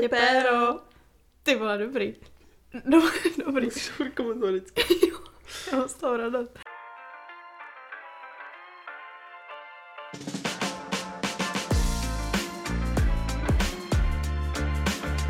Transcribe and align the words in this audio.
Těpéro. 0.00 0.80
Ty 1.42 1.56
vole, 1.56 1.78
dobrý. 1.78 2.16
No, 2.84 3.10
dobrý. 3.46 3.64
Musíš 3.64 3.90
furt 3.90 4.10
komentovat 4.14 4.50
vždycky. 4.50 4.82
Já 5.72 5.78
mám 5.78 5.88
z 5.88 5.94
toho 5.94 6.16
radost. 6.16 6.58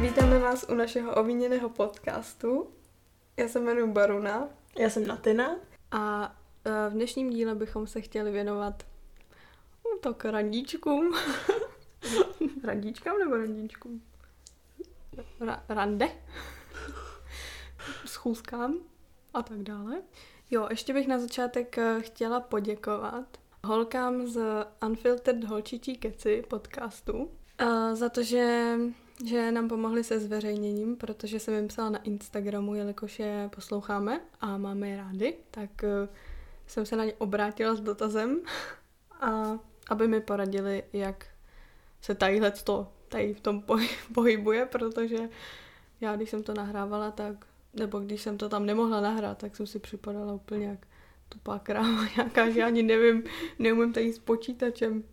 Vítáme 0.01 0.39
vás 0.39 0.67
u 0.69 0.75
našeho 0.75 1.15
ovíněného 1.15 1.69
podcastu. 1.69 2.71
Já 3.37 3.49
se 3.49 3.59
jmenuji 3.61 3.93
Baruna 3.93 4.49
Já 4.79 4.91
jsem 4.91 5.07
Natina. 5.07 5.57
a 5.91 6.37
eh, 6.65 6.91
v 6.91 6.93
dnešním 6.93 7.31
díle 7.31 7.55
bychom 7.55 7.87
se 7.87 8.01
chtěli 8.01 8.31
věnovat 8.31 8.83
no, 9.85 9.99
tak 9.99 10.25
randíčkům. 10.25 11.15
Randíčkám 12.65 13.19
nebo 13.19 13.37
randíčkům? 13.37 14.03
Ra- 15.41 15.63
rande? 15.69 16.09
Schůzkám 18.07 18.75
a 19.35 19.43
tak 19.43 19.59
dále. 19.59 20.03
Jo, 20.51 20.67
ještě 20.71 20.93
bych 20.93 21.09
na 21.09 21.19
začátek 21.19 21.79
eh, 21.79 22.03
chtěla 22.03 22.41
poděkovat 22.41 23.39
holkám 23.65 24.27
z 24.27 24.41
Unfiltered 24.87 25.45
Holčičí 25.45 25.97
keci 25.97 26.45
podcastu 26.49 27.31
eh, 27.59 27.97
za 27.97 28.09
to, 28.09 28.23
že, 28.23 28.77
že 29.25 29.53
nám 29.53 29.69
pomohli 29.69 30.05
se 30.05 30.21
zveřejněním, 30.21 30.97
protože 30.97 31.41
jsem 31.41 31.55
jim 31.55 31.69
psala 31.69 31.91
na 31.91 32.03
Instagramu, 32.03 32.75
jelikož 32.75 33.19
je 33.19 33.51
posloucháme 33.55 34.21
a 34.41 34.57
máme 34.57 34.89
je 34.89 34.97
rádi, 34.97 35.37
tak 35.51 35.85
eh, 35.85 36.09
jsem 36.67 36.87
se 36.87 36.97
na 36.97 37.05
ně 37.05 37.13
obrátila 37.19 37.75
s 37.75 37.81
dotazem, 37.81 38.41
a 39.21 39.59
aby 39.89 40.09
mi 40.09 40.21
poradili, 40.21 40.83
jak 40.93 41.27
se 42.01 42.15
tadyhle 42.15 42.51
to 42.51 42.93
tady 43.15 43.35
v 43.35 43.41
tom 43.41 43.61
pohy- 43.63 43.89
pohybuje, 44.15 44.67
protože 44.67 45.17
já, 46.01 46.17
když 46.17 46.31
jsem 46.31 46.43
to 46.43 46.55
nahrávala, 46.55 47.11
tak, 47.11 47.47
nebo 47.75 47.99
když 47.99 48.23
jsem 48.23 48.39
to 48.39 48.49
tam 48.49 48.67
nemohla 48.67 49.01
nahrát, 49.01 49.39
tak 49.39 49.57
jsem 49.57 49.67
si 49.67 49.79
připadala 49.79 50.33
úplně 50.33 50.67
jak 50.67 50.87
tupá 51.29 51.59
kráva 51.59 52.05
nějaká, 52.17 52.51
že 52.51 52.63
ani 52.63 52.83
nevím, 52.83 53.25
neumím 53.59 53.93
tady 53.93 54.13
s 54.13 54.19
počítačem. 54.19 55.05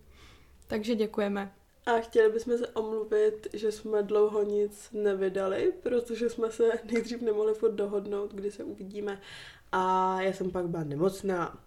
Takže 0.67 0.95
děkujeme. 0.95 1.53
A 1.85 1.91
chtěli 1.99 2.31
bychom 2.31 2.57
se 2.57 2.67
omluvit, 2.67 3.47
že 3.53 3.71
jsme 3.71 4.03
dlouho 4.03 4.43
nic 4.43 4.89
nevydali, 4.93 5.73
protože 5.83 6.29
jsme 6.29 6.51
se 6.51 6.63
nejdřív 6.91 7.21
nemohli 7.21 7.53
furt 7.53 7.71
dohodnout, 7.73 8.33
kdy 8.33 8.51
se 8.51 8.63
uvidíme. 8.63 9.21
A 9.71 10.21
já 10.21 10.33
jsem 10.33 10.51
pak 10.51 10.67
byla 10.67 10.83
nemocná. 10.83 11.57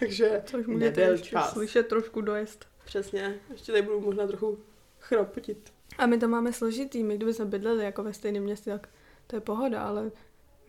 Takže 0.00 0.42
Což 0.46 0.66
můžete 0.66 1.00
nebyl 1.00 1.18
čas. 1.18 1.52
slyšet 1.52 1.88
trošku 1.88 2.20
dojezd. 2.20 2.64
Přesně. 2.84 3.34
Ještě 3.52 3.72
tady 3.72 3.82
budu 3.82 4.00
možná 4.00 4.26
trochu 4.26 4.58
chrapotit. 5.08 5.72
A 5.98 6.06
my 6.06 6.18
to 6.18 6.28
máme 6.28 6.52
složitý, 6.52 7.02
my 7.02 7.16
kdyby 7.16 7.34
jsme 7.34 7.44
bydleli 7.44 7.84
jako 7.84 8.02
ve 8.02 8.12
stejném 8.12 8.42
městě, 8.42 8.70
tak 8.70 8.88
to 9.26 9.36
je 9.36 9.40
pohoda, 9.40 9.82
ale 9.82 10.10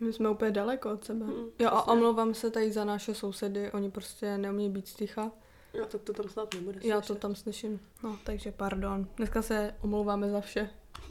my 0.00 0.12
jsme 0.12 0.30
úplně 0.30 0.50
daleko 0.50 0.90
od 0.90 1.04
sebe. 1.04 1.24
Mm, 1.26 1.46
Jo 1.58 1.68
a 1.68 1.88
omlouvám 1.88 2.34
se 2.34 2.50
tady 2.50 2.72
za 2.72 2.84
naše 2.84 3.14
sousedy, 3.14 3.72
oni 3.72 3.90
prostě 3.90 4.38
neumí 4.38 4.70
být 4.70 4.88
sticha. 4.88 5.30
Já 5.72 5.84
tak 5.84 6.02
to 6.02 6.12
tam 6.12 6.28
snad 6.28 6.54
nebude 6.54 6.80
Já 6.82 7.00
to 7.00 7.06
slyšet. 7.06 7.20
tam 7.20 7.34
slyším. 7.34 7.80
No, 8.02 8.18
takže 8.24 8.52
pardon. 8.52 9.06
Dneska 9.16 9.42
se 9.42 9.74
omlouváme 9.82 10.30
za 10.30 10.40
vše. 10.40 10.70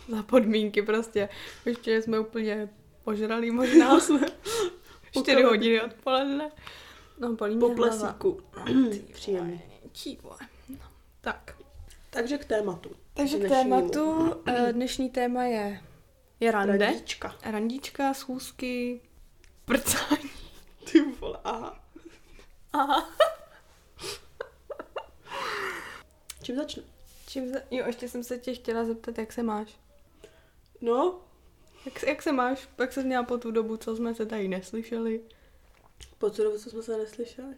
Za 0.10 0.24
podmínky 0.24 0.82
prostě. 0.82 1.30
Ještě 1.66 2.02
jsme 2.02 2.20
úplně 2.20 2.70
požralí 3.04 3.52
možná. 3.52 4.00
jsme 4.00 4.20
4 4.20 4.36
Pokale- 5.14 5.46
hodiny 5.46 5.82
odpoledne. 5.82 6.52
No, 7.20 7.34
bolí 7.34 7.60
Po 7.60 7.70
plesíku. 7.70 8.40
Tí 10.04 10.18
vole. 10.24 10.38
No, 10.70 10.78
tak. 11.22 11.56
Takže 12.10 12.38
k 12.38 12.46
tématu. 12.46 12.90
Takže 13.16 13.40
k 13.40 13.48
tématu. 13.50 14.34
eh, 14.46 14.74
Dnešní 14.74 15.10
téma 15.10 15.44
je, 15.44 15.82
je 16.40 16.52
rande. 16.52 16.78
Randíčka. 16.78 17.36
Randíčka, 17.44 18.14
schůzky, 18.14 19.02
prcání. 19.66 20.30
Ty 20.92 21.02
vole, 21.02 21.40
aha. 21.44 21.84
Aha. 22.74 23.10
Čím 26.44 26.56
začnu? 26.56 26.84
Čím 27.28 27.50
za... 27.54 27.60
Jo, 27.72 27.84
ještě 27.88 28.10
jsem 28.10 28.24
se 28.24 28.38
tě 28.38 28.54
chtěla 28.54 28.86
zeptat, 28.86 29.18
jak 29.18 29.34
se 29.34 29.44
máš. 29.44 29.76
No, 30.82 31.20
Jak, 31.86 32.04
jak 32.04 32.22
se 32.22 32.32
máš? 32.32 32.70
Jak 32.78 32.94
se 32.94 33.04
měla 33.04 33.24
po 33.24 33.38
tu 33.38 33.52
dobu, 33.52 33.78
co 33.78 33.96
jsme 33.96 34.16
se 34.16 34.26
tady 34.26 34.48
neslyšeli? 34.48 35.22
po 36.18 36.30
co 36.30 36.44
dobu, 36.44 36.58
co 36.58 36.70
jsme 36.70 36.84
se 36.84 36.98
neslyšeli? 36.98 37.56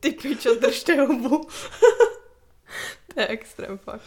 Ty 0.00 0.10
pičo, 0.12 0.54
držte 0.54 1.00
hubu. 1.00 1.48
to 3.14 3.20
je 3.20 3.26
extrém 3.26 3.78
fakt. 3.78 4.02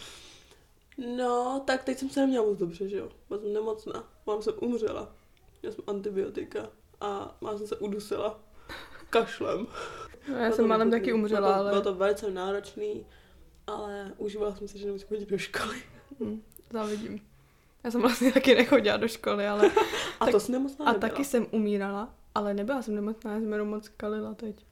No, 1.18 1.64
tak 1.68 1.84
teď 1.84 1.98
jsem 2.00 2.10
se 2.10 2.20
neměla 2.20 2.46
moc 2.46 2.58
dobře, 2.58 2.90
že 2.90 2.98
jo? 2.98 3.10
Byla 3.28 3.40
jsem 3.40 3.54
nemocná. 3.54 4.04
Mám 4.28 4.42
jsem 4.42 4.54
umřela. 4.62 5.12
Měla 5.62 5.76
jsem 5.76 5.84
antibiotika 5.88 6.70
a 7.02 7.38
má 7.42 7.58
jsem 7.58 7.68
se 7.68 7.76
udusila 7.76 8.40
kašlem. 9.10 9.68
No, 10.30 10.36
já 10.38 10.52
jsem 10.52 10.68
málem 10.68 10.92
taky 10.92 11.14
umřela, 11.14 11.42
bylo, 11.48 11.54
ale 11.60 11.70
Bylo 11.72 11.82
to 11.82 11.94
velice 11.96 12.32
náročný, 12.32 13.06
ale 13.68 14.14
užívala 14.18 14.56
jsem 14.56 14.68
si, 14.68 14.78
že 14.78 14.86
nemusím 14.86 15.08
chodit 15.08 15.30
do 15.30 15.38
školy. 15.38 15.82
hm, 16.20 16.42
závidím. 16.72 17.22
Já 17.84 17.92
jsem 17.92 18.02
vlastně 18.02 18.32
taky 18.32 18.56
nechodila 18.56 18.98
do 18.98 19.08
školy, 19.08 19.48
ale... 19.48 19.72
A 20.20 20.26
Tak- 20.26 20.32
to 20.32 20.40
jsi 20.40 20.52
nemocná 20.52 20.86
A 20.86 20.92
nebyla. 20.94 21.10
taky 21.10 21.26
jsem 21.26 21.48
umírala, 21.52 22.14
ale 22.36 22.54
nebyla 22.54 22.82
jsem 22.82 22.96
nemocná, 22.96 23.34
já 23.34 23.40
jsem 23.40 23.52
jenom 23.54 23.68
moc 23.68 23.90
kalila 23.90 24.34
teď. 24.34 24.66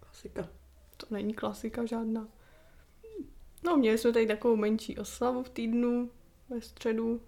Klasika. 0.00 0.48
To 0.96 1.06
není 1.10 1.34
klasika 1.34 1.86
žádná. 1.86 2.28
No, 3.62 3.76
měli 3.76 3.98
jsme 3.98 4.12
tady 4.12 4.26
takovou 4.26 4.56
menší 4.56 4.98
oslavu 4.98 5.42
v 5.42 5.50
týdnu 5.50 6.10
ve 6.48 6.60
středu, 6.60 7.22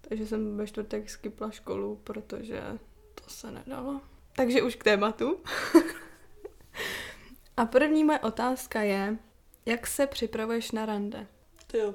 takže 0.00 0.26
jsem 0.26 0.56
ve 0.56 0.66
čtvrtek 0.66 1.10
skypla 1.10 1.50
školu, 1.50 2.00
protože 2.04 2.62
to 3.14 3.30
se 3.30 3.50
nedalo. 3.50 4.00
Takže 4.36 4.62
už 4.62 4.76
k 4.76 4.84
tématu. 4.84 5.40
A 7.56 7.66
první 7.66 8.04
moje 8.04 8.18
otázka 8.18 8.82
je, 8.82 9.18
jak 9.66 9.86
se 9.86 10.06
připravuješ 10.06 10.72
na 10.72 10.86
rande? 10.86 11.26
Ty 11.66 11.78
jo. 11.78 11.94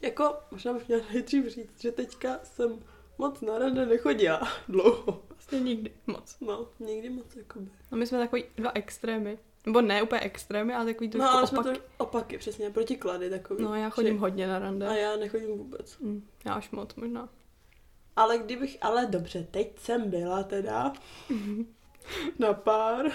Jako, 0.00 0.34
možná 0.50 0.72
bych 0.72 0.88
měla 0.88 1.02
nejdřív 1.12 1.46
říct, 1.46 1.80
že 1.80 1.92
teďka 1.92 2.38
jsem 2.42 2.84
moc 3.18 3.40
na 3.40 3.58
rande 3.58 3.86
nechodila 3.86 4.48
dlouho. 4.68 5.22
Vlastně 5.28 5.60
nikdy 5.60 5.92
moc. 6.06 6.36
No, 6.40 6.68
nikdy 6.80 7.10
moc, 7.10 7.36
jakoby. 7.36 7.70
No 7.90 7.98
my 7.98 8.06
jsme 8.06 8.18
takový 8.18 8.44
dva 8.56 8.70
extrémy. 8.74 9.38
Nebo 9.66 9.80
ne 9.80 10.02
úplně 10.02 10.20
extrémy, 10.20 10.74
ale 10.74 10.84
takový 10.84 11.10
trošku 11.10 11.24
No, 11.26 11.32
ale 11.32 11.42
opak. 11.42 11.64
jsme 11.64 11.74
to 11.74 11.80
opaky, 11.98 12.38
přesně, 12.38 12.70
protiklady 12.70 13.30
takový. 13.30 13.64
No, 13.64 13.74
já 13.74 13.90
chodím 13.90 14.14
Že- 14.14 14.20
hodně 14.20 14.46
na 14.46 14.58
rande. 14.58 14.88
A 14.88 14.92
já 14.94 15.16
nechodím 15.16 15.58
vůbec. 15.58 15.96
Hm, 16.00 16.26
já 16.44 16.54
až 16.54 16.70
moc 16.70 16.94
možná. 16.94 17.28
Ale 18.16 18.38
kdybych, 18.38 18.78
ale 18.80 19.06
dobře, 19.06 19.46
teď 19.50 19.78
jsem 19.78 20.10
byla 20.10 20.42
teda 20.42 20.92
na 22.38 22.52
pár. 22.54 23.06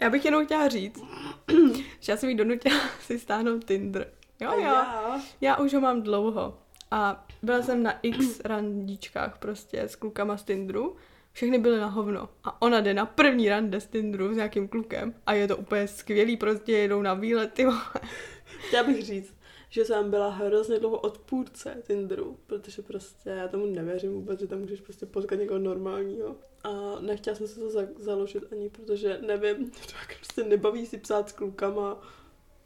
Já 0.00 0.10
bych 0.10 0.24
jenom 0.24 0.44
chtěla 0.46 0.68
říct, 0.68 1.02
že 2.00 2.12
já 2.12 2.16
jsem 2.16 2.28
jí 2.28 2.36
donutila 2.36 2.80
si 3.00 3.18
stáhnout 3.18 3.64
Tinder. 3.64 4.12
Jo, 4.40 4.52
jo. 4.52 4.60
já, 4.60 5.20
Já 5.40 5.56
už 5.56 5.74
ho 5.74 5.80
mám 5.80 6.02
dlouho. 6.02 6.58
A 6.90 7.26
byla 7.42 7.62
jsem 7.62 7.82
na 7.82 7.98
x 8.02 8.40
randíčkách 8.40 9.38
prostě 9.38 9.82
s 9.82 9.96
klukama 9.96 10.36
z 10.36 10.42
Tinderu. 10.44 10.96
Všechny 11.36 11.58
byly 11.58 11.80
na 11.80 11.86
hovno. 11.86 12.28
A 12.44 12.62
ona 12.62 12.80
jde 12.80 12.94
na 12.94 13.06
první 13.06 13.48
rande 13.48 13.80
z 13.80 13.86
Tinderu 13.86 14.32
s 14.32 14.36
nějakým 14.36 14.68
klukem. 14.68 15.14
A 15.26 15.32
je 15.32 15.48
to 15.48 15.56
úplně 15.56 15.88
skvělý, 15.88 16.36
prostě 16.36 16.72
jedou 16.72 17.02
na 17.02 17.14
výlety. 17.14 17.64
vole. 17.64 17.80
chtěla 18.44 18.82
bych 18.82 19.02
říct, 19.02 19.34
že 19.70 19.84
jsem 19.84 20.10
byla 20.10 20.28
hrozně 20.30 20.78
dlouho 20.78 20.96
odpůrce 21.00 21.82
Tinderu, 21.86 22.36
protože 22.46 22.82
prostě 22.82 23.30
já 23.30 23.48
tomu 23.48 23.66
nevěřím 23.66 24.12
vůbec, 24.12 24.40
že 24.40 24.46
tam 24.46 24.58
můžeš 24.58 24.80
prostě 24.80 25.06
potkat 25.06 25.38
někoho 25.38 25.58
normálního. 25.58 26.36
A 26.64 27.00
nechtěla 27.00 27.36
jsem 27.36 27.48
si 27.48 27.60
to 27.60 27.70
za- 27.70 27.88
založit 27.98 28.44
ani, 28.52 28.70
protože 28.70 29.18
nevím, 29.26 29.70
to 29.70 29.78
jak 30.00 30.16
prostě 30.16 30.44
nebaví 30.44 30.86
si 30.86 30.98
psát 30.98 31.28
s 31.28 31.32
klukama. 31.32 32.00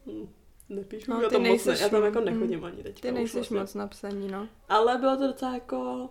Hm, 0.07 0.29
nepíšu, 0.69 1.11
No, 1.11 1.23
já 1.23 1.29
ty 1.29 1.35
tam 1.35 1.43
moc 1.43 1.65
ne, 1.67 1.77
já 1.81 1.89
tam 1.89 2.05
jako 2.05 2.19
mm, 2.19 2.25
nechodím 2.25 2.65
ani 2.65 2.83
teďka. 2.83 3.01
Ty 3.01 3.09
už 3.09 3.15
nejseš 3.15 3.35
vlastně. 3.35 3.59
moc 3.61 3.75
na 3.75 3.87
psaní, 3.87 4.29
no. 4.29 4.49
Ale 4.69 4.99
bylo 4.99 5.17
to 5.17 5.27
docela 5.27 5.55
jako 5.55 6.11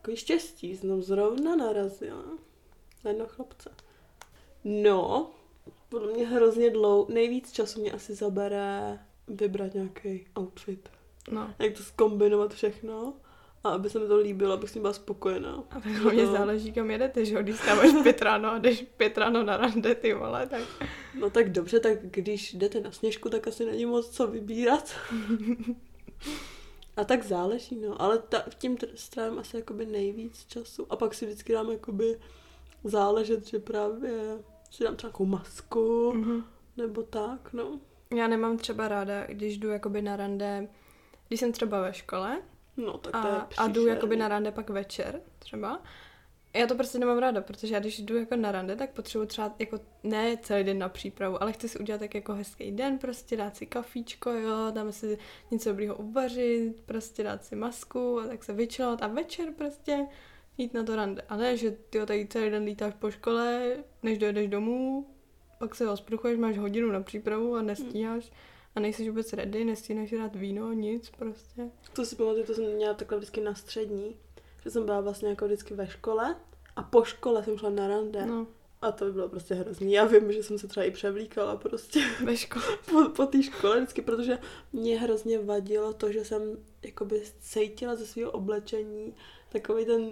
takový 0.00 0.16
štěstí, 0.16 0.76
jsem 0.76 1.02
zrovna 1.02 1.56
narazila 1.56 2.22
na 3.04 3.10
jednoho 3.10 3.28
chlapce. 3.30 3.70
No, 4.64 5.30
podle 5.88 6.12
mě 6.12 6.26
hrozně 6.26 6.70
dlouho, 6.70 7.06
nejvíc 7.08 7.52
času 7.52 7.80
mě 7.80 7.92
asi 7.92 8.14
zabere 8.14 8.98
vybrat 9.28 9.74
nějaký 9.74 10.26
outfit. 10.38 10.88
no. 11.30 11.54
Jak 11.58 11.72
to 11.76 11.82
skombinovat 11.82 12.54
všechno 12.54 13.14
a 13.64 13.68
aby 13.70 13.90
se 13.90 13.98
mi 13.98 14.06
to 14.08 14.16
líbilo, 14.16 14.52
abych 14.52 14.70
s 14.70 14.72
tím 14.72 14.82
byla 14.82 14.92
spokojená. 14.94 15.64
A 15.70 15.80
tak 15.80 15.86
hlavně 15.92 16.26
No. 16.26 16.32
záleží, 16.32 16.72
kam 16.72 16.90
jedete, 16.90 17.24
že 17.24 17.34
jo? 17.34 17.42
Když 17.42 17.56
stáváš 17.56 17.90
pět 18.02 18.22
ráno 18.22 18.50
a 18.52 18.58
jdeš 18.58 18.84
pět 18.96 19.18
ráno 19.18 19.42
na 19.42 19.56
rande, 19.56 19.94
ty 19.94 20.14
vole, 20.14 20.46
tak... 20.46 20.62
No 21.18 21.30
tak 21.30 21.52
dobře, 21.52 21.80
tak 21.80 21.98
když 22.02 22.54
jdete 22.54 22.80
na 22.80 22.92
sněžku, 22.92 23.28
tak 23.28 23.46
asi 23.48 23.64
není 23.64 23.86
moc 23.86 24.10
co 24.10 24.26
vybírat. 24.26 24.94
A 27.00 27.04
tak 27.04 27.22
záleží, 27.24 27.76
no. 27.76 28.02
Ale 28.02 28.18
ta, 28.18 28.42
v 28.50 28.54
tím 28.54 28.76
tr- 28.76 28.88
strávím 28.94 29.38
asi 29.38 29.56
jakoby 29.56 29.86
nejvíc 29.86 30.44
času. 30.46 30.86
A 30.90 30.96
pak 30.96 31.14
si 31.14 31.26
vždycky 31.26 31.52
dám 31.52 31.70
jakoby 31.70 32.20
záležet, 32.84 33.46
že 33.46 33.58
právě 33.58 34.38
si 34.70 34.84
dám 34.84 34.96
třeba 34.96 35.08
nějakou 35.08 35.24
masku, 35.26 36.12
Mhm. 36.12 36.44
nebo 36.76 37.02
tak, 37.02 37.52
no. 37.52 37.80
Já 38.16 38.28
nemám 38.28 38.58
třeba 38.58 38.88
ráda, 38.88 39.26
když 39.26 39.58
jdu 39.58 39.68
jakoby 39.70 40.02
na 40.02 40.16
rande, 40.16 40.68
když 41.28 41.40
jsem 41.40 41.52
třeba 41.52 41.80
ve 41.80 41.92
škole, 41.94 42.42
No, 42.76 42.98
tak 42.98 43.12
to 43.22 43.28
je 43.28 43.34
a, 43.34 43.48
a 43.58 43.68
jdu 43.68 43.86
jakoby 43.86 44.16
na 44.16 44.28
rande 44.28 44.52
pak 44.52 44.70
večer 44.70 45.20
třeba. 45.38 45.82
Já 46.54 46.66
to 46.66 46.74
prostě 46.74 46.98
nemám 46.98 47.18
ráda, 47.18 47.40
protože 47.40 47.74
já 47.74 47.80
když 47.80 47.98
jdu 47.98 48.16
jako 48.16 48.36
na 48.36 48.52
rande, 48.52 48.76
tak 48.76 48.90
potřebuji 48.90 49.26
třeba 49.26 49.54
jako 49.58 49.80
ne 50.02 50.36
celý 50.42 50.64
den 50.64 50.78
na 50.78 50.88
přípravu, 50.88 51.42
ale 51.42 51.52
chci 51.52 51.68
si 51.68 51.78
udělat 51.78 51.98
tak 51.98 52.14
jako 52.14 52.32
hezký 52.32 52.70
den, 52.70 52.98
prostě 52.98 53.36
dát 53.36 53.56
si 53.56 53.66
kafíčko, 53.66 54.30
jo, 54.30 54.70
dáme 54.70 54.92
si 54.92 55.18
něco 55.50 55.68
dobrýho 55.68 55.96
uvařit, 55.96 56.74
prostě 56.86 57.22
dát 57.22 57.44
si 57.44 57.56
masku 57.56 58.20
a 58.20 58.26
tak 58.26 58.44
se 58.44 58.52
vyčilovat 58.52 59.02
a 59.02 59.06
večer 59.06 59.52
prostě 59.58 60.06
jít 60.58 60.74
na 60.74 60.84
to 60.84 60.96
rande. 60.96 61.22
A 61.28 61.36
ne, 61.36 61.56
že 61.56 61.70
ty 61.70 62.06
tady 62.06 62.26
celý 62.26 62.50
den 62.50 62.64
lítáš 62.64 62.94
po 62.98 63.10
škole, 63.10 63.76
než 64.02 64.18
dojedeš 64.18 64.48
domů, 64.48 65.06
pak 65.58 65.74
se 65.74 65.84
rozpruchuješ, 65.84 66.38
máš 66.38 66.58
hodinu 66.58 66.92
na 66.92 67.02
přípravu 67.02 67.56
a 67.56 67.62
nestíháš 67.62 68.32
a 68.74 68.80
nejsi 68.80 69.08
vůbec 69.08 69.32
ready, 69.32 69.64
nestíhneš 69.64 70.10
dát 70.10 70.36
víno, 70.36 70.72
nic 70.72 71.10
prostě. 71.10 71.70
To 71.92 72.04
si 72.04 72.16
pamatuju, 72.16 72.44
to 72.44 72.54
jsem 72.54 72.74
měla 72.74 72.94
takhle 72.94 73.18
vždycky 73.18 73.40
na 73.40 73.54
střední, 73.54 74.16
že 74.62 74.70
jsem 74.70 74.84
byla 74.84 75.00
vlastně 75.00 75.28
jako 75.28 75.44
vždycky 75.44 75.74
ve 75.74 75.86
škole 75.86 76.36
a 76.76 76.82
po 76.82 77.04
škole 77.04 77.44
jsem 77.44 77.58
šla 77.58 77.70
na 77.70 77.88
rande. 77.88 78.26
No, 78.26 78.46
A 78.82 78.92
to 78.92 79.04
by 79.04 79.12
bylo 79.12 79.28
prostě 79.28 79.54
hrozný. 79.54 79.92
Já 79.92 80.04
vím, 80.04 80.32
že 80.32 80.42
jsem 80.42 80.58
se 80.58 80.68
třeba 80.68 80.86
i 80.86 80.90
převlíkala 80.90 81.56
prostě 81.56 82.00
ve 82.24 82.36
škole. 82.36 82.64
po, 82.90 83.08
po 83.08 83.26
té 83.26 83.42
škole 83.42 83.76
vždycky, 83.76 84.02
protože 84.02 84.38
mě 84.72 84.98
hrozně 84.98 85.38
vadilo 85.38 85.92
to, 85.92 86.12
že 86.12 86.24
jsem 86.24 86.42
jakoby 86.82 87.22
cítila 87.40 87.96
ze 87.96 88.06
svého 88.06 88.30
oblečení 88.30 89.14
takový 89.48 89.84
ten 89.84 90.10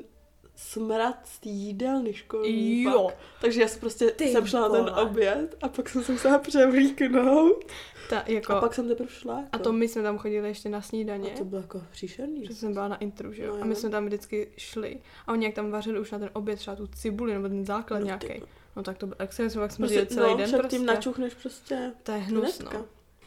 smrad 0.61 1.17
z 1.25 1.39
jídelny 1.47 2.13
školní 2.15 2.83
Jo. 2.83 3.05
pak. 3.07 3.15
Takže 3.41 3.61
já 3.61 3.69
jsem 3.69 3.81
prostě 3.81 4.11
Ty 4.11 4.29
jsem 4.29 4.47
šla 4.47 4.61
na 4.61 4.69
ten 4.69 4.91
oběd 5.07 5.57
a 5.63 5.69
pak 5.69 5.89
jsem 5.89 6.03
se 6.05 6.13
musela 6.13 6.39
převlíknout. 6.39 7.65
Ta, 8.11 8.25
jako, 8.27 8.53
A 8.53 8.61
pak 8.61 8.75
jsem 8.75 8.89
teprve 8.89 9.11
šla. 9.11 9.37
Jako. 9.39 9.49
a 9.53 9.59
to 9.59 9.73
my 9.73 9.89
jsme 9.89 10.03
tam 10.03 10.19
chodili 10.19 10.49
ještě 10.49 10.69
na 10.69 10.83
snídaně. 10.83 11.33
a 11.35 11.37
to 11.39 11.45
bylo 11.45 11.61
jako 11.61 11.83
příšerný. 11.91 12.47
Že 12.47 12.55
jsem 12.55 12.73
byla 12.73 12.89
na 12.89 12.97
intru, 12.97 13.33
že 13.33 13.43
jo? 13.45 13.57
No 13.57 13.63
a 13.63 13.65
my 13.65 13.75
jsme 13.77 13.91
tam 13.91 14.07
vždycky 14.07 14.49
šli. 14.57 15.01
A 15.27 15.33
oni 15.33 15.45
jak 15.47 15.55
tam 15.55 15.71
vařili 15.71 16.01
už 16.01 16.11
na 16.11 16.19
ten 16.19 16.31
oběd 16.33 16.59
třeba 16.59 16.77
tu 16.77 16.87
cibuli 16.87 17.33
nebo 17.35 17.49
ten 17.49 17.65
základ 17.67 17.99
No, 17.99 18.07
nějaký. 18.07 18.43
No 18.77 18.83
tak 18.83 18.99
to 18.99 19.07
bylo 19.07 19.21
extrémně, 19.21 19.51
jsme 19.51 19.61
pak 19.61 19.73
smrdili 19.73 20.01
Prostě, 20.07 20.15
celý 20.15 20.31
no, 20.31 20.37
den 20.37 20.51
prostě. 20.51 20.77
tím 20.77 20.87
načuchneš 20.87 21.35
prostě 21.35 21.93
To 22.03 22.13
je 22.13 22.19
hnus, 22.19 22.59
hnedka. 22.59 22.79
no. 22.79 22.85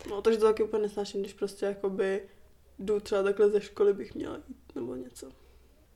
No, 0.09 0.21
takže 0.21 0.39
to 0.39 0.45
taky 0.45 0.63
úplně 0.63 0.81
nesnáším, 0.83 1.21
když 1.21 1.33
prostě 1.33 1.65
jakoby 1.65 2.21
jdu 2.79 2.99
třeba 2.99 3.23
takhle 3.23 3.49
ze 3.49 3.61
školy 3.61 3.93
bych 3.93 4.15
měla 4.15 4.35
jít 4.47 4.75
nebo 4.75 4.95
něco. 4.95 5.27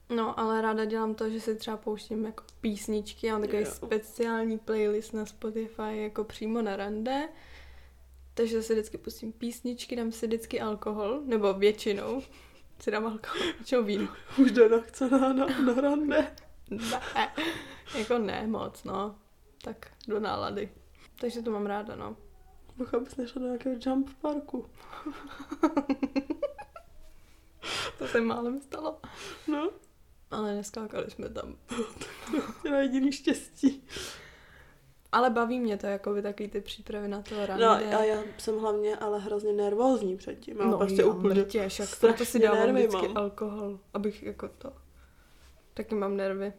No, 0.09 0.39
ale 0.39 0.61
ráda 0.61 0.85
dělám 0.85 1.15
to, 1.15 1.29
že 1.29 1.41
si 1.41 1.55
třeba 1.55 1.77
pouštím 1.77 2.25
jako 2.25 2.43
písničky, 2.61 3.31
mám 3.31 3.41
takový 3.41 3.61
Jo. 3.61 3.71
speciální 3.71 4.59
playlist 4.59 5.13
na 5.13 5.25
Spotify 5.25 6.01
jako 6.01 6.23
přímo 6.23 6.61
na 6.61 6.75
rande. 6.75 7.29
Takže 8.33 8.63
si 8.63 8.73
vždycky 8.73 8.97
pustím 8.97 9.31
písničky, 9.33 9.95
dám 9.95 10.11
si 10.11 10.27
vždycky 10.27 10.61
alkohol, 10.61 11.21
nebo 11.25 11.53
většinou 11.53 12.21
si 12.79 12.91
dám 12.91 13.05
alkohol, 13.05 13.41
většinou 13.57 13.83
víno. 13.83 14.07
Už 14.37 14.51
Dana 14.51 14.81
chce 14.81 15.09
na, 15.09 15.33
na, 15.33 15.45
na 15.45 15.81
rande. 15.81 16.35
Ne, 16.69 17.31
jako 17.97 18.17
ne 18.17 18.47
moc, 18.47 18.83
no. 18.83 19.15
Tak 19.61 19.91
do 20.07 20.19
nálady. 20.19 20.69
Takže 21.19 21.41
to 21.41 21.51
mám 21.51 21.65
ráda, 21.65 21.95
no. 21.95 22.17
Boha, 22.77 22.91
abys 22.93 23.15
nešla 23.15 23.39
do 23.41 23.45
nějakého 23.47 23.75
jump 23.85 24.09
parku. 24.21 24.69
To 27.97 28.07
se 28.07 28.21
málem 28.21 28.61
stalo. 28.61 28.97
No, 29.47 29.69
Ale 30.31 30.55
neskákali 30.55 31.11
jsme 31.11 31.29
tam. 31.29 31.55
to 32.61 32.67
je 32.73 32.81
jediný 32.81 33.11
štěstí. 33.11 33.83
Ale 35.11 35.29
baví 35.29 35.59
mě 35.59 35.77
to, 35.77 35.87
jako 35.87 36.13
by 36.13 36.21
taky 36.21 36.47
ty 36.47 36.61
přípravy 36.61 37.07
na 37.07 37.21
to 37.21 37.45
rande. 37.45 37.65
No 37.65 37.71
a 37.71 38.03
já 38.03 38.23
jsem 38.37 38.59
hlavně 38.59 38.95
ale 38.95 39.19
hrozně 39.19 39.53
nervózní 39.53 40.17
předtím. 40.17 40.57
Mám 40.57 40.71
no, 40.71 40.77
prostě 40.77 41.01
já 41.01 41.07
úplně 41.07 41.33
mrtěš, 41.41 41.79
jak 41.79 41.99
proto 41.99 42.25
si 42.25 42.39
dávám 42.39 42.59
nervy 42.59 42.87
vždycky 42.87 43.07
mám. 43.07 43.17
alkohol, 43.17 43.79
abych 43.93 44.23
jako 44.23 44.47
to... 44.47 44.73
Taky 45.73 45.95
mám 45.95 46.17
nervy. 46.17 46.53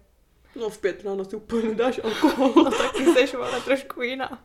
No 0.60 0.70
v 0.70 0.78
pět 0.78 1.04
ráno 1.04 1.24
si 1.24 1.36
úplně 1.36 1.68
nedáš 1.68 2.00
alkohol. 2.04 2.52
No 2.64 2.70
taky 2.70 3.04
seš, 3.04 3.34
ale 3.34 3.60
trošku 3.60 4.02
jiná. 4.02 4.44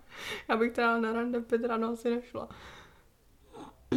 Já 0.50 0.58
bych 0.58 0.72
teda 0.72 1.00
na 1.00 1.14
rande 1.14 1.40
v 1.40 1.44
pět 1.44 1.66
ráno 1.66 1.90
asi 1.90 2.10
nešla. 2.10 2.50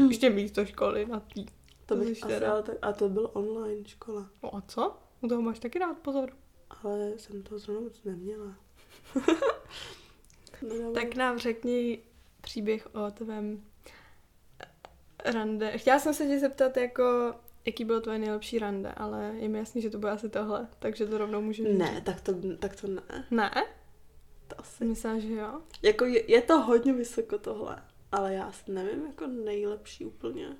Ještě 0.08 0.30
místo 0.30 0.64
školy 0.66 1.06
na 1.06 1.20
tý. 1.20 1.44
To 1.44 1.52
To 1.86 1.96
bych 1.96 2.22
asi, 2.24 2.34
teda. 2.34 2.62
tak, 2.62 2.76
a 2.82 2.92
to 2.92 3.08
byl 3.08 3.30
online 3.32 3.84
škola. 3.88 4.26
No 4.42 4.56
a 4.56 4.62
co? 4.68 4.96
U 5.24 5.28
toho 5.28 5.42
máš 5.42 5.58
taky 5.58 5.78
dát 5.78 5.98
pozor. 5.98 6.32
Ale 6.84 7.12
jsem 7.16 7.42
to 7.42 7.58
zrovna 7.58 7.80
moc 7.80 8.04
neměla. 8.04 8.54
no, 10.62 10.92
Tak 10.92 11.14
nám 11.14 11.38
řekni 11.38 12.02
příběh 12.40 12.88
o 12.94 13.10
tvém 13.10 13.64
rande. 15.24 15.78
Chtěla 15.78 15.98
jsem 15.98 16.14
se 16.14 16.26
tě 16.26 16.38
zeptat, 16.38 16.76
jako, 16.76 17.34
jaký 17.66 17.84
bylo 17.84 18.00
tvoje 18.00 18.18
nejlepší 18.18 18.58
rande, 18.58 18.92
ale 18.92 19.34
je 19.36 19.48
mi 19.48 19.58
jasný, 19.58 19.82
že 19.82 19.90
to 19.90 19.98
bude 19.98 20.12
asi 20.12 20.28
tohle, 20.28 20.68
takže 20.78 21.06
to 21.06 21.18
rovnou 21.18 21.40
můžu 21.40 21.64
říct. 21.64 21.78
Ne, 21.78 22.02
tak 22.04 22.20
to, 22.20 22.32
tak 22.58 22.80
to 22.80 22.86
ne. 22.86 23.26
Ne? 23.30 23.50
To 24.48 24.60
asi. 24.60 24.84
Myslela, 24.84 25.18
že 25.18 25.32
jo? 25.34 25.60
Jako 25.82 26.04
je, 26.04 26.30
je 26.30 26.42
to 26.42 26.60
hodně 26.60 26.92
vysoko 26.92 27.38
tohle, 27.38 27.82
ale 28.12 28.34
já 28.34 28.52
si 28.52 28.72
nevím 28.72 29.06
jako 29.06 29.26
nejlepší 29.26 30.04
úplně. 30.04 30.56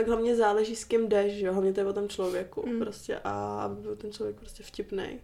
Tak 0.00 0.08
hlavně 0.08 0.36
záleží 0.36 0.76
s 0.76 0.84
kým 0.84 1.08
jdeš, 1.08 1.32
že 1.32 1.46
jo, 1.46 1.52
hlavně 1.52 1.72
to 1.72 1.80
je 1.80 1.86
o 1.86 1.92
tom 1.92 2.08
člověku 2.08 2.66
Mm. 2.66 2.80
prostě 2.80 3.20
a 3.24 3.62
aby 3.64 3.82
byl 3.82 3.96
ten 3.96 4.12
člověk 4.12 4.36
prostě 4.36 4.62
vtipnej. 4.62 5.20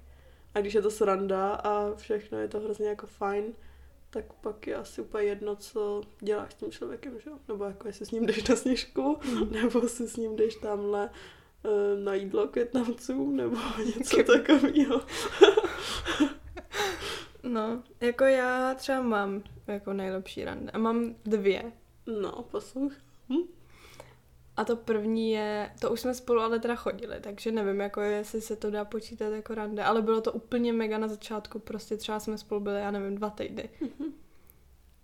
A 0.55 0.61
když 0.61 0.75
je 0.75 0.83
to 0.83 0.91
sranda 0.91 1.51
a 1.53 1.95
všechno 1.95 2.39
je 2.39 2.49
to 2.49 2.61
hrozně 2.61 2.89
jako 2.89 3.07
fajn, 3.07 3.45
tak 4.11 4.33
pak 4.33 4.67
je 4.67 4.75
asi 4.77 5.01
úplně 5.01 5.25
jedno, 5.25 5.57
co 5.57 6.01
děláš 6.21 6.53
s 6.53 6.55
tím 6.57 6.71
člověkem, 6.71 7.21
že 7.25 7.31
jo? 7.31 7.37
Nebo 7.49 7.65
jako 7.65 7.87
jestli 7.87 8.07
s 8.07 8.11
ním 8.11 8.27
jdeš 8.27 8.49
na 8.49 8.57
sněžku, 8.57 9.19
Mm. 9.25 9.53
nebo 9.53 9.89
si 9.89 10.09
s 10.09 10.17
ním 10.17 10.37
jdeš 10.37 10.57
tamhle 10.57 11.11
eh, 11.65 12.01
na 12.05 12.15
jídlo 12.15 12.49
k 12.49 12.55
Větnamcům, 12.55 13.37
nebo 13.37 13.57
něco 13.99 14.23
takového. 14.23 15.01
No, 17.43 17.83
jako 18.01 18.25
já 18.25 18.75
třeba 18.75 19.03
mám 19.03 19.43
jako 19.67 19.93
nejlepší 19.93 20.45
rande 20.45 20.71
a 20.71 20.79
mám 20.79 21.15
dvě. 21.25 21.73
No, 22.21 22.45
poslouchej. 22.51 22.99
A 24.57 24.65
to 24.65 24.77
první 24.77 25.33
je, 25.33 25.71
to 25.81 25.91
už 25.91 26.01
jsme 26.01 26.15
spolu 26.15 26.41
ale 26.41 26.59
teda 26.59 26.75
chodili, 26.75 27.17
takže 27.21 27.53
nevím, 27.53 27.81
jako 27.81 28.01
jestli 28.01 28.41
se 28.41 28.57
to 28.57 28.71
dá 28.71 28.85
počítat 28.85 29.29
jako 29.29 29.55
rande, 29.55 29.85
ale 29.85 30.03
bylo 30.03 30.21
to 30.21 30.33
úplně 30.33 30.73
mega 30.73 30.99
na 30.99 31.09
začátku, 31.09 31.59
prostě 31.59 31.97
třeba 31.97 32.21
jsme 32.21 32.39
spolu 32.39 32.61
byli, 32.61 32.81
já 32.81 32.91
nevím, 32.91 33.15
dva 33.15 33.31
týdny. 33.31 33.69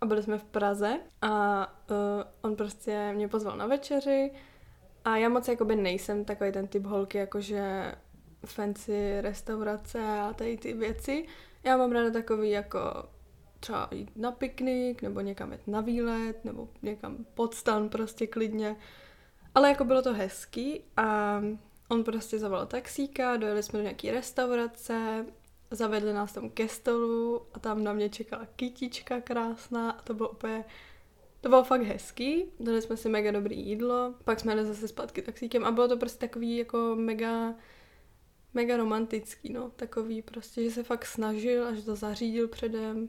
A 0.00 0.06
byli 0.06 0.22
jsme 0.22 0.38
v 0.38 0.44
Praze 0.44 1.00
a 1.22 1.66
uh, 1.90 1.96
on 2.42 2.56
prostě 2.56 3.12
mě 3.14 3.28
pozval 3.28 3.56
na 3.56 3.66
večeři 3.66 4.30
a 5.04 5.16
já 5.16 5.28
moc 5.28 5.48
jakoby 5.48 5.76
nejsem 5.76 6.24
takový 6.24 6.52
ten 6.52 6.66
typ 6.68 6.84
holky, 6.84 7.18
jakože 7.18 7.94
fancy 8.46 9.20
restaurace 9.20 10.20
a 10.20 10.32
tady 10.32 10.56
ty 10.56 10.72
věci. 10.72 11.26
Já 11.64 11.76
mám 11.76 11.92
ráda 11.92 12.10
takový 12.10 12.50
jako 12.50 12.80
třeba 13.60 13.88
jít 13.90 14.16
na 14.16 14.32
piknik, 14.32 15.02
nebo 15.02 15.20
někam 15.20 15.52
jít 15.52 15.66
na 15.66 15.80
výlet, 15.80 16.44
nebo 16.44 16.68
někam 16.82 17.16
pod 17.34 17.54
stan 17.54 17.88
prostě 17.88 18.26
klidně. 18.26 18.76
Ale 19.54 19.68
jako 19.68 19.84
bylo 19.84 20.02
to 20.02 20.12
hezký 20.12 20.84
a 20.96 21.40
on 21.88 22.04
prostě 22.04 22.38
zavolal 22.38 22.66
taxíka, 22.66 23.36
dojeli 23.36 23.62
jsme 23.62 23.78
do 23.78 23.82
nějaký 23.82 24.10
restaurace, 24.10 25.26
zavedli 25.70 26.12
nás 26.12 26.32
tam 26.32 26.50
ke 26.50 26.68
stolu 26.68 27.42
a 27.54 27.58
tam 27.58 27.84
na 27.84 27.92
mě 27.92 28.08
čekala 28.08 28.46
kytička 28.56 29.20
krásná 29.20 29.90
a 29.90 30.02
to 30.02 30.14
bylo 30.14 30.28
úplně, 30.28 30.64
to 31.40 31.48
bylo 31.48 31.64
fakt 31.64 31.82
hezký, 31.82 32.44
dali 32.60 32.82
jsme 32.82 32.96
si 32.96 33.08
mega 33.08 33.30
dobrý 33.30 33.66
jídlo, 33.66 34.14
pak 34.24 34.40
jsme 34.40 34.52
jeli 34.52 34.66
zase 34.66 34.88
zpátky 34.88 35.22
taxíkem 35.22 35.64
a 35.64 35.70
bylo 35.70 35.88
to 35.88 35.96
prostě 35.96 36.26
takový 36.26 36.56
jako 36.56 36.96
mega, 36.98 37.54
mega 38.54 38.76
romantický, 38.76 39.52
no, 39.52 39.70
takový 39.76 40.22
prostě, 40.22 40.64
že 40.64 40.70
se 40.70 40.82
fakt 40.82 41.06
snažil 41.06 41.66
a 41.66 41.74
že 41.74 41.82
to 41.82 41.96
zařídil 41.96 42.48
předem, 42.48 43.08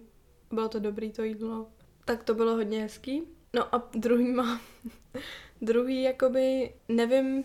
bylo 0.51 0.69
to 0.69 0.79
dobrý 0.79 1.11
to 1.11 1.23
jídlo, 1.23 1.67
tak 2.05 2.23
to 2.23 2.33
bylo 2.33 2.55
hodně 2.55 2.81
hezký. 2.81 3.23
No 3.55 3.75
a 3.75 3.89
druhý 3.95 4.31
má, 4.31 4.61
druhý 5.63 6.03
jakoby, 6.03 6.73
nevím, 6.89 7.43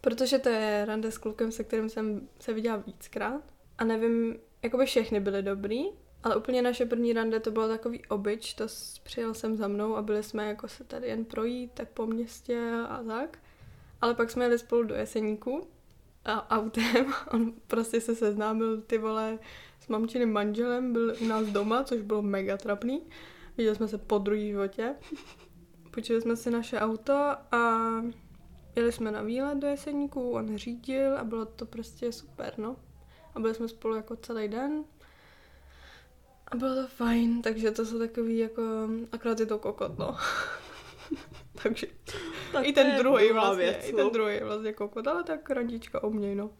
protože 0.00 0.38
to 0.38 0.48
je 0.48 0.84
rande 0.84 1.10
s 1.10 1.18
klukem, 1.18 1.52
se 1.52 1.64
kterým 1.64 1.88
jsem 1.88 2.28
se 2.40 2.52
viděla 2.52 2.76
víckrát 2.76 3.42
a 3.78 3.84
nevím, 3.84 4.36
jakoby 4.62 4.86
všechny 4.86 5.20
byly 5.20 5.42
dobrý, 5.42 5.84
ale 6.22 6.36
úplně 6.36 6.62
naše 6.62 6.86
první 6.86 7.12
rande 7.12 7.40
to 7.40 7.50
bylo 7.50 7.68
takový 7.68 8.06
obyč, 8.06 8.54
to 8.54 8.66
přijel 9.02 9.34
jsem 9.34 9.56
za 9.56 9.68
mnou 9.68 9.96
a 9.96 10.02
byli 10.02 10.22
jsme 10.22 10.48
jako 10.48 10.68
se 10.68 10.84
tady 10.84 11.08
jen 11.08 11.24
projít, 11.24 11.70
tak 11.74 11.88
po 11.88 12.06
městě 12.06 12.70
a 12.88 13.02
tak. 13.02 13.38
Ale 14.00 14.14
pak 14.14 14.30
jsme 14.30 14.44
jeli 14.44 14.58
spolu 14.58 14.82
do 14.82 14.94
Jeseníku 14.94 15.66
a 16.24 16.56
autem, 16.56 17.14
on 17.32 17.52
prostě 17.66 18.00
se 18.00 18.14
seznámil 18.14 18.80
ty 18.80 18.98
vole 18.98 19.38
s 19.80 19.88
mamčiným 19.88 20.32
manželem, 20.32 20.92
byl 20.92 21.16
u 21.20 21.24
nás 21.24 21.46
doma, 21.46 21.84
což 21.84 22.00
bylo 22.00 22.22
mega 22.22 22.56
trapný. 22.56 23.02
Viděli 23.56 23.76
jsme 23.76 23.88
se 23.88 23.98
po 23.98 24.18
druhý 24.18 24.48
životě. 24.48 24.94
Počili 25.96 26.20
jsme 26.20 26.36
si 26.36 26.50
naše 26.50 26.78
auto 26.78 27.12
a 27.52 27.80
jeli 28.76 28.92
jsme 28.92 29.10
na 29.10 29.22
výlet 29.22 29.58
do 29.58 29.66
Jeseníku, 29.66 30.30
on 30.30 30.56
řídil 30.56 31.18
a 31.18 31.24
bylo 31.24 31.44
to 31.44 31.66
prostě 31.66 32.12
super, 32.12 32.54
no. 32.58 32.76
A 33.34 33.40
byli 33.40 33.54
jsme 33.54 33.68
spolu 33.68 33.94
jako 33.94 34.16
celý 34.16 34.48
den. 34.48 34.84
A 36.48 36.56
bylo 36.56 36.74
to 36.74 36.86
fajn, 36.86 37.42
takže 37.42 37.70
to 37.70 37.86
jsou 37.86 37.98
takový 37.98 38.38
jako, 38.38 38.62
akorát 39.12 39.40
je 39.40 39.46
to 39.46 39.58
kokot, 39.58 39.98
no. 39.98 40.16
takže 41.62 41.86
Tak 42.52 42.66
I 42.66 42.72
to 42.72 42.80
ten 42.80 42.96
druhý 42.98 43.32
vlastně, 43.32 43.64
věc, 43.64 43.88
i 43.88 43.92
no. 43.92 43.98
ten 43.98 44.10
druhý 44.10 44.40
vlastně 44.40 44.72
kokot, 44.72 45.06
ale 45.06 45.24
tak 45.24 45.50
randička 45.50 46.02
o 46.02 46.10
mě, 46.10 46.34
no. 46.34 46.50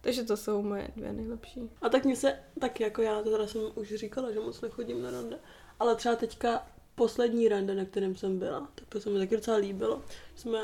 Takže 0.00 0.22
to 0.22 0.36
jsou 0.36 0.62
moje 0.62 0.88
dvě 0.96 1.12
nejlepší. 1.12 1.70
A 1.82 1.88
tak 1.88 2.04
mě 2.04 2.16
se, 2.16 2.38
tak 2.60 2.80
jako 2.80 3.02
já 3.02 3.22
teda 3.22 3.46
jsem 3.46 3.60
už 3.74 3.94
říkala, 3.94 4.32
že 4.32 4.40
moc 4.40 4.60
nechodím 4.60 5.02
na 5.02 5.10
rande, 5.10 5.38
ale 5.80 5.96
třeba 5.96 6.16
teďka 6.16 6.66
poslední 6.98 7.48
rande, 7.48 7.74
na 7.74 7.84
kterém 7.84 8.16
jsem 8.16 8.38
byla, 8.38 8.68
tak 8.74 8.88
to 8.88 9.00
se 9.00 9.10
mi 9.10 9.18
taky 9.18 9.36
docela 9.36 9.56
líbilo. 9.56 10.02
Jsme, 10.34 10.58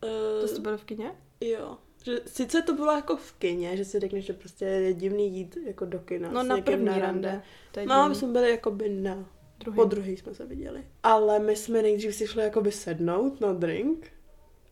To 0.00 0.06
uh, 0.42 0.46
jste 0.46 0.60
byli 0.60 0.78
v 0.78 0.84
kině? 0.84 1.10
jo, 1.40 1.78
že 2.04 2.20
sice 2.26 2.62
to 2.62 2.74
bylo 2.74 2.92
jako 2.92 3.16
v 3.16 3.32
kině, 3.32 3.76
že 3.76 3.84
si 3.84 4.00
řekneš, 4.00 4.24
že 4.24 4.32
prostě 4.32 4.64
je 4.64 4.92
divný 4.94 5.36
jít 5.36 5.56
jako 5.66 5.84
do 5.84 5.98
kina 5.98 6.30
No 6.32 6.42
na 6.42 6.60
první 6.60 7.00
rande. 7.00 7.42
To 7.72 7.80
je 7.80 7.86
No, 7.86 8.08
my 8.08 8.14
jsme 8.14 8.28
byli 8.28 8.50
jako 8.50 8.70
by 8.70 8.88
na, 8.88 9.28
Druhý. 9.58 9.76
po 9.76 9.84
druhý 9.84 10.16
jsme 10.16 10.34
se 10.34 10.46
viděli. 10.46 10.86
Ale 11.02 11.38
my 11.38 11.56
jsme 11.56 11.82
nejdřív 11.82 12.14
si 12.14 12.26
šli 12.26 12.42
jakoby 12.42 12.72
sednout 12.72 13.40
na 13.40 13.52
drink 13.52 14.12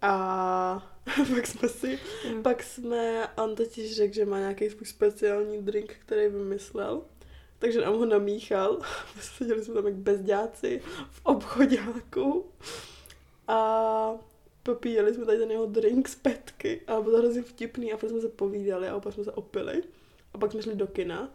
a 0.02 0.92
pak 1.34 1.46
jsme 1.46 1.68
si 1.68 1.98
Jo. 2.30 2.42
pak 2.42 2.62
jsme, 2.62 3.28
on 3.36 3.54
totiž 3.54 3.96
řekl, 3.96 4.14
že 4.14 4.26
má 4.26 4.38
nějaký 4.38 4.70
svůj 4.70 4.86
speciální 4.86 5.62
drink, 5.62 5.94
který 6.06 6.28
vymyslel. 6.28 7.02
Takže 7.60 7.80
nám 7.80 7.94
ho 7.94 8.06
namíchal. 8.06 8.78
Seděli 9.20 9.64
jsme 9.64 9.74
tam 9.74 9.86
jak 9.86 9.94
bezďáci 9.94 10.80
v 11.10 11.20
obchodáku. 11.22 12.46
A 13.48 14.10
popíjeli 14.62 15.14
jsme 15.14 15.24
tady 15.24 15.38
ten 15.38 15.50
jeho 15.50 15.66
drink 15.66 16.08
z 16.08 16.14
petky. 16.14 16.80
A 16.86 17.00
bylo 17.00 17.16
to 17.16 17.18
hrozně 17.18 17.42
vtipný 17.42 17.92
a 17.92 17.96
pak 17.96 18.10
jsme 18.10 18.20
se 18.20 18.28
povídali 18.28 18.88
a 18.88 18.96
opak 18.96 19.14
jsme 19.14 19.24
se 19.24 19.32
opili. 19.32 19.82
A 20.34 20.38
pak 20.38 20.52
jsme 20.52 20.62
šli 20.62 20.74
do 20.74 20.86
kina. 20.86 21.32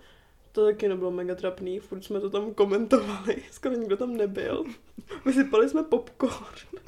To 0.51 0.73
kino 0.73 0.97
bylo 0.97 1.11
mega 1.11 1.35
trapný, 1.35 1.79
furt 1.79 2.03
jsme 2.03 2.19
to 2.19 2.29
tam 2.29 2.53
komentovali, 2.53 3.43
skoro 3.51 3.75
nikdo 3.75 3.97
tam 3.97 4.17
nebyl. 4.17 4.63
Vysypali 5.25 5.69
jsme 5.69 5.83
popcorn. 5.83 6.79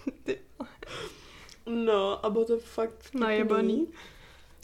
No 1.65 2.25
a 2.25 2.29
bylo 2.29 2.46
to 2.46 2.60
fakt 2.60 3.00
vtipný. 3.00 3.22
Najebaný. 3.22 3.88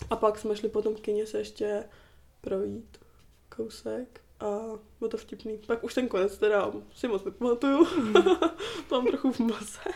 A 0.10 0.16
pak 0.16 0.40
jsme 0.40 0.56
šli 0.56 0.70
potom 0.70 0.96
v 0.96 1.02
kině 1.02 1.26
se 1.26 1.38
ještě 1.38 1.84
projít 2.42 2.98
kousek 3.56 4.23
a 4.44 4.80
bylo 5.00 5.10
to 5.10 5.18
vtipný. 5.18 5.58
Pak 5.68 5.84
už 5.84 5.94
ten 5.94 6.08
konec 6.08 6.38
teda 6.38 6.72
si 6.96 7.08
moc 7.08 7.24
nepamatuju. 7.24 7.86
to 8.90 8.96
mám 9.02 9.08
trochu 9.08 9.32
v 9.32 9.40
mase. 9.40 9.90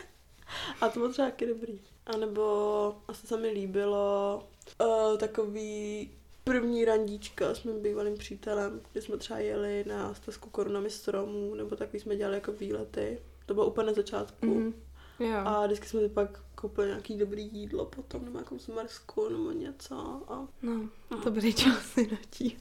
A 0.81 0.89
to 0.89 0.99
bylo 0.99 1.11
třeba 1.11 1.27
taky 1.27 1.45
dobrý. 1.45 1.79
A 2.05 2.17
nebo 2.17 2.95
asi 3.07 3.27
se 3.27 3.37
mi 3.37 3.49
líbilo 3.49 4.43
uh, 4.81 5.17
takový 5.17 6.11
první 6.43 6.85
randíčka 6.85 7.55
s 7.55 7.63
mým 7.63 7.81
bývalým 7.81 8.17
přítelem, 8.17 8.81
kdy 8.91 9.01
jsme 9.01 9.17
třeba 9.17 9.39
jeli 9.39 9.83
na 9.87 10.13
stezku 10.13 10.49
korunami 10.49 10.89
stromů, 10.89 11.55
nebo 11.55 11.75
takový 11.75 11.99
jsme 11.99 12.15
dělali 12.15 12.35
jako 12.35 12.51
výlety. 12.51 13.21
To 13.45 13.53
bylo 13.53 13.65
úplně 13.65 13.87
na 13.87 13.93
začátku. 13.93 14.45
Mhm. 14.45 14.73
Jo. 15.19 15.37
A 15.45 15.65
vždycky 15.65 15.87
jsme 15.87 16.01
si 16.01 16.09
pak 16.09 16.39
koupili 16.55 16.87
nějaký 16.87 17.17
dobrý 17.17 17.49
jídlo 17.53 17.85
potom, 17.85 18.25
nebo 18.25 18.37
nějakou 18.37 18.57
zmrzku, 18.59 19.29
nebo 19.29 19.51
něco. 19.51 19.95
A 20.27 20.47
No, 21.11 21.21
to 21.23 21.31
byly 21.31 21.53
časy 21.53 22.07
na 22.11 22.17
tí. 22.29 22.57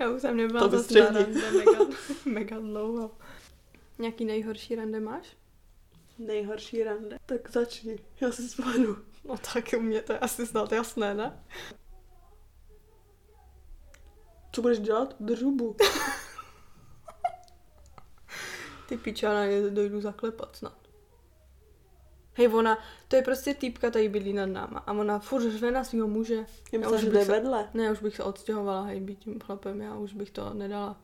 Já 0.00 0.10
už 0.10 0.20
jsem 0.20 0.36
nebyla 0.36 0.60
To 0.60 0.78
zase 0.78 1.00
na 1.00 1.10
rande 1.10 1.50
mega, 1.52 1.78
mega 2.24 2.58
dlouho. 2.58 3.10
Nějaký 3.98 4.24
nejhorší 4.24 4.74
rande 4.74 5.00
máš? 5.00 5.36
nejhorší 6.20 6.84
rande. 6.84 7.18
Tak 7.26 7.50
začni, 7.50 7.98
já 8.20 8.32
si 8.32 8.48
vzpomenu. 8.48 8.96
No 9.24 9.36
tak 9.54 9.64
u 9.78 9.80
mě 9.80 10.02
to 10.02 10.12
je 10.12 10.18
asi 10.18 10.46
snad 10.46 10.72
jasné, 10.72 11.14
ne? 11.14 11.44
Co 14.52 14.62
budeš 14.62 14.78
dělat? 14.78 15.14
Drubu. 15.20 15.76
Ty 18.88 18.96
pičana, 18.96 19.44
je 19.44 19.70
dojdu 19.70 20.00
zaklepat 20.00 20.56
snad. 20.56 20.79
Hej, 22.40 22.54
ona, 22.54 22.78
to 23.08 23.16
je 23.16 23.22
prostě 23.22 23.54
týpka, 23.54 23.90
tady 23.90 24.08
bydlí 24.08 24.32
nad 24.32 24.46
náma 24.46 24.78
a 24.78 24.92
ona 24.92 25.18
furt 25.18 25.50
řve 25.50 25.70
na 25.70 25.84
svého 25.84 26.08
muže. 26.08 26.46
Já 26.72 26.90
už 26.90 27.04
bych 27.04 27.24
se- 27.24 27.32
vedle. 27.32 27.68
Ne, 27.74 27.92
už 27.92 28.02
bych 28.02 28.16
se 28.16 28.24
odstěhovala, 28.24 28.82
hej, 28.82 29.00
být 29.00 29.18
tím 29.18 29.40
chlapem, 29.40 29.80
já 29.80 29.96
už 29.96 30.14
bych 30.14 30.30
to 30.30 30.54
nedala. 30.54 31.00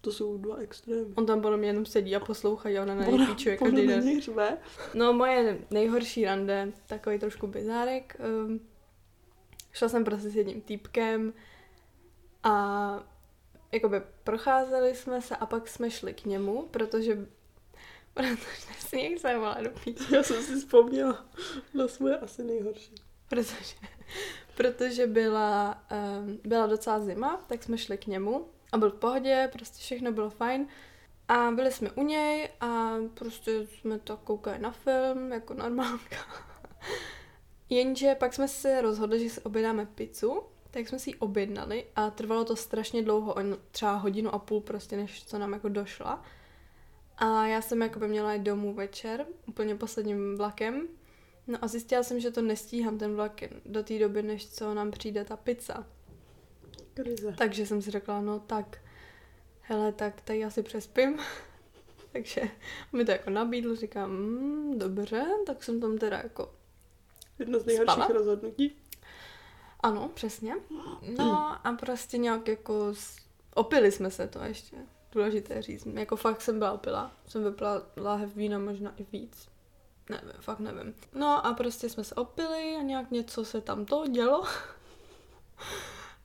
To 0.00 0.12
jsou 0.12 0.38
dva 0.38 0.56
extrémy. 0.56 1.06
On 1.14 1.26
tam 1.26 1.40
podle 1.40 1.56
mě 1.56 1.68
jenom 1.68 1.86
sedí 1.86 2.16
a 2.16 2.20
poslouchá 2.20 2.68
a 2.68 2.82
ona 2.82 2.94
na 2.94 3.04
něj 3.04 3.26
píčuje 3.26 3.56
každý 3.56 3.86
den. 3.86 4.20
řve. 4.20 4.58
No 4.94 5.12
moje 5.12 5.58
nejhorší 5.70 6.24
rande, 6.24 6.72
takový 6.86 7.18
trošku 7.18 7.46
bizárek. 7.46 8.16
Um, 8.46 8.60
šla 9.72 9.88
jsem 9.88 10.04
prostě 10.04 10.30
s 10.30 10.36
jedním 10.36 10.60
týpkem 10.60 11.32
a 12.42 13.04
jakoby 13.72 14.02
procházeli 14.24 14.94
jsme 14.94 15.22
se 15.22 15.36
a 15.36 15.46
pak 15.46 15.68
jsme 15.68 15.90
šli 15.90 16.14
k 16.14 16.24
němu, 16.24 16.68
protože 16.70 17.26
protože 18.16 18.74
sněh 18.78 19.20
se 19.20 19.38
volá 19.38 19.60
do 19.62 19.70
píče. 19.84 20.16
Já 20.16 20.22
jsem 20.22 20.42
si 20.42 20.56
vzpomněla 20.56 21.26
na 21.74 21.88
svoje 21.88 22.18
asi 22.18 22.44
nejhorší. 22.44 22.94
protože, 23.28 23.76
protože 24.56 25.06
byla, 25.06 25.84
um, 26.20 26.38
byla 26.44 26.66
docela 26.66 27.00
zima, 27.00 27.44
tak 27.46 27.62
jsme 27.62 27.78
šli 27.78 27.98
k 27.98 28.06
němu 28.06 28.48
a 28.72 28.78
byl 28.78 28.90
v 28.90 28.94
pohodě, 28.94 29.48
prostě 29.52 29.78
všechno 29.78 30.12
bylo 30.12 30.30
fajn. 30.30 30.68
A 31.28 31.50
byli 31.50 31.72
jsme 31.72 31.90
u 31.90 32.02
něj 32.02 32.48
a 32.60 32.94
prostě 33.14 33.66
jsme 33.66 33.98
to 33.98 34.16
koukali 34.16 34.58
na 34.58 34.70
film, 34.70 35.32
jako 35.32 35.54
normálka. 35.54 36.16
Jenže 37.68 38.14
pak 38.14 38.34
jsme 38.34 38.48
se 38.48 38.80
rozhodli, 38.80 39.24
že 39.24 39.30
si 39.30 39.40
objednáme 39.40 39.86
pizzu, 39.86 40.42
tak 40.70 40.88
jsme 40.88 40.98
si 40.98 41.10
ji 41.10 41.14
objednali 41.14 41.86
a 41.96 42.10
trvalo 42.10 42.44
to 42.44 42.56
strašně 42.56 43.02
dlouho, 43.02 43.34
třeba 43.70 43.94
hodinu 43.94 44.34
a 44.34 44.38
půl 44.38 44.60
prostě, 44.60 44.96
než 44.96 45.24
co 45.24 45.38
nám 45.38 45.52
jako 45.52 45.68
došla. 45.68 46.24
A 47.16 47.46
já 47.46 47.60
jsem 47.62 47.82
jako 47.82 47.98
by 47.98 48.08
měla 48.08 48.34
jít 48.34 48.42
domů 48.42 48.74
večer, 48.74 49.26
úplně 49.46 49.74
posledním 49.74 50.36
vlakem. 50.36 50.88
No 51.46 51.58
a 51.62 51.66
zjistila 51.66 52.02
jsem, 52.02 52.20
že 52.20 52.30
to 52.30 52.42
nestíhám 52.42 52.98
ten 52.98 53.14
vlak 53.14 53.40
do 53.66 53.82
té 53.82 53.98
doby, 53.98 54.22
než 54.22 54.50
co 54.50 54.74
nám 54.74 54.90
přijde 54.90 55.24
ta 55.24 55.36
pizza. 55.36 55.86
Krize. 56.94 57.34
Takže 57.38 57.66
jsem 57.66 57.82
si 57.82 57.90
řekla, 57.90 58.20
no 58.20 58.40
tak, 58.40 58.78
hele, 59.60 59.92
tak 59.92 60.20
tady 60.20 60.44
asi 60.44 60.62
přespím. 60.62 61.18
Takže 62.12 62.42
mi 62.92 63.04
to 63.04 63.10
jako 63.10 63.30
nabídl, 63.30 63.76
říkám, 63.76 64.10
mm, 64.10 64.78
dobře, 64.78 65.26
tak 65.46 65.64
jsem 65.64 65.80
tam 65.80 65.98
teda 65.98 66.16
jako, 66.16 66.52
Jedno 67.38 67.58
z 67.60 67.66
nejhorších 67.66 67.94
Spala? 68.04 68.08
rozhodnutí. 68.18 68.76
ano, 69.80 70.10
přesně. 70.14 70.54
No 71.18 71.66
a 71.66 71.72
prostě 71.80 72.18
nějak 72.18 72.48
jako, 72.48 72.94
opili 73.54 73.92
jsme 73.92 74.10
se 74.10 74.28
to 74.28 74.38
ještě, 74.44 74.76
důležité 75.16 75.62
říct. 75.62 75.86
Jako 75.86 76.16
fakt 76.16 76.40
jsem 76.40 76.58
byla 76.58 76.72
opila, 76.72 77.12
jsem 77.28 77.44
vypila 77.44 77.82
láhev 77.96 78.36
vína 78.36 78.58
možná 78.58 78.94
i 78.96 79.06
víc. 79.12 79.48
Nevím, 80.10 80.32
fakt 80.40 80.58
nevím. 80.60 80.94
No 81.14 81.46
a 81.46 81.52
prostě 81.54 81.88
jsme 81.88 82.04
se 82.04 82.14
opili 82.14 82.76
a 82.78 82.82
nějak 82.82 83.10
něco 83.10 83.44
se 83.44 83.60
tam 83.60 83.84
to 83.84 84.06
dělo. 84.06 84.44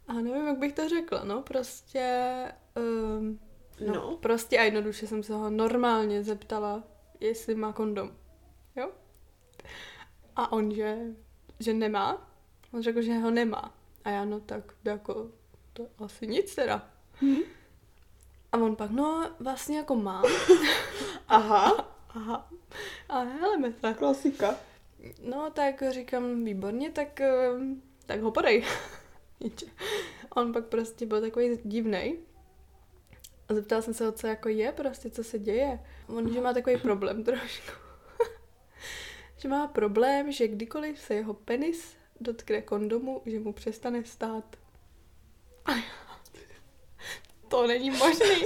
A 0.07 0.13
nevím, 0.13 0.47
jak 0.47 0.57
bych 0.57 0.73
to 0.73 0.89
řekla, 0.89 1.23
no 1.23 1.41
prostě... 1.41 2.45
Um, 3.17 3.39
no, 3.87 3.93
No. 3.93 4.17
prostě 4.17 4.59
a 4.59 4.63
jednoduše 4.63 5.07
jsem 5.07 5.23
se 5.23 5.33
ho 5.33 5.49
normálně 5.49 6.23
zeptala, 6.23 6.83
jestli 7.19 7.55
má 7.55 7.73
kondom. 7.73 8.11
Jo? 8.75 8.91
A 10.35 10.51
on, 10.51 10.71
že, 10.71 10.97
že 11.59 11.73
nemá. 11.73 12.31
On 12.73 12.81
řekl, 12.83 13.01
že 13.01 13.13
ho 13.13 13.31
nemá. 13.31 13.75
A 14.03 14.09
já, 14.09 14.25
no 14.25 14.39
tak 14.39 14.73
jako, 14.83 15.31
to 15.73 15.87
asi 15.99 16.27
nic 16.27 16.55
teda. 16.55 16.89
A 18.51 18.57
on 18.57 18.75
pak, 18.75 18.91
no 18.91 19.31
vlastně 19.39 19.77
jako 19.77 19.95
má. 19.95 20.23
Aha, 21.27 21.91
Aha. 22.15 22.49
A 23.09 23.19
hele, 23.19 23.71
se. 23.71 23.93
klasika. 23.93 24.55
No 25.23 25.51
tak 25.51 25.83
říkám, 25.89 26.43
výborně, 26.45 26.91
tak, 26.91 27.21
eh, 27.21 27.49
tak 28.05 28.21
ho 28.21 28.31
podej. 28.31 28.65
On 30.35 30.53
pak 30.53 30.65
prostě 30.65 31.05
byl 31.05 31.21
takový 31.21 31.59
divnej. 31.63 32.19
A 33.49 33.53
zeptala 33.53 33.81
jsem 33.81 33.93
se 33.93 34.05
ho, 34.05 34.11
co 34.11 34.27
jako 34.27 34.49
je, 34.49 34.71
prostě 34.71 35.09
co 35.09 35.23
se 35.23 35.39
děje. 35.39 35.79
On, 36.07 36.33
že 36.33 36.41
má 36.41 36.53
takový 36.53 36.77
problém 36.77 37.23
trošku. 37.23 37.71
že 39.37 39.49
má 39.49 39.67
problém, 39.67 40.31
že 40.31 40.47
kdykoliv 40.47 40.99
se 40.99 41.13
jeho 41.13 41.33
penis 41.33 41.95
dotkne 42.19 42.61
kondomu, 42.61 43.21
že 43.25 43.39
mu 43.39 43.53
přestane 43.53 44.05
stát. 44.05 44.55
A 45.65 45.71
já, 45.71 46.10
to 47.51 47.67
není 47.67 47.89
možný. 47.89 48.45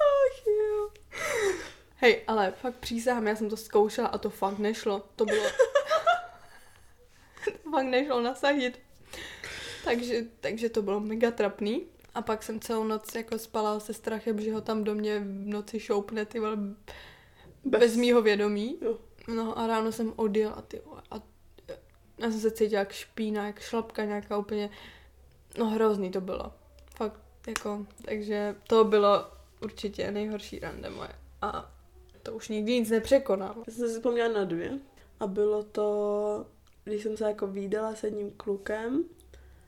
Ach 0.00 0.46
jo. 0.46 0.90
Hej, 1.96 2.22
ale 2.26 2.50
fakt 2.50 2.76
přísahám, 2.76 3.26
já 3.26 3.36
jsem 3.36 3.50
to 3.50 3.56
zkoušela 3.56 4.08
a 4.08 4.18
to 4.18 4.30
fakt 4.30 4.58
nešlo. 4.58 5.02
To 5.16 5.24
bylo... 5.24 5.44
to 7.44 7.70
fakt 7.70 7.86
nešlo 7.86 8.20
nasadit. 8.20 8.80
Takže, 9.84 10.22
takže 10.40 10.68
to 10.68 10.82
bylo 10.82 11.00
mega 11.00 11.30
trapný. 11.30 11.86
A 12.14 12.22
pak 12.22 12.42
jsem 12.42 12.60
celou 12.60 12.84
noc 12.84 13.14
jako 13.14 13.38
spala 13.38 13.80
se 13.80 13.94
strachem, 13.94 14.40
že 14.40 14.52
ho 14.52 14.60
tam 14.60 14.84
do 14.84 14.94
mě 14.94 15.18
v 15.20 15.46
noci 15.46 15.80
šoupne, 15.80 16.24
ty 16.24 16.40
vole, 16.40 16.56
bez, 16.56 16.74
bez 17.80 17.96
mýho 17.96 18.22
vědomí. 18.22 18.78
Jo. 18.80 18.98
No 19.28 19.58
a 19.58 19.66
ráno 19.66 19.92
jsem 19.92 20.12
odjela, 20.16 20.62
ty 20.62 20.82
vole, 20.84 21.02
a 21.10 21.20
já 22.18 22.30
jsem 22.30 22.40
se 22.40 22.50
cítila 22.50 22.78
jak 22.78 22.92
špína, 22.92 23.46
jak 23.46 23.60
šlapka 23.60 24.04
nějaká 24.04 24.38
úplně, 24.38 24.70
no 25.58 25.66
hrozný 25.66 26.10
to 26.10 26.20
bylo. 26.20 26.52
Fakt, 26.96 27.20
jako, 27.46 27.86
takže 28.04 28.56
to 28.68 28.84
bylo 28.84 29.26
určitě 29.60 30.10
nejhorší 30.10 30.58
rande 30.58 30.90
moje. 30.90 31.10
A 31.42 31.72
To 32.22 32.32
už 32.34 32.48
nikdy 32.48 32.80
nic 32.80 32.90
nepřekonal. 32.90 33.54
Já 33.66 33.72
jsem 33.72 33.88
si 33.88 33.94
vzpomněla 33.94 34.28
na 34.28 34.44
dvě. 34.44 34.78
A 35.20 35.26
bylo 35.26 35.62
to, 35.62 36.46
když 36.84 37.02
jsem 37.02 37.16
se 37.16 37.24
jako 37.24 37.46
výdala 37.46 37.94
s 37.94 38.02
jedním 38.04 38.30
klukem. 38.30 39.04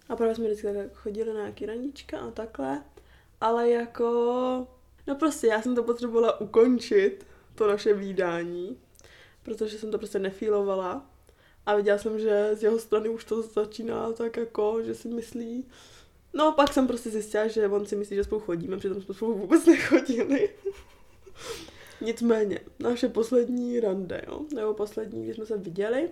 A 0.08 0.16
právě 0.16 0.34
jsme 0.34 0.44
vždycky 0.44 0.66
tak 0.74 0.92
chodili 0.94 1.34
na 1.34 1.40
nějaký 1.40 1.66
ranička 1.66 2.18
a 2.18 2.30
takhle. 2.30 2.82
Ale 3.40 3.70
jako... 3.70 4.66
No 5.06 5.14
prostě 5.14 5.46
já 5.46 5.62
jsem 5.62 5.74
to 5.74 5.82
potřebovala 5.82 6.40
ukončit, 6.40 7.26
to 7.54 7.68
naše 7.68 7.94
výdání. 7.94 8.78
Protože 9.42 9.78
jsem 9.78 9.90
to 9.90 9.98
prostě 9.98 10.18
nefílovala. 10.18 11.06
A 11.66 11.76
viděla 11.76 11.98
jsem, 11.98 12.18
že 12.18 12.50
z 12.54 12.62
jeho 12.62 12.78
strany 12.78 13.08
už 13.08 13.24
to 13.24 13.42
začíná 13.42 14.12
tak 14.12 14.36
jako, 14.36 14.82
že 14.82 14.94
si 14.94 15.08
myslí... 15.08 15.66
No 16.34 16.52
pak 16.52 16.72
jsem 16.72 16.86
prostě 16.86 17.10
zjistila, 17.10 17.48
že 17.48 17.68
on 17.68 17.86
si 17.86 17.96
myslí, 17.96 18.16
že 18.16 18.24
spolu 18.24 18.40
chodíme, 18.40 18.76
přitom 18.76 19.02
jsme 19.02 19.14
spolu 19.14 19.38
vůbec 19.38 19.66
nechodili. 19.66 20.50
Nicméně, 22.00 22.60
naše 22.78 23.08
poslední 23.08 23.80
rande, 23.80 24.22
jo, 24.28 24.40
nebo 24.54 24.74
poslední, 24.74 25.24
když 25.24 25.36
jsme 25.36 25.46
se 25.46 25.56
viděli, 25.56 26.10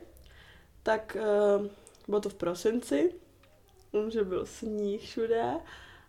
tak 0.83 1.17
uh, 1.61 1.67
bylo 2.09 2.21
to 2.21 2.29
v 2.29 2.35
prosinci, 2.35 3.12
že 4.09 4.25
byl 4.25 4.47
sníh 4.47 5.02
všude 5.02 5.52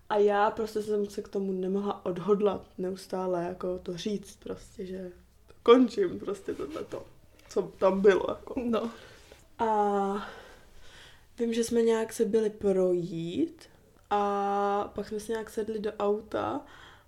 a 0.09 0.17
já 0.17 0.51
prostě 0.51 0.81
jsem 0.81 1.05
se 1.05 1.21
k 1.21 1.27
tomu 1.27 1.51
nemohla 1.51 2.05
odhodlat 2.05 2.67
neustále 2.77 3.43
jako 3.43 3.79
to 3.79 3.97
říct 3.97 4.37
prostě, 4.43 4.85
že 4.85 5.11
končím 5.63 6.19
prostě 6.19 6.53
tohleto, 6.53 7.05
co 7.49 7.61
tam 7.61 8.01
bylo 8.01 8.25
jako. 8.29 8.53
No. 8.63 8.91
A 9.59 10.29
vím, 11.39 11.53
že 11.53 11.63
jsme 11.63 11.81
nějak 11.81 12.13
se 12.13 12.25
byli 12.25 12.49
projít 12.49 13.69
a 14.13 14.91
pak 14.95 15.07
jsme 15.07 15.19
se 15.19 15.31
nějak 15.31 15.49
sedli 15.49 15.79
do 15.79 15.91
auta 15.99 16.61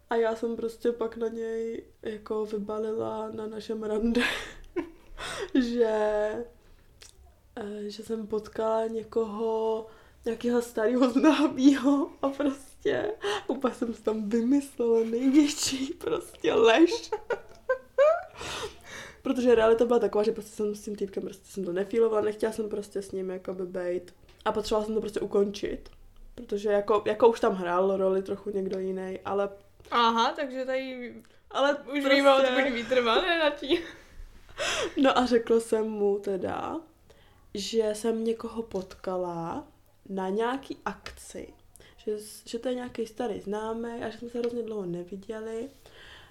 a 0.09 0.15
já 0.15 0.35
jsem 0.35 0.55
prostě 0.55 0.91
pak 0.91 1.17
na 1.17 1.27
něj 1.27 1.83
jako 2.01 2.45
vybalila 2.45 3.29
na 3.31 3.47
našem 3.47 3.83
rande, 3.83 4.21
že, 5.61 5.95
eh, 7.55 7.89
že 7.89 8.03
jsem 8.03 8.27
potkala 8.27 8.87
někoho, 8.87 9.85
nějakého 10.25 10.61
starého 10.61 11.09
známého 11.09 12.09
a 12.21 12.29
prostě 12.29 13.11
úplně 13.47 13.73
jsem 13.73 13.93
si 13.93 14.03
tam 14.03 14.29
vymyslela 14.29 14.99
největší 15.05 15.93
prostě 15.93 16.53
lež. 16.53 17.11
Protože 19.21 19.55
realita 19.55 19.85
byla 19.85 19.99
taková, 19.99 20.23
že 20.23 20.31
prostě 20.31 20.55
jsem 20.55 20.75
s 20.75 20.81
tím 20.81 20.95
týpkem 20.95 21.23
prostě 21.23 21.51
jsem 21.51 21.65
to 21.65 21.73
nefílovala, 21.73 22.21
nechtěla 22.21 22.51
jsem 22.51 22.69
prostě 22.69 23.01
s 23.01 23.11
ním 23.11 23.29
jakoby 23.29 23.65
bejt 23.65 24.13
a 24.45 24.51
potřebovala 24.51 24.85
jsem 24.85 24.95
to 24.95 25.01
prostě 25.01 25.19
ukončit. 25.19 25.94
Protože 26.35 26.69
jako, 26.69 27.03
jako 27.05 27.29
už 27.29 27.39
tam 27.39 27.53
hrál 27.53 27.97
roli 27.97 28.23
trochu 28.23 28.49
někdo 28.49 28.79
jiný, 28.79 29.19
ale 29.25 29.49
Aha, 29.91 30.33
takže 30.35 30.65
tady 30.65 31.13
ale 31.51 31.75
už 31.75 31.83
prostě... 31.83 32.09
víme, 32.09 32.35
odkud 32.35 32.73
vytrvalé 32.73 33.39
na 33.39 33.49
tí. 33.49 33.79
No 35.01 35.17
a 35.17 35.25
řekla 35.25 35.59
jsem 35.59 35.89
mu 35.89 36.19
teda, 36.19 36.81
že 37.53 37.89
jsem 37.93 38.23
někoho 38.23 38.63
potkala 38.63 39.67
na 40.09 40.29
nějaký 40.29 40.77
akci, 40.85 41.53
že, 41.97 42.17
že 42.45 42.59
to 42.59 42.69
je 42.69 42.75
nějaký 42.75 43.05
starý 43.05 43.39
známý 43.39 44.03
a 44.03 44.09
že 44.09 44.17
jsme 44.17 44.29
se 44.29 44.39
hrozně 44.39 44.63
dlouho 44.63 44.85
neviděli, 44.85 45.69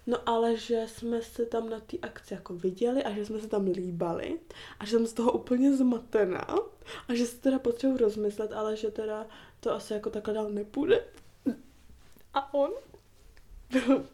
no 0.06 0.18
ale 0.26 0.56
že 0.56 0.84
jsme 0.88 1.22
se 1.22 1.46
tam 1.46 1.70
na 1.70 1.80
té 1.80 1.96
akci 2.02 2.34
jako 2.34 2.54
viděli 2.54 3.04
a 3.04 3.12
že 3.12 3.26
jsme 3.26 3.40
se 3.40 3.48
tam 3.48 3.66
líbali 3.66 4.40
a 4.78 4.84
že 4.84 4.90
jsem 4.90 5.06
z 5.06 5.12
toho 5.12 5.32
úplně 5.32 5.76
zmatená 5.76 6.46
a 7.08 7.14
že 7.14 7.26
si 7.26 7.36
teda 7.36 7.58
potřebuji 7.58 7.96
rozmyslet, 7.96 8.52
ale 8.52 8.76
že 8.76 8.90
teda 8.90 9.26
to 9.64 9.74
asi 9.74 9.92
jako 9.92 10.10
takhle 10.10 10.34
dál 10.34 10.50
nepůjde. 10.50 11.04
A 12.34 12.54
on? 12.54 12.70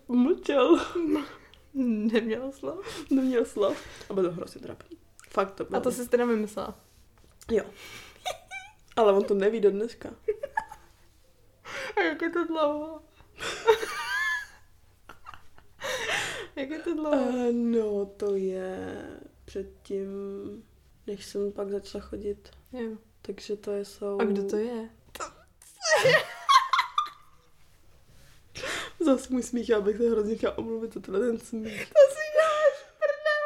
Mlčel. 0.08 0.80
Neměl 1.74 2.52
slov. 2.52 3.10
Neměl 3.10 3.44
slov. 3.44 3.86
A 4.10 4.14
bylo 4.14 4.28
to 4.28 4.34
hrozně 4.34 4.60
trapný. 4.60 4.98
Fakt 5.28 5.54
to 5.54 5.64
bylo. 5.64 5.76
A 5.76 5.80
to 5.80 5.92
jsi 5.92 6.08
teda 6.08 6.24
vymyslela. 6.24 6.78
Jo. 7.50 7.64
Ale 8.96 9.12
on 9.12 9.24
to 9.24 9.34
neví 9.34 9.60
do 9.60 9.70
dneska. 9.70 10.10
A 11.96 12.00
jak 12.00 12.22
je 12.22 12.30
to 12.30 12.46
dlouho? 12.46 13.02
jak 16.56 16.70
je 16.70 16.78
to 16.78 16.94
dlouho? 16.94 17.28
Uh, 17.28 17.52
no, 17.52 18.06
to 18.06 18.34
je 18.34 19.04
předtím, 19.44 20.08
než 21.06 21.26
jsem 21.26 21.52
pak 21.52 21.70
začala 21.70 22.04
chodit. 22.04 22.50
Jo. 22.72 22.96
Takže 23.22 23.56
to 23.56 23.72
je 23.72 23.84
jsou... 23.84 24.20
A 24.20 24.24
kdo 24.24 24.44
to 24.44 24.56
je? 24.56 24.90
Zas 29.00 29.28
můj 29.28 29.42
smích, 29.42 29.68
já 29.68 29.80
bych 29.80 29.96
se 29.96 30.10
hrozně 30.10 30.36
chtěla 30.36 30.58
omluvit 30.58 30.94
za 30.94 31.00
tenhle 31.00 31.26
ten 31.26 31.38
smích. 31.38 31.86
To 31.86 32.00
si 32.10 32.24
děláš 32.34 32.74
prdel. 32.98 33.44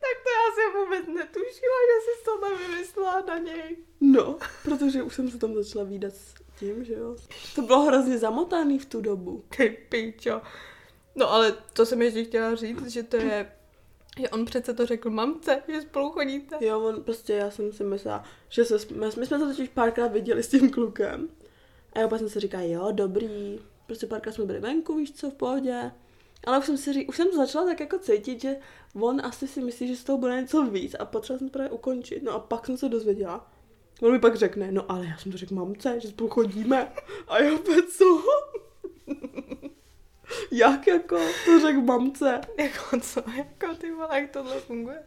Tak 0.00 0.22
to 0.24 0.30
já 0.38 0.46
jsem 0.54 0.72
vůbec 0.80 1.06
netušila, 1.06 1.76
že 1.88 1.96
jsi 2.04 2.24
to 2.24 2.48
nevymyslela 2.48 3.20
na 3.28 3.38
něj. 3.38 3.76
No, 4.00 4.38
protože 4.62 5.02
už 5.02 5.14
jsem 5.14 5.30
se 5.30 5.38
tam 5.38 5.54
začala 5.54 5.84
výdat 5.84 6.14
s 6.14 6.34
tím, 6.58 6.84
že 6.84 6.94
jo. 6.94 7.16
To 7.54 7.62
bylo 7.62 7.80
hrozně 7.80 8.18
zamotaný 8.18 8.78
v 8.78 8.86
tu 8.86 9.00
dobu. 9.00 9.44
Ty 9.56 9.86
pičo. 9.88 10.40
No 11.14 11.32
ale 11.32 11.56
to 11.72 11.86
jsem 11.86 12.02
ještě 12.02 12.24
chtěla 12.24 12.54
říct, 12.54 12.86
že 12.86 13.02
to 13.02 13.16
je 13.16 13.52
že 14.18 14.28
on 14.28 14.44
přece 14.44 14.74
to 14.74 14.86
řekl 14.86 15.10
mamce, 15.10 15.62
že 15.68 15.82
spolu 15.82 16.10
chodíte. 16.10 16.56
Jo, 16.60 16.80
on 16.80 17.02
prostě, 17.02 17.32
já 17.32 17.50
jsem 17.50 17.72
si 17.72 17.84
myslela, 17.84 18.24
že 18.48 18.64
se, 18.64 18.76
my, 18.94 19.06
my 19.06 19.26
jsme 19.26 19.26
se 19.26 19.38
totiž 19.38 19.68
párkrát 19.68 20.12
viděli 20.12 20.42
s 20.42 20.48
tím 20.48 20.70
klukem. 20.70 21.28
A 21.92 21.98
já 21.98 22.18
jsem 22.18 22.28
si 22.28 22.40
říkala, 22.40 22.62
jo, 22.62 22.88
dobrý, 22.92 23.58
prostě 23.86 24.06
párkrát 24.06 24.32
jsme 24.32 24.44
byli 24.44 24.60
venku, 24.60 24.94
víš 24.96 25.12
co, 25.12 25.30
v 25.30 25.34
pohodě. 25.34 25.90
Ale 26.44 26.58
už 26.58 26.66
jsem 26.66 26.76
si 26.76 26.92
řík, 26.92 27.08
už 27.08 27.16
jsem 27.16 27.32
začala 27.32 27.66
tak 27.66 27.80
jako 27.80 27.98
cítit, 27.98 28.40
že 28.40 28.56
on 28.94 29.20
asi 29.24 29.48
si 29.48 29.60
myslí, 29.60 29.88
že 29.88 29.96
z 29.96 30.04
toho 30.04 30.18
bude 30.18 30.40
něco 30.40 30.66
víc 30.66 30.96
a 30.98 31.04
potřeba 31.04 31.38
jsem 31.38 31.48
to 31.48 31.52
právě 31.52 31.70
ukončit. 31.70 32.22
No 32.22 32.32
a 32.32 32.38
pak 32.38 32.66
jsem 32.66 32.76
se 32.76 32.88
dozvěděla. 32.88 33.50
On 34.02 34.12
mi 34.12 34.18
pak 34.18 34.36
řekne, 34.36 34.72
no 34.72 34.90
ale 34.92 35.06
já 35.06 35.16
jsem 35.16 35.32
to 35.32 35.38
řekl 35.38 35.54
mamce, 35.54 36.00
že 36.00 36.08
spolu 36.08 36.30
chodíme. 36.30 36.92
A 37.28 37.42
já 37.42 37.54
opět 37.54 37.90
co? 37.90 38.22
jak 40.50 40.86
jako? 40.86 41.18
To 41.44 41.60
řekl 41.60 41.80
mamce. 41.80 42.40
Jako 42.58 43.00
co? 43.00 43.22
Jako 43.36 43.74
ty 43.74 43.92
vole, 43.92 44.20
jak 44.20 44.30
tohle 44.30 44.60
funguje? 44.60 45.02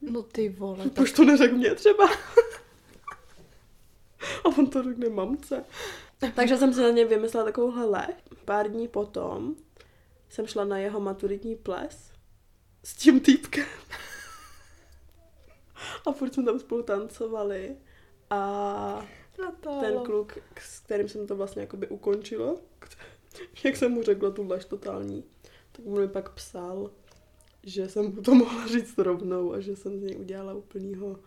No 0.00 0.22
ty 0.22 0.48
vole. 0.48 0.84
Tak... 0.84 0.92
Proč 0.92 1.12
to 1.12 1.24
neřekl 1.24 1.56
mě 1.56 1.74
třeba? 1.74 2.08
a 4.44 4.48
on 4.58 4.66
to 4.66 4.82
řekne 4.82 5.08
mamce. 5.08 5.64
Takže 6.34 6.56
jsem 6.56 6.74
si 6.74 6.80
na 6.80 6.90
ně 6.90 7.04
vymyslela 7.04 7.46
takovouhle 7.46 7.84
lež. 7.84 8.14
Pár 8.44 8.70
dní 8.70 8.88
potom 8.88 9.54
jsem 10.28 10.46
šla 10.46 10.64
na 10.64 10.78
jeho 10.78 11.00
maturitní 11.00 11.56
ples 11.56 12.12
s 12.84 12.94
tím 12.94 13.20
týpkem. 13.20 13.66
A 16.06 16.12
furt 16.12 16.34
jsme 16.34 16.44
tam 16.44 16.58
spolu 16.58 16.82
tancovali. 16.82 17.76
A 18.30 19.06
Natálo. 19.38 19.80
ten 19.80 20.04
kluk, 20.04 20.38
s 20.60 20.80
kterým 20.80 21.08
jsem 21.08 21.26
to 21.26 21.36
vlastně 21.36 21.62
jakoby 21.62 21.88
ukončila, 21.88 22.56
jak 23.64 23.76
jsem 23.76 23.92
mu 23.92 24.02
řekla 24.02 24.30
tu 24.30 24.48
lež 24.48 24.64
totální, 24.64 25.24
tak 25.72 25.84
mu 25.84 25.96
mi 25.96 26.08
pak 26.08 26.30
psal, 26.30 26.90
že 27.62 27.88
jsem 27.88 28.14
mu 28.14 28.22
to 28.22 28.34
mohla 28.34 28.66
říct 28.66 28.98
rovnou 28.98 29.52
a 29.52 29.60
že 29.60 29.76
jsem 29.76 29.98
z 29.98 30.02
něj 30.02 30.16
udělala 30.16 30.54
úplnýho 30.54 31.18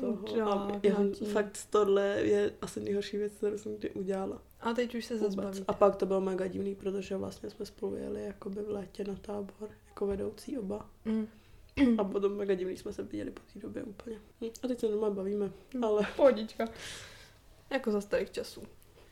toho. 0.00 0.18
A 0.50 0.68
Chudák, 0.68 0.84
já, 0.84 0.96
fakt 1.32 1.58
tohle 1.70 2.04
je 2.06 2.52
asi 2.62 2.80
nejhorší 2.80 3.16
věc, 3.16 3.32
kterou 3.32 3.58
jsem 3.58 3.76
kdy 3.76 3.90
udělala. 3.90 4.42
A 4.60 4.72
teď 4.72 4.94
už 4.94 5.04
se 5.04 5.18
zase. 5.18 5.64
A 5.68 5.72
pak 5.72 5.96
to 5.96 6.06
bylo 6.06 6.20
mega 6.20 6.46
divný, 6.46 6.74
protože 6.74 7.16
vlastně 7.16 7.50
jsme 7.50 7.66
spolu 7.66 7.96
jeli 7.96 8.24
jakoby 8.24 8.62
v 8.62 8.70
létě 8.70 9.04
na 9.04 9.14
tábor, 9.14 9.70
jako 9.88 10.06
vedoucí 10.06 10.58
oba. 10.58 10.90
Mm. 11.04 11.26
A 11.98 12.04
potom 12.04 12.36
mega 12.36 12.54
divný 12.54 12.76
jsme 12.76 12.92
se 12.92 13.02
viděli 13.02 13.30
po 13.30 13.40
té 13.52 13.58
době 13.58 13.82
úplně. 13.82 14.16
Hm, 14.40 14.48
A 14.62 14.68
teď 14.68 14.80
se 14.80 14.88
normálně 14.88 15.16
bavíme, 15.16 15.50
ale 15.82 16.06
Pohodička. 16.16 16.68
Jako 17.70 17.90
za 17.90 18.00
starých 18.00 18.30
časů. 18.30 18.62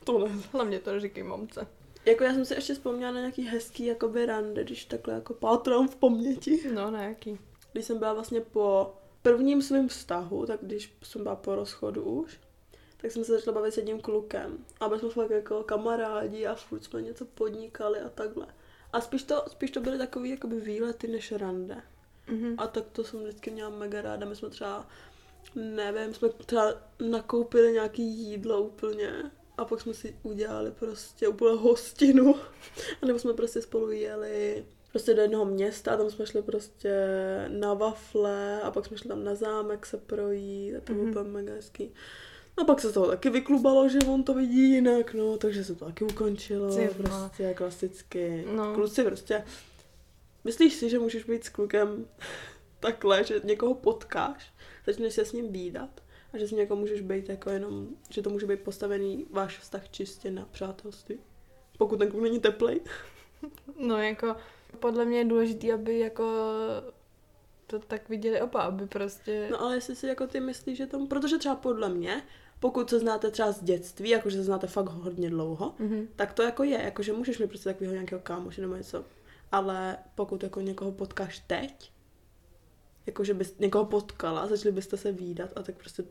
to 0.04 0.18
ne. 0.18 0.32
Hlavně 0.52 0.78
to 0.78 0.92
neříkej 0.92 1.22
mamce. 1.22 1.66
Jako 2.06 2.24
já 2.24 2.34
jsem 2.34 2.44
si 2.44 2.54
ještě 2.54 2.74
vzpomněla 2.74 3.12
na 3.12 3.20
nějaký 3.20 3.42
hezký 3.42 3.86
jakoby 3.86 4.26
rande, 4.26 4.64
když 4.64 4.84
takhle 4.84 5.14
jako 5.14 5.34
pátrám 5.34 5.88
v 5.88 5.96
paměti. 5.96 6.60
No, 6.74 6.90
na 6.90 7.02
jaký. 7.02 7.38
Když 7.72 7.84
jsem 7.84 7.98
byla 7.98 8.12
vlastně 8.12 8.40
po 8.40 8.94
prvním 9.22 9.62
svém 9.62 9.88
vztahu, 9.88 10.46
tak 10.46 10.60
když 10.62 10.96
jsem 11.02 11.22
byla 11.22 11.36
po 11.36 11.54
rozchodu 11.54 12.02
už, 12.02 12.40
tak 12.96 13.10
jsem 13.10 13.24
se 13.24 13.32
začala 13.32 13.54
bavit 13.54 13.74
s 13.74 13.76
jedním 13.76 14.00
klukem. 14.00 14.58
A 14.80 14.88
byli 14.88 15.00
jsme 15.00 15.10
fakt 15.10 15.30
jako 15.30 15.62
kamarádi 15.62 16.46
a 16.46 16.54
furt 16.54 16.84
jsme 16.84 17.02
něco 17.02 17.24
podnikali 17.24 18.00
a 18.00 18.08
takhle. 18.08 18.46
A 18.92 19.00
spíš 19.00 19.22
to, 19.22 19.44
spíš 19.48 19.70
to 19.70 19.80
byly 19.80 19.98
takový 19.98 20.30
jakoby 20.30 20.60
výlety 20.60 21.08
než 21.08 21.32
rande. 21.32 21.82
Mhm. 22.26 22.54
A 22.58 22.66
tak 22.66 22.84
to 22.92 23.04
jsem 23.04 23.20
vždycky 23.20 23.50
měla 23.50 23.70
mega 23.70 24.02
ráda. 24.02 24.26
My 24.26 24.36
jsme 24.36 24.50
třeba, 24.50 24.86
nevím, 25.54 26.14
jsme 26.14 26.28
třeba 26.28 26.74
nakoupili 27.08 27.72
nějaký 27.72 28.02
jídlo 28.02 28.62
úplně 28.62 29.30
a 29.56 29.64
pak 29.64 29.80
jsme 29.80 29.94
si 29.94 30.16
udělali 30.22 30.70
prostě 30.70 31.28
úplně 31.28 31.58
hostinu. 31.58 32.34
A 33.02 33.06
nebo 33.06 33.18
jsme 33.18 33.32
prostě 33.32 33.62
spolu 33.62 33.90
jeli 33.90 34.66
prostě 34.92 35.14
do 35.14 35.22
jednoho 35.22 35.44
města 35.44 35.92
a 35.92 35.96
tam 35.96 36.10
jsme 36.10 36.26
šli 36.26 36.42
prostě 36.42 36.94
na 37.48 37.74
wafle 37.74 38.60
a 38.62 38.70
pak 38.70 38.86
jsme 38.86 38.96
šli 38.96 39.08
tam 39.08 39.24
na 39.24 39.34
zámek 39.34 39.86
se 39.86 39.96
projít 39.96 40.76
a 40.76 40.80
to 40.80 40.92
bylo 40.92 41.04
Mhm. 41.04 41.10
úplně 41.16 41.30
mega 41.30 41.52
hezký. 41.54 41.94
A 42.56 42.64
pak 42.64 42.80
se 42.80 42.90
z 42.90 42.92
toho 42.92 43.06
taky 43.06 43.30
vyklubalo, 43.30 43.88
že 43.88 43.98
on 43.98 44.22
to 44.24 44.34
vidí 44.34 44.70
jinak, 44.70 45.14
no, 45.14 45.36
takže 45.38 45.64
se 45.64 45.74
to 45.74 45.84
taky 45.84 46.04
ukončilo, 46.04 46.68
vole. 46.68 46.88
prostě 46.96 47.54
klasicky. 47.54 48.44
No. 48.56 48.74
Kluci 48.74 49.04
prostě 49.04 49.44
Myslíš 50.44 50.74
si, 50.74 50.90
že 50.90 50.98
můžeš 50.98 51.24
být 51.24 51.44
s 51.44 51.48
klukem 51.48 52.06
takhle, 52.80 53.24
že 53.24 53.40
někoho 53.44 53.74
potkáš, 53.74 54.52
začneš 54.86 55.14
se 55.14 55.24
s 55.24 55.32
ním 55.32 55.52
výdat 55.52 56.02
a 56.32 56.38
že 56.38 56.46
s 56.48 56.52
někoho 56.52 56.80
můžeš 56.80 57.00
být 57.00 57.28
jako 57.28 57.50
jenom, 57.50 57.88
že 58.10 58.22
to 58.22 58.30
může 58.30 58.46
být 58.46 58.60
postavený 58.60 59.26
váš 59.30 59.58
vztah 59.58 59.88
čistě 59.88 60.30
na 60.30 60.48
přátelství? 60.52 61.18
Pokud 61.78 61.96
ten 61.98 62.10
kluk 62.10 62.22
není 62.22 62.40
teplej. 62.40 62.80
No 63.78 63.98
jako, 64.02 64.36
podle 64.80 65.04
mě 65.04 65.18
je 65.18 65.24
důležité, 65.24 65.72
aby 65.72 65.98
jako 65.98 66.24
to 67.66 67.78
tak 67.78 68.08
viděli 68.08 68.40
oba, 68.40 68.60
aby 68.62 68.86
prostě... 68.86 69.48
No 69.50 69.60
ale 69.62 69.74
jestli 69.74 69.96
si 69.96 70.06
jako 70.06 70.26
ty 70.26 70.40
myslíš, 70.40 70.78
že 70.78 70.86
tomu, 70.86 71.06
protože 71.06 71.38
třeba 71.38 71.54
podle 71.56 71.88
mě, 71.88 72.22
pokud 72.60 72.90
se 72.90 72.98
znáte 72.98 73.30
třeba 73.30 73.52
z 73.52 73.62
dětství, 73.62 74.08
jakože 74.10 74.36
se 74.36 74.42
znáte 74.44 74.66
fakt 74.66 74.86
hodně 74.88 75.30
dlouho, 75.30 75.74
Mhm. 75.78 76.08
tak 76.16 76.32
to 76.32 76.42
jako 76.42 76.62
je, 76.62 76.82
jakože 76.82 77.12
můžeš 77.12 77.38
mít 77.38 77.46
prostě 77.46 77.68
takového 77.70 77.92
nějakého 77.94 78.20
kámoše 78.22 78.60
nebo 78.60 78.76
něco. 78.76 79.04
Ale 79.52 79.96
pokud 80.14 80.42
jako 80.42 80.60
někoho 80.60 80.92
potkáš 80.92 81.38
teď, 81.38 81.92
jakože 83.06 83.34
bys 83.34 83.58
někoho 83.58 83.84
potkala, 83.84 84.46
začali 84.46 84.72
byste 84.72 84.96
se 84.96 85.12
výdat 85.12 85.50
a 85.56 85.62
tak 85.62 85.74
prostě 85.74 86.04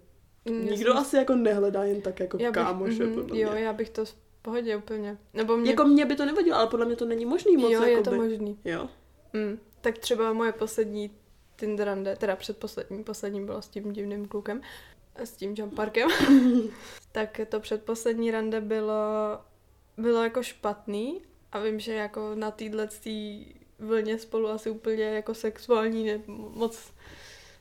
Mm, 0.50 0.66
nikdo 0.66 0.92
si 0.94 0.98
asi 0.98 1.16
jako 1.18 1.36
nehledá 1.36 1.84
jen 1.84 2.02
tak 2.02 2.20
jako 2.20 2.38
já 2.42 2.52
bych, 2.52 2.56
kámoše, 2.64 3.04
mhm, 3.06 3.14
podle 3.14 3.40
Jo, 3.40 3.52
mě. 3.52 3.62
já 3.62 3.74
bych 3.74 3.90
to 3.90 4.04
pohodě 4.42 4.78
úplně. 4.78 5.18
Nebo 5.34 5.58
mě... 5.58 5.70
Jako 5.70 5.84
mě 5.84 6.06
by 6.06 6.16
to 6.16 6.26
nevadilo, 6.26 6.58
ale 6.58 6.68
podle 6.68 6.86
mě 6.86 6.96
to 6.96 7.06
není 7.06 7.26
možný 7.26 7.58
moc 7.58 7.72
jo, 7.72 7.84
je 7.84 7.92
jakoby. 7.92 8.10
to 8.10 8.16
možný. 8.16 8.60
Jo. 8.66 8.90
Mm. 9.34 9.60
Tak 9.82 9.98
třeba 9.98 10.34
moje 10.34 10.52
poslední 10.52 11.12
Tinder 11.56 11.88
rande, 11.88 12.16
teda 12.16 12.36
předposlední, 12.36 13.04
poslední 13.04 13.46
bylo 13.46 13.62
s 13.62 13.68
tím 13.68 13.94
divným 13.94 14.28
klukem, 14.28 14.62
s 15.16 15.32
tím 15.32 15.56
jumparkem, 15.58 16.10
tak 17.12 17.42
to 17.50 17.60
předposlední 17.60 18.32
rande 18.32 18.62
bylo, 18.62 18.94
bylo 19.98 20.24
jako 20.24 20.44
špatný 20.44 21.22
a 21.52 21.60
vím, 21.60 21.80
že 21.80 21.94
jako 21.94 22.32
na 22.36 22.52
téhle 22.52 22.90
vlně 23.80 24.20
spolu 24.20 24.48
asi 24.48 24.70
úplně 24.70 25.04
jako 25.04 25.34
sexuální 25.34 26.06
ne, 26.06 26.22
moc 26.28 26.94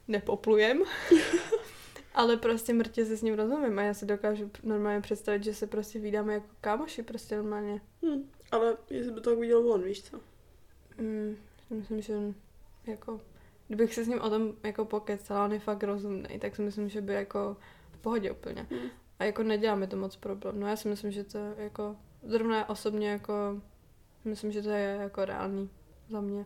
nepoplujem. 0.08 0.82
Ale 2.14 2.36
prostě 2.36 2.74
mrtě 2.74 3.06
se 3.06 3.16
s 3.16 3.22
ním 3.22 3.34
rozumím 3.34 3.78
a 3.78 3.82
já 3.82 3.94
si 3.94 4.06
dokážu 4.06 4.50
normálně 4.62 5.00
představit, 5.00 5.44
že 5.44 5.54
se 5.54 5.66
prostě 5.66 5.98
vydáme 5.98 6.34
jako 6.34 6.46
kámoši, 6.60 7.02
prostě 7.02 7.36
normálně. 7.36 7.80
Hm. 8.06 8.30
Ale 8.50 8.76
jestli 8.90 9.12
by 9.12 9.20
to 9.20 9.30
tak 9.30 9.38
viděl 9.38 9.72
on, 9.72 9.82
víš 9.82 10.02
co? 10.02 10.20
Mm, 10.98 11.36
myslím, 11.70 12.02
že 12.02 12.14
jako, 12.86 13.20
kdybych 13.68 13.94
se 13.94 14.04
s 14.04 14.08
ním 14.08 14.20
o 14.20 14.30
tom 14.30 14.52
jako 14.62 14.84
pokecala, 14.84 15.44
on 15.44 15.52
je 15.52 15.58
fakt 15.58 15.82
rozumný, 15.82 16.38
tak 16.38 16.56
si 16.56 16.62
myslím, 16.62 16.88
že 16.88 17.00
by 17.00 17.14
jako 17.14 17.56
v 17.92 17.98
pohodě 17.98 18.30
úplně. 18.30 18.66
Hm. 18.70 18.88
A 19.18 19.24
jako 19.24 19.42
neděláme 19.42 19.86
to 19.86 19.96
moc 19.96 20.16
problém. 20.16 20.60
No 20.60 20.66
já 20.66 20.76
si 20.76 20.88
myslím, 20.88 21.10
že 21.10 21.24
to 21.24 21.38
jako, 21.56 21.96
zrovna 22.22 22.68
osobně 22.68 23.10
jako, 23.10 23.60
myslím, 24.24 24.52
že 24.52 24.62
to 24.62 24.70
je 24.70 24.98
jako 25.00 25.24
reálný 25.24 25.70
za 26.08 26.20
mě. 26.20 26.44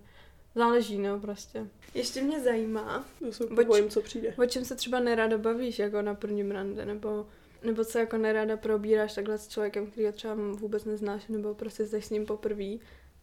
Záleží, 0.54 0.98
no 0.98 1.20
prostě. 1.20 1.66
Ještě 1.94 2.22
mě 2.22 2.40
zajímá, 2.40 3.04
Já 3.26 3.32
se 3.32 3.44
bojím, 3.66 3.88
co 3.90 4.00
přijde. 4.00 4.34
o 4.38 4.46
čem 4.46 4.64
se 4.64 4.74
třeba 4.74 5.00
nerada 5.00 5.38
bavíš 5.38 5.78
jako 5.78 6.02
na 6.02 6.14
prvním 6.14 6.50
rande, 6.50 6.84
nebo, 6.86 7.26
nebo 7.62 7.84
co 7.84 7.98
jako 7.98 8.16
nerada 8.16 8.56
probíráš 8.56 9.14
takhle 9.14 9.38
s 9.38 9.48
člověkem, 9.48 9.86
který 9.86 10.06
ho 10.06 10.12
třeba 10.12 10.34
vůbec 10.34 10.84
neznáš, 10.84 11.26
nebo 11.28 11.54
prostě 11.54 11.86
jsi 11.86 12.02
s 12.02 12.10
ním 12.10 12.26
poprvé, 12.26 12.64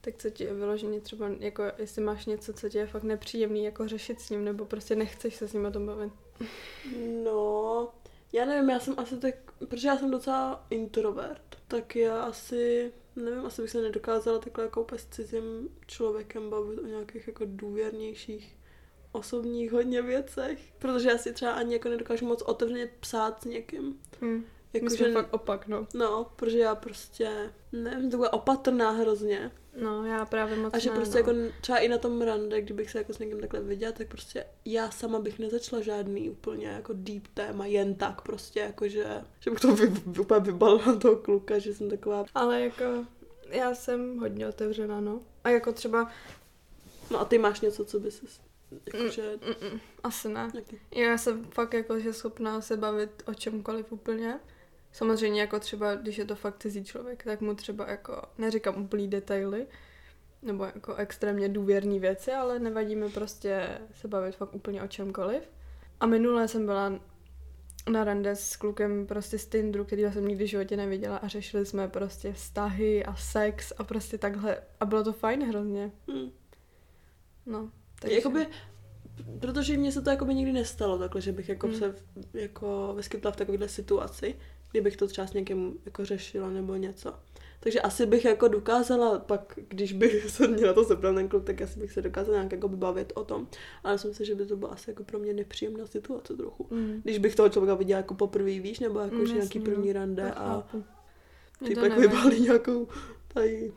tak 0.02 0.16
co 0.18 0.30
ti 0.30 0.44
je 0.44 0.54
vyloženě 0.54 1.02
třeba, 1.02 1.30
jako 1.40 1.64
jestli 1.78 2.02
máš 2.02 2.26
něco, 2.26 2.54
co 2.54 2.70
ti 2.70 2.78
je 2.78 2.88
fakt 2.88 3.04
nepříjemný, 3.04 3.64
jako 3.64 3.88
řešit 3.88 4.22
s 4.22 4.30
ním, 4.30 4.46
nebo 4.46 4.66
prostě 4.66 4.96
nechceš 4.96 5.36
se 5.36 5.48
s 5.48 5.54
ním 5.54 5.66
o 5.66 5.72
tom 5.72 5.86
bavit. 5.86 6.14
No, 7.24 7.90
já 8.34 8.46
nevím, 8.46 8.70
já 8.70 8.80
jsem 8.80 8.94
asi 8.98 9.18
tak, 9.18 9.36
protože 9.68 9.88
já 9.88 9.98
jsem 9.98 10.12
docela 10.12 10.66
introvert, 10.70 11.42
tak 11.68 11.96
já 11.96 12.22
asi, 12.22 12.92
nevím, 13.16 13.46
asi 13.46 13.62
bych 13.62 13.72
se 13.72 13.82
nedokázala 13.82 14.40
takhle 14.40 14.64
jako 14.64 14.82
úplně 14.82 15.00
s 15.00 15.06
cizím 15.06 15.70
člověkem 15.88 16.50
bavit 16.50 16.80
o 16.80 16.86
nějakých 16.86 17.28
jako 17.28 17.44
důvěrnějších 17.48 18.58
osobních 19.12 19.72
hodně 19.72 20.02
věcech, 20.02 20.74
protože 20.80 21.10
já 21.10 21.18
si 21.18 21.34
třeba 21.34 21.52
ani 21.52 21.74
jako 21.74 21.90
nedokážu 21.90 22.26
moc 22.26 22.42
otevřeně 22.42 22.90
psát 23.00 23.42
s 23.42 23.46
někým. 23.46 24.00
Hm. 24.22 24.44
Jako, 24.74 24.86
My 24.86 24.92
jsme 24.92 25.12
fakt 25.12 25.34
opak, 25.34 25.68
no. 25.68 25.88
No, 25.94 26.32
protože 26.36 26.60
já 26.60 26.76
prostě, 26.76 27.54
nevím, 27.72 28.12
taková 28.12 28.34
opatrná 28.34 28.92
hrozně. 28.92 29.52
No, 29.76 30.06
já 30.06 30.26
právě 30.26 30.58
moc 30.58 30.74
A 30.74 30.80
že 30.80 30.90
ne, 30.90 30.96
prostě 30.96 31.14
no. 31.14 31.20
jako 31.20 31.54
třeba 31.62 31.78
i 31.78 31.88
na 31.88 31.98
tom 31.98 32.22
rande, 32.22 32.62
kdybych 32.62 32.92
se 32.92 32.98
jako 32.98 33.14
s 33.14 33.20
někým 33.20 33.40
takhle 33.40 33.60
viděla, 33.60 33.92
tak 33.92 34.08
prostě 34.08 34.46
já 34.66 34.92
sama 34.92 35.20
bych 35.20 35.40
nezačala 35.40 35.82
žádný 35.82 36.30
úplně 36.30 36.68
jako 36.68 36.94
deep 36.96 37.28
téma, 37.34 37.66
jen 37.66 37.96
tak 37.96 38.22
prostě, 38.22 38.60
jako 38.60 38.88
že, 38.88 39.06
že 39.40 39.52
bych 39.52 39.60
to 39.60 39.76
vy, 39.76 39.88
úplně 40.20 40.40
vybalila 40.40 40.96
toho 40.96 41.16
kluka, 41.16 41.60
že 41.60 41.74
jsem 41.74 41.90
taková, 41.90 42.26
Ale 42.36 42.62
jako, 42.62 43.06
já 43.50 43.76
jsem 43.76 44.18
hodně 44.20 44.48
otevřená, 44.48 45.02
no. 45.02 45.22
A 45.44 45.50
jako 45.50 45.72
třeba, 45.72 46.12
no 47.12 47.20
a 47.20 47.26
ty 47.26 47.38
máš 47.38 47.62
něco, 47.62 47.86
co 47.86 48.00
by 48.00 48.12
se, 48.12 48.26
jakože, 48.94 49.40
mm, 49.46 49.70
mm, 49.72 49.80
asi 50.04 50.30
ne. 50.30 50.50
nějaký, 50.54 50.80
Já 50.96 51.18
jsem 51.18 51.46
fakt 51.46 51.74
jako, 51.74 52.00
že 52.00 52.14
schopná 52.14 52.62
se 52.62 52.78
bavit 52.78 53.24
o 53.26 53.34
čemkoliv 53.34 53.92
úplně. 53.92 54.40
Samozřejmě 54.92 55.42
jako 55.42 55.60
třeba, 55.60 55.96
když 55.96 56.18
je 56.18 56.26
to 56.26 56.36
fakt 56.36 56.60
cizí 56.62 56.84
člověk, 56.84 57.24
tak 57.24 57.42
mu 57.42 57.56
třeba 57.56 57.90
jako, 57.90 58.22
neříkám 58.38 58.84
úplný 58.84 59.08
detaily, 59.08 59.68
nebo 60.42 60.64
jako 60.64 60.96
extrémně 60.96 61.50
důvěrný 61.50 62.00
věci, 62.00 62.32
ale 62.32 62.60
nevadí 62.60 62.96
mi 62.96 63.10
prostě 63.10 63.68
se 63.94 64.08
bavit 64.08 64.36
fakt 64.36 64.56
úplně 64.56 64.84
o 64.84 64.88
čemkoliv. 64.88 65.44
A 66.00 66.06
minule 66.06 66.48
jsem 66.48 66.66
byla 66.66 67.00
na 67.92 68.04
rande 68.04 68.36
s 68.36 68.56
klukem 68.56 69.08
prostě 69.08 69.38
z 69.40 69.46
Tinderu, 69.48 69.86
kterýho 69.86 70.12
jsem 70.12 70.28
nikdy 70.28 70.44
v 70.46 70.50
životě 70.50 70.78
neviděla 70.78 71.18
a 71.18 71.28
řešili 71.28 71.66
jsme 71.66 71.88
prostě 71.88 72.34
vztahy 72.34 73.06
a 73.06 73.16
sex 73.16 73.74
a 73.78 73.84
prostě 73.84 74.18
takhle. 74.18 74.58
A 74.80 74.86
bylo 74.86 75.04
to 75.04 75.14
fajn 75.14 75.48
hrozně. 75.48 75.92
hm. 76.12 76.32
No. 77.46 77.70
Takže... 78.00 78.16
Jakoby, 78.18 78.48
protože 79.40 79.78
mně 79.78 79.92
se 79.92 80.02
to 80.02 80.10
jakoby 80.10 80.34
nikdy 80.34 80.52
nestalo 80.54 80.98
takhle, 80.98 81.22
že 81.22 81.32
bych 81.32 81.50
jako 81.50 81.68
Mm. 81.68 81.74
se 81.76 81.96
jako 82.34 82.94
vyskytla 82.98 83.32
v 83.32 83.36
takovéhle 83.36 83.68
situaci, 83.70 84.36
kdybych 84.72 84.98
to 84.98 85.08
třeba 85.08 85.28
s 85.28 85.34
někým 85.34 85.80
jako 85.86 86.06
řešila 86.06 86.50
nebo 86.50 86.76
něco. 86.76 87.14
Takže 87.60 87.82
asi 87.82 88.06
bych 88.06 88.26
jako 88.26 88.48
dokázala, 88.48 89.20
pak 89.20 89.60
když 89.68 89.94
bych 89.94 90.30
se 90.30 90.48
mě 90.48 90.66
na 90.66 90.74
to 90.74 90.84
zeptal 90.84 91.16
ten 91.16 91.30
kluk, 91.30 91.44
tak 91.44 91.62
asi 91.62 91.80
bych 91.80 91.92
se 91.92 92.02
dokázala 92.02 92.38
nějak 92.38 92.52
jako 92.52 92.68
bavit 92.68 93.14
o 93.16 93.24
tom. 93.24 93.48
Ale 93.84 93.94
myslím 93.94 94.14
si, 94.14 94.26
že 94.26 94.36
by 94.36 94.46
to 94.46 94.56
byla 94.56 94.72
asi 94.72 94.90
jako 94.90 95.04
pro 95.04 95.20
mě 95.20 95.34
nepříjemná 95.34 95.88
situace 95.88 96.38
trochu. 96.38 96.68
Mm. 96.70 97.02
Když 97.04 97.18
bych 97.18 97.36
toho 97.36 97.50
člověka 97.50 97.76
viděla 97.76 97.98
jako 97.98 98.14
poprvé, 98.14 98.60
víš, 98.60 98.80
nebo 98.80 99.00
jako 99.00 99.16
Mm, 99.16 99.26
že 99.26 99.34
nějaký 99.34 99.60
první 99.60 99.88
no. 99.88 99.94
rande 99.94 100.32
a 100.32 100.68
ty 101.68 101.76
pak 101.76 101.98
vybalí 101.98 102.42
nějakou 102.42 102.88
tady 103.28 103.74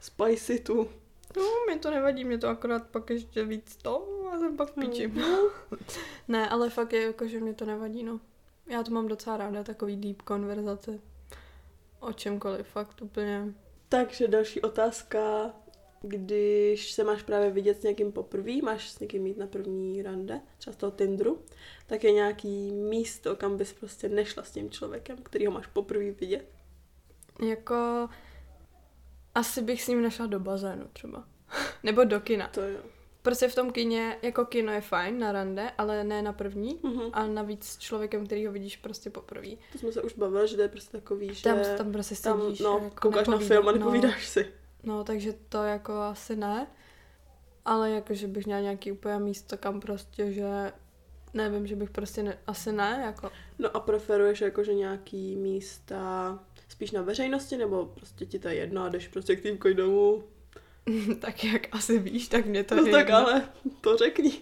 spicy 0.00 0.58
tu. 0.58 0.88
No, 1.36 1.42
mě 1.66 1.78
to 1.78 1.90
nevadí, 1.90 2.24
mě 2.24 2.38
to 2.38 2.48
akorát 2.48 2.86
pak 2.86 3.10
ještě 3.10 3.44
víc 3.44 3.76
to 3.76 4.08
a 4.32 4.38
jsem 4.38 4.56
pak 4.56 4.70
v 4.70 4.80
píči. 4.80 5.08
No. 5.14 5.50
Ne, 6.28 6.48
ale 6.48 6.70
fakt 6.70 6.92
je 6.92 7.02
jako, 7.02 7.26
že 7.26 7.40
mě 7.40 7.54
to 7.54 7.64
nevadí, 7.64 8.02
no. 8.02 8.20
Já 8.66 8.82
to 8.82 8.90
mám 8.90 9.08
docela 9.08 9.36
ráda, 9.36 9.64
takový 9.64 9.96
deep 9.96 10.22
konverzace. 10.22 11.00
O 12.00 12.12
čemkoliv, 12.12 12.66
fakt 12.66 13.02
úplně. 13.02 13.54
Takže 13.88 14.28
další 14.28 14.60
otázka. 14.60 15.50
Když 16.02 16.92
se 16.92 17.04
máš 17.04 17.22
právě 17.22 17.50
vidět 17.50 17.80
s 17.80 17.82
někým 17.82 18.12
poprvé, 18.12 18.52
máš 18.62 18.90
s 18.90 19.00
někým 19.00 19.22
mít 19.22 19.36
na 19.36 19.46
první 19.46 20.02
rande, 20.02 20.40
třeba 20.58 20.74
z 20.74 20.76
toho 20.76 20.92
Tinderu, 20.92 21.42
tak 21.86 22.04
je 22.04 22.12
nějaký 22.12 22.72
místo, 22.72 23.36
kam 23.36 23.56
bys 23.56 23.72
prostě 23.72 24.08
nešla 24.08 24.42
s 24.42 24.50
tím 24.50 24.70
člověkem, 24.70 25.16
který 25.22 25.46
ho 25.46 25.52
máš 25.52 25.66
poprvé 25.66 26.10
vidět. 26.10 26.48
Jako... 27.48 28.08
Asi 29.34 29.62
bych 29.62 29.82
s 29.82 29.88
ním 29.88 30.02
nešla 30.02 30.26
do 30.26 30.40
bazénu 30.40 30.88
třeba. 30.92 31.24
Nebo 31.82 32.04
do 32.04 32.20
kina. 32.20 32.48
To 32.48 32.60
jo. 32.60 32.80
Prostě 33.24 33.48
v 33.48 33.54
tom 33.54 33.72
kině, 33.72 34.18
jako 34.22 34.44
kino 34.44 34.72
je 34.72 34.80
fajn 34.80 35.18
na 35.18 35.32
rande, 35.32 35.70
ale 35.78 36.04
ne 36.04 36.22
na 36.22 36.32
první. 36.32 36.78
Mhm. 36.82 37.02
A 37.12 37.26
navíc 37.26 37.64
s 37.64 37.78
člověkem, 37.78 38.26
který 38.26 38.46
ho 38.46 38.52
vidíš 38.52 38.76
prostě 38.76 39.10
poprvé. 39.10 39.48
To 39.72 39.78
jsme 39.78 39.92
se 39.92 40.02
už 40.02 40.14
bavili, 40.14 40.48
že 40.48 40.56
to 40.56 40.62
je 40.62 40.68
prostě 40.68 40.98
takový, 40.98 41.34
že 41.34 41.42
Tam, 41.42 41.58
tam 41.76 41.92
prostě 41.92 42.14
tam 42.22 42.42
sedíš. 42.42 42.60
no, 42.60 42.80
a 42.80 42.84
jako 42.84 43.00
koukáš 43.00 43.26
na 43.26 43.38
film 43.38 43.68
a 43.68 43.72
no. 43.72 43.78
nepovídáš 43.78 44.28
si. 44.28 44.46
No, 44.82 45.04
takže 45.04 45.34
to 45.48 45.62
jako 45.62 45.92
asi 45.92 46.36
ne. 46.36 46.66
Ale 47.64 47.90
jako, 47.90 48.14
že 48.14 48.26
bych 48.26 48.46
měla 48.46 48.60
nějaký 48.60 48.92
úplně 48.92 49.18
místo, 49.18 49.58
kam 49.58 49.80
prostě, 49.80 50.32
že 50.32 50.72
nevím, 51.34 51.66
že 51.66 51.76
bych 51.76 51.90
prostě 51.90 52.22
ne, 52.22 52.38
asi 52.46 52.72
ne, 52.72 53.02
jako 53.06 53.30
No 53.58 53.76
a 53.76 53.80
preferuješ 53.80 54.40
jakože 54.40 54.74
nějaký 54.74 55.36
místa 55.36 56.38
spíš 56.68 56.90
na 56.90 57.02
veřejnosti, 57.02 57.56
nebo 57.56 57.86
prostě 57.86 58.26
ti 58.26 58.38
to 58.38 58.48
je 58.48 58.54
jedno 58.54 58.82
a 58.82 58.88
jdeš 58.88 59.08
prostě 59.08 59.36
k 59.36 59.42
týmkoj 59.42 59.74
domů? 59.74 60.24
tak 61.20 61.44
jak 61.44 61.62
asi 61.74 61.98
víš, 61.98 62.28
tak 62.28 62.46
mě 62.46 62.64
to 62.64 62.74
No 62.74 62.86
je 62.86 62.92
tak 62.92 63.06
jedno. 63.06 63.16
ale 63.16 63.48
to 63.80 63.96
řekni. 63.96 64.40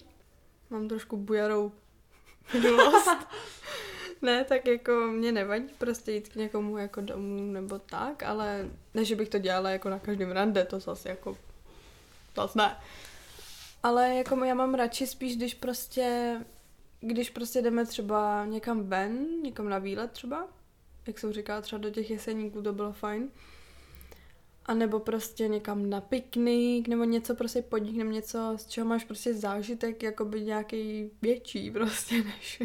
Mám 0.70 0.88
trošku 0.88 1.16
bujarou 1.16 1.72
minulost. 2.55 3.09
ne, 4.22 4.44
tak 4.44 4.66
jako 4.66 4.92
mě 4.92 5.33
nevadí 5.33 5.68
prostě 5.78 6.12
jít 6.12 6.28
k 6.28 6.35
někomu 6.37 6.78
jako 6.78 7.00
domů 7.00 7.52
nebo 7.52 7.78
tak, 7.78 8.22
ale 8.22 8.70
ne, 8.94 9.05
že 9.05 9.16
bych 9.16 9.28
to 9.28 9.38
dělala 9.38 9.70
jako 9.70 9.88
na 9.90 9.98
každém 9.98 10.31
rande, 10.31 10.64
to 10.64 10.81
zase 10.81 11.09
jako, 11.09 11.38
zase 12.37 12.59
ne. 12.59 12.76
Ale 13.83 14.14
jako 14.14 14.44
já 14.44 14.55
mám 14.55 14.74
radši 14.74 15.07
spíš, 15.07 15.37
když 15.37 15.55
prostě, 15.55 16.37
když 17.00 17.31
prostě 17.31 17.62
jdeme 17.62 17.87
třeba 17.87 18.44
někam 18.44 18.83
ven, 18.88 19.26
někam 19.42 19.68
na 19.68 19.78
výlet 19.78 20.11
třeba, 20.12 20.48
jak 21.07 21.18
jsem 21.18 21.33
říkala, 21.33 21.61
třeba 21.61 21.78
do 21.78 21.90
těch 21.90 22.11
jeseníků 22.11 22.62
to 22.62 22.72
bylo 22.72 22.92
fajn. 22.92 23.28
A 24.72 24.74
nebo 24.74 25.00
prostě 25.00 25.48
někam 25.48 25.90
na 25.90 26.00
piknik, 26.00 26.88
nebo 26.88 27.04
něco 27.04 27.35
prostě 27.35 27.62
podniknem, 27.62 28.12
něco, 28.12 28.54
z 28.56 28.66
čeho 28.66 28.87
máš 28.87 29.04
prostě 29.04 29.35
zážitek, 29.35 30.02
jako 30.02 30.24
by 30.24 30.40
nějaký 30.40 31.11
větší 31.22 31.70
prostě, 31.70 32.24
než 32.24 32.62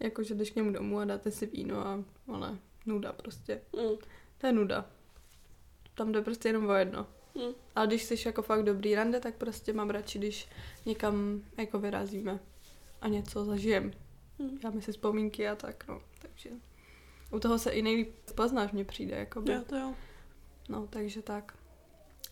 jako, 0.00 0.22
že 0.22 0.34
jdeš 0.34 0.50
k 0.50 0.56
němu 0.56 0.72
domů 0.72 0.98
a 0.98 1.04
dáte 1.04 1.30
si 1.30 1.46
víno 1.46 1.86
a 1.86 2.04
ale 2.28 2.58
nuda 2.86 3.12
prostě. 3.12 3.60
Mm. 3.76 3.96
To 4.38 4.46
je 4.46 4.52
nuda. 4.52 4.90
Tam 5.94 6.12
jde 6.12 6.22
prostě 6.22 6.48
jenom 6.48 6.68
o 6.68 6.72
jedno. 6.72 7.06
Mm. 7.34 7.54
Ale 7.74 7.86
když 7.86 8.02
jsi 8.02 8.14
jako 8.26 8.42
fakt 8.42 8.62
dobrý 8.62 8.94
rande, 8.94 9.20
tak 9.20 9.34
prostě 9.34 9.72
mám 9.72 9.90
radši, 9.90 10.18
když 10.18 10.48
někam 10.86 11.42
jako 11.56 11.78
vyrazíme 11.78 12.38
a 13.00 13.08
něco 13.08 13.44
zažijem. 13.44 13.92
Mm. 14.38 14.58
Dáme 14.58 14.82
si 14.82 14.92
vzpomínky 14.92 15.48
a 15.48 15.56
tak, 15.56 15.88
no. 15.88 16.02
Takže 16.22 16.50
u 17.30 17.38
toho 17.38 17.58
se 17.58 17.70
i 17.70 17.82
nejlíp 17.82 18.14
poznáš, 18.34 18.72
mně 18.72 18.84
přijde, 18.84 19.16
jako 19.16 19.40
by. 19.40 19.52
Jo, 19.52 19.62
to 19.66 19.76
jo. 19.76 19.94
No, 20.68 20.86
takže 20.90 21.22
tak. 21.22 21.54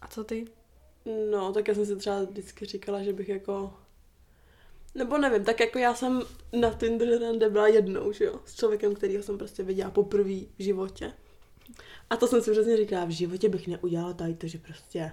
A 0.01 0.09
co 0.09 0.25
ty? 0.25 0.45
No, 1.31 1.53
tak 1.53 1.69
já 1.69 1.75
jsem 1.75 1.87
si 1.87 1.97
třeba 1.97 2.23
vždycky 2.23 2.67
říkala, 2.67 3.03
že 3.03 3.13
bych 3.13 3.29
jako... 3.29 3.75
Nebo 4.95 5.19
nevím, 5.19 5.45
tak 5.45 5.61
jako 5.61 5.79
já 5.79 5.95
jsem 5.95 6.23
na 6.53 6.71
Tinder 6.71 7.21
rande 7.21 7.51
byla 7.51 7.69
jednou, 7.69 8.13
že 8.13 8.25
jo, 8.25 8.41
s 8.45 8.55
člověkem, 8.55 8.95
kterýho 8.95 9.23
jsem 9.23 9.39
prostě 9.39 9.63
viděla 9.63 9.91
poprvé 9.91 10.35
v 10.59 10.63
životě. 10.63 11.13
A 12.11 12.17
to 12.17 12.27
jsem 12.27 12.43
si 12.43 12.51
přesně 12.51 12.77
říkala, 12.77 13.05
v 13.05 13.11
životě 13.11 13.49
bych 13.49 13.69
neudělala 13.69 14.13
tady 14.13 14.35
to, 14.35 14.47
že 14.47 14.59
prostě, 14.59 15.13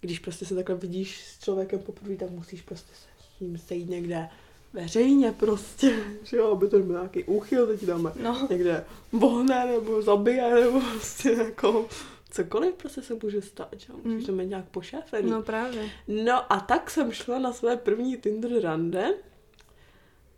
když 0.00 0.18
prostě 0.18 0.46
se 0.46 0.54
takhle 0.54 0.76
vidíš 0.76 1.24
s 1.24 1.44
člověkem 1.44 1.78
poprvé, 1.78 2.16
tak 2.16 2.30
musíš 2.30 2.62
prostě 2.62 2.94
se 2.94 3.08
s 3.36 3.40
ním 3.40 3.58
sejít 3.58 3.88
někde 3.88 4.28
veřejně 4.72 5.32
prostě, 5.32 5.96
že 6.22 6.36
jo, 6.36 6.52
aby 6.52 6.68
to 6.68 6.78
byl 6.78 6.96
nějaký 6.96 7.24
úchyl, 7.24 7.66
teď 7.66 7.84
dáme 7.84 8.12
No, 8.22 8.46
někde 8.50 8.84
vohne 9.12 9.66
nebo 9.66 10.02
zabije 10.02 10.54
nebo 10.54 10.80
prostě 10.80 11.30
jako 11.32 11.88
cokoliv 12.34 12.74
prostě 12.74 13.02
se 13.02 13.14
může 13.22 13.42
stát, 13.42 13.68
že 13.76 13.92
jo, 13.92 13.98
musíš 14.02 14.26
to 14.26 14.32
mít 14.32 14.46
nějak 14.46 14.68
pošéfený. 14.68 15.30
no 15.30 15.42
právě. 15.42 15.90
No 16.08 16.52
a 16.52 16.60
tak 16.60 16.90
jsem 16.90 17.12
šla 17.12 17.38
na 17.38 17.52
své 17.52 17.76
první 17.76 18.16
Tinder 18.16 18.62
rande. 18.62 19.14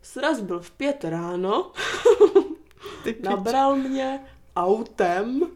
Sraz 0.02 0.40
byl 0.40 0.60
v 0.60 0.70
pět 0.70 1.04
ráno, 1.04 1.72
Ty 3.04 3.16
nabral 3.22 3.76
mě 3.76 4.20
autem 4.56 5.50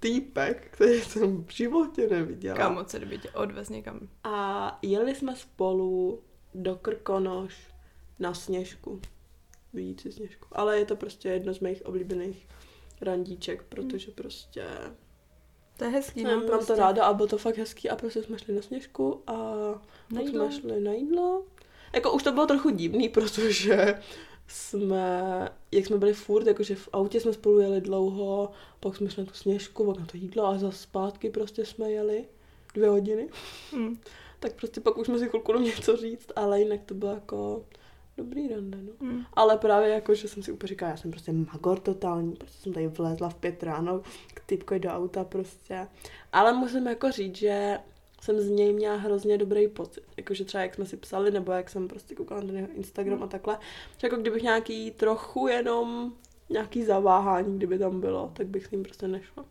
týpek, 0.00 0.68
který 0.70 1.00
jsem 1.00 1.44
v 1.44 1.50
životě 1.50 2.06
neviděla. 2.06 2.56
Kámo, 2.56 2.84
co 2.84 2.96
kdyby 2.96 3.18
tě 3.18 3.30
odvez 3.30 3.68
někam. 3.68 4.08
A 4.24 4.78
jeli 4.82 5.14
jsme 5.14 5.36
spolu 5.36 6.22
do 6.54 6.76
Krkonoš 6.76 7.68
na 8.18 8.34
Sněžku. 8.34 9.00
Vidíte 9.72 10.12
Sněžku. 10.12 10.46
Ale 10.52 10.78
je 10.78 10.84
to 10.84 10.96
prostě 10.96 11.28
jedno 11.28 11.54
z 11.54 11.60
mých 11.60 11.86
oblíbených 11.86 12.46
randíček, 13.00 13.62
protože 13.62 14.10
prostě 14.10 14.64
To 15.80 15.84
je 15.86 15.90
hezký, 15.90 16.22
no, 16.24 16.30
Jsem, 16.30 16.40
prostě. 16.46 16.72
mám 16.72 16.76
to 16.78 16.82
ráda 16.82 17.04
a 17.04 17.12
bylo 17.14 17.28
to 17.28 17.38
fakt 17.38 17.56
hezký 17.56 17.90
a 17.90 17.96
prostě 17.96 18.22
jsme 18.22 18.38
šli 18.38 18.54
na 18.54 18.62
sněžku 18.62 19.22
a 19.26 19.32
Na 20.10 20.20
jídlo. 20.20 20.50
jsme 20.50 20.60
šli 20.60 20.80
na 20.80 20.92
jídlo. 20.92 21.44
Jako 21.94 22.12
už 22.12 22.22
to 22.22 22.32
bylo 22.32 22.46
trochu 22.46 22.70
divný, 22.70 23.08
protože 23.18 23.94
jsme, 24.48 25.48
jak 25.72 25.86
jsme 25.86 25.98
byli 25.98 26.12
furt, 26.12 26.46
jakože 26.46 26.74
v 26.74 26.88
autě 26.92 27.20
jsme 27.20 27.32
spolu 27.32 27.58
jeli 27.58 27.80
dlouho, 27.80 28.50
pak 28.80 28.96
jsme 28.96 29.10
šli 29.10 29.22
na 29.22 29.26
tu 29.30 29.34
sněžku, 29.34 29.86
pak 29.86 29.98
na 29.98 30.06
to 30.06 30.16
jídlo 30.16 30.46
a 30.46 30.58
zase 30.58 30.78
zpátky 30.78 31.30
prostě 31.30 31.64
jsme 31.64 31.90
jeli 31.90 32.24
dvě 32.74 32.88
hodiny. 32.88 33.28
Hm. 33.76 33.96
Tak 34.40 34.52
prostě 34.52 34.80
pak 34.80 34.98
už 34.98 35.06
jsme 35.06 35.18
si 35.18 35.28
chvilku 35.28 35.58
něco 35.58 35.96
říct, 35.96 36.32
ale 36.36 36.60
jinak 36.60 36.80
to 36.86 36.94
bylo 36.94 37.12
jako 37.12 37.64
dobrý 38.22 38.48
rande, 38.48 38.78
no. 38.82 38.92
Hm. 39.00 39.24
Ale 39.32 39.58
právě 39.58 39.88
jako, 39.88 40.14
že 40.14 40.28
jsem 40.28 40.42
si 40.42 40.52
úplně 40.52 40.68
říkala, 40.68 40.90
já 40.90 40.96
jsem 40.96 41.10
prostě 41.10 41.32
magor 41.32 41.78
totální, 41.78 42.32
prostě 42.32 42.62
jsem 42.62 42.72
tady 42.72 42.88
vlezla 42.88 43.28
v 43.28 43.34
pět 43.34 43.62
ráno 43.62 44.00
k 44.34 44.40
typkovi 44.46 44.80
do 44.80 44.88
auta 44.88 45.24
prostě. 45.24 45.88
Ale 46.32 46.52
musím 46.52 46.86
jako 46.86 47.10
říct, 47.10 47.36
že 47.36 47.78
jsem 48.20 48.40
z 48.40 48.48
něj 48.48 48.72
měla 48.72 48.96
hrozně 48.96 49.38
dobrý 49.38 49.68
pocit. 49.68 50.02
Jakože 50.16 50.44
třeba 50.44 50.62
jak 50.62 50.74
jsme 50.74 50.86
si 50.86 50.96
psali, 50.96 51.30
nebo 51.30 51.52
jak 51.52 51.70
jsem 51.70 51.88
prostě 51.88 52.14
koukala 52.14 52.40
na 52.40 52.52
jeho 52.52 52.68
Instagram 52.74 53.22
a 53.22 53.26
takhle. 53.26 53.58
Že 53.98 54.06
jako 54.06 54.16
kdybych 54.16 54.42
nějaký 54.42 54.90
trochu 54.90 55.48
jenom 55.48 56.12
nějaký 56.50 56.84
zaváhání, 56.84 57.56
kdyby 57.56 57.78
tam 57.78 58.00
bylo, 58.00 58.30
tak 58.34 58.46
bych 58.46 58.66
s 58.66 58.70
ním 58.70 58.82
prostě 58.82 59.08
nešla. 59.08 59.44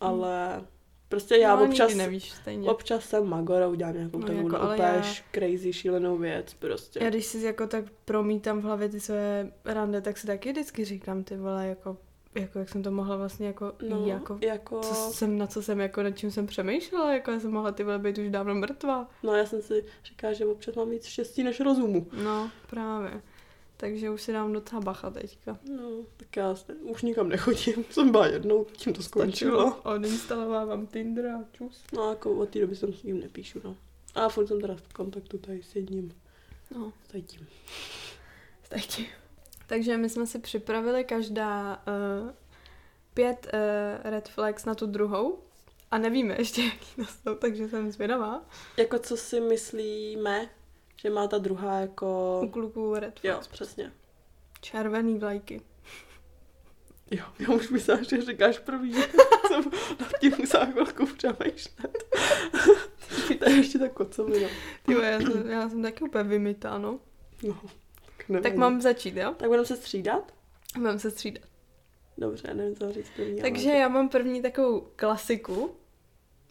Ale 0.00 0.64
prostě 1.08 1.36
já 1.36 1.56
no, 1.56 1.64
občas, 1.64 1.94
nevíš 1.94 2.30
stejně. 2.30 2.70
občas 2.70 3.04
jsem 3.04 3.24
magor 3.26 3.62
a 3.62 3.68
udělám 3.68 3.94
nějakou 3.94 4.18
No, 4.18 4.26
jako, 4.32 4.50
takovou 4.50 4.72
úplně 4.72 4.88
já- 4.88 5.02
crazy 5.32 5.72
šílenou 5.72 6.18
věc 6.18 6.54
prostě. 6.54 7.00
Já 7.02 7.10
když 7.10 7.26
si 7.26 7.38
jako 7.38 7.66
tak 7.66 7.84
promítám 8.04 8.60
v 8.60 8.64
hlavě 8.64 8.88
ty 8.88 9.00
své 9.00 9.50
rande, 9.64 10.00
tak 10.00 10.18
si 10.18 10.26
taky 10.26 10.52
vždycky 10.52 10.84
říkám, 10.84 11.24
ty 11.24 11.36
vole, 11.36 11.66
jako, 11.66 11.96
jako 12.34 12.58
jak 12.58 12.68
jsem 12.68 12.82
to 12.82 12.90
mohla 12.90 13.16
vlastně 13.16 13.46
jako, 13.46 13.72
no, 13.88 14.06
jako, 14.06 14.38
jako... 14.40 14.80
co 14.80 14.94
jsem, 14.94 15.38
na 15.38 15.46
co 15.46 15.62
jsem, 15.62 15.80
jako, 15.80 16.02
nad 16.02 16.10
čím 16.10 16.30
jsem 16.30 16.46
přemýšlela, 16.46 17.12
jako 17.12 17.30
já 17.30 17.40
jsem 17.40 17.50
mohla 17.50 17.72
ty 17.72 17.84
vole 17.84 17.98
být 17.98 18.18
už 18.18 18.30
dávno 18.30 18.54
mrtvá. 18.54 19.08
No 19.22 19.34
já 19.34 19.46
jsem 19.46 19.62
si 19.62 19.84
říkala, 20.04 20.32
že 20.32 20.46
občas 20.46 20.74
mám 20.74 20.90
víc 20.90 21.06
štěstí 21.06 21.42
než 21.42 21.60
rozumu. 21.60 22.06
No, 22.24 22.50
právě. 22.70 23.22
Takže 23.76 24.10
už 24.10 24.22
si 24.22 24.32
dám 24.32 24.52
docela 24.52 24.80
bacha 24.80 25.10
teďka. 25.10 25.58
No, 25.76 25.90
tak 26.16 26.36
já 26.36 26.54
se, 26.54 26.74
už 26.74 27.02
nikam 27.02 27.28
nechodím. 27.28 27.84
Jsem 27.90 28.10
byla 28.10 28.26
jednou, 28.26 28.64
tím 28.64 28.92
to 28.92 29.02
skončilo. 29.02 29.80
Odinstalovávám 29.82 30.86
Tinder 30.86 31.26
a 31.26 31.44
čus. 31.52 31.82
No 31.92 32.10
jako 32.10 32.34
od 32.34 32.48
té 32.48 32.58
doby 32.60 32.76
jsem 32.76 32.92
s 32.92 33.02
ním 33.02 33.20
nepíšu, 33.20 33.60
no. 33.64 33.76
A 34.14 34.28
furt 34.28 34.46
jsem 34.46 34.60
teda 34.60 34.76
v 34.76 34.92
kontaktu 34.92 35.38
tady 35.38 35.62
s 35.62 35.74
jedním, 35.76 36.14
No, 36.74 36.92
s 37.08 37.22
tím. 37.26 37.46
teď. 38.68 39.10
Takže 39.66 39.96
my 39.96 40.08
jsme 40.10 40.26
si 40.26 40.38
připravili 40.38 41.04
každá 41.04 41.82
uh, 42.22 42.30
pět 43.14 43.46
uh, 43.54 44.10
red 44.10 44.28
flags 44.28 44.64
na 44.64 44.74
tu 44.74 44.86
druhou. 44.86 45.38
A 45.90 45.98
nevíme 45.98 46.34
ještě, 46.38 46.62
jaký 46.62 46.86
jsou, 47.04 47.34
takže 47.34 47.68
jsem 47.68 47.92
zvědavá. 47.92 48.44
Jako 48.76 48.98
co 48.98 49.16
si 49.16 49.40
myslíme, 49.40 50.48
že 50.96 51.10
má 51.10 51.28
ta 51.28 51.38
druhá 51.38 51.80
jako... 51.80 52.40
U 52.44 52.48
kluků 52.48 52.94
red 52.94 53.20
Jo, 53.22 53.32
flags. 53.32 53.48
přesně. 53.48 53.92
Červený 54.60 55.18
vlajky. 55.18 55.62
Jo, 57.10 57.24
já 57.38 57.48
už 57.48 57.68
myslím, 57.70 58.04
že 58.04 58.22
říkáš 58.22 58.58
první. 58.58 58.92
jsem 59.46 59.64
nad 60.00 60.18
tím 60.20 60.32
musela 60.38 60.64
chvilku 60.66 61.06
přemýšlet. 61.06 62.04
to 63.38 63.50
je 63.50 63.56
ještě 63.56 63.78
ta 63.78 63.88
kocovina. 63.88 64.48
Ty 64.86 64.94
vole, 64.94 65.06
já, 65.06 65.20
jsem, 65.20 65.50
já 65.50 65.68
jsem 65.68 65.82
taky 65.82 66.04
úplně 66.04 66.24
vymytá, 66.24 66.78
no. 66.78 67.00
No, 67.42 67.60
tak. 68.32 68.42
Tak 68.42 68.54
mám 68.54 68.80
začít, 68.80 69.16
jo? 69.16 69.34
Tak 69.36 69.48
budeme 69.48 69.66
se 69.66 69.76
střídat? 69.76 70.34
Mám 70.78 70.98
se 70.98 71.10
střídat. 71.10 71.42
Dobře, 72.18 72.54
nevím, 72.54 72.76
co 72.76 72.92
říct 72.92 73.10
první. 73.16 73.40
Takže 73.40 73.70
ale... 73.70 73.78
já 73.78 73.88
mám 73.88 74.08
první 74.08 74.42
takovou 74.42 74.88
klasiku. 74.96 75.76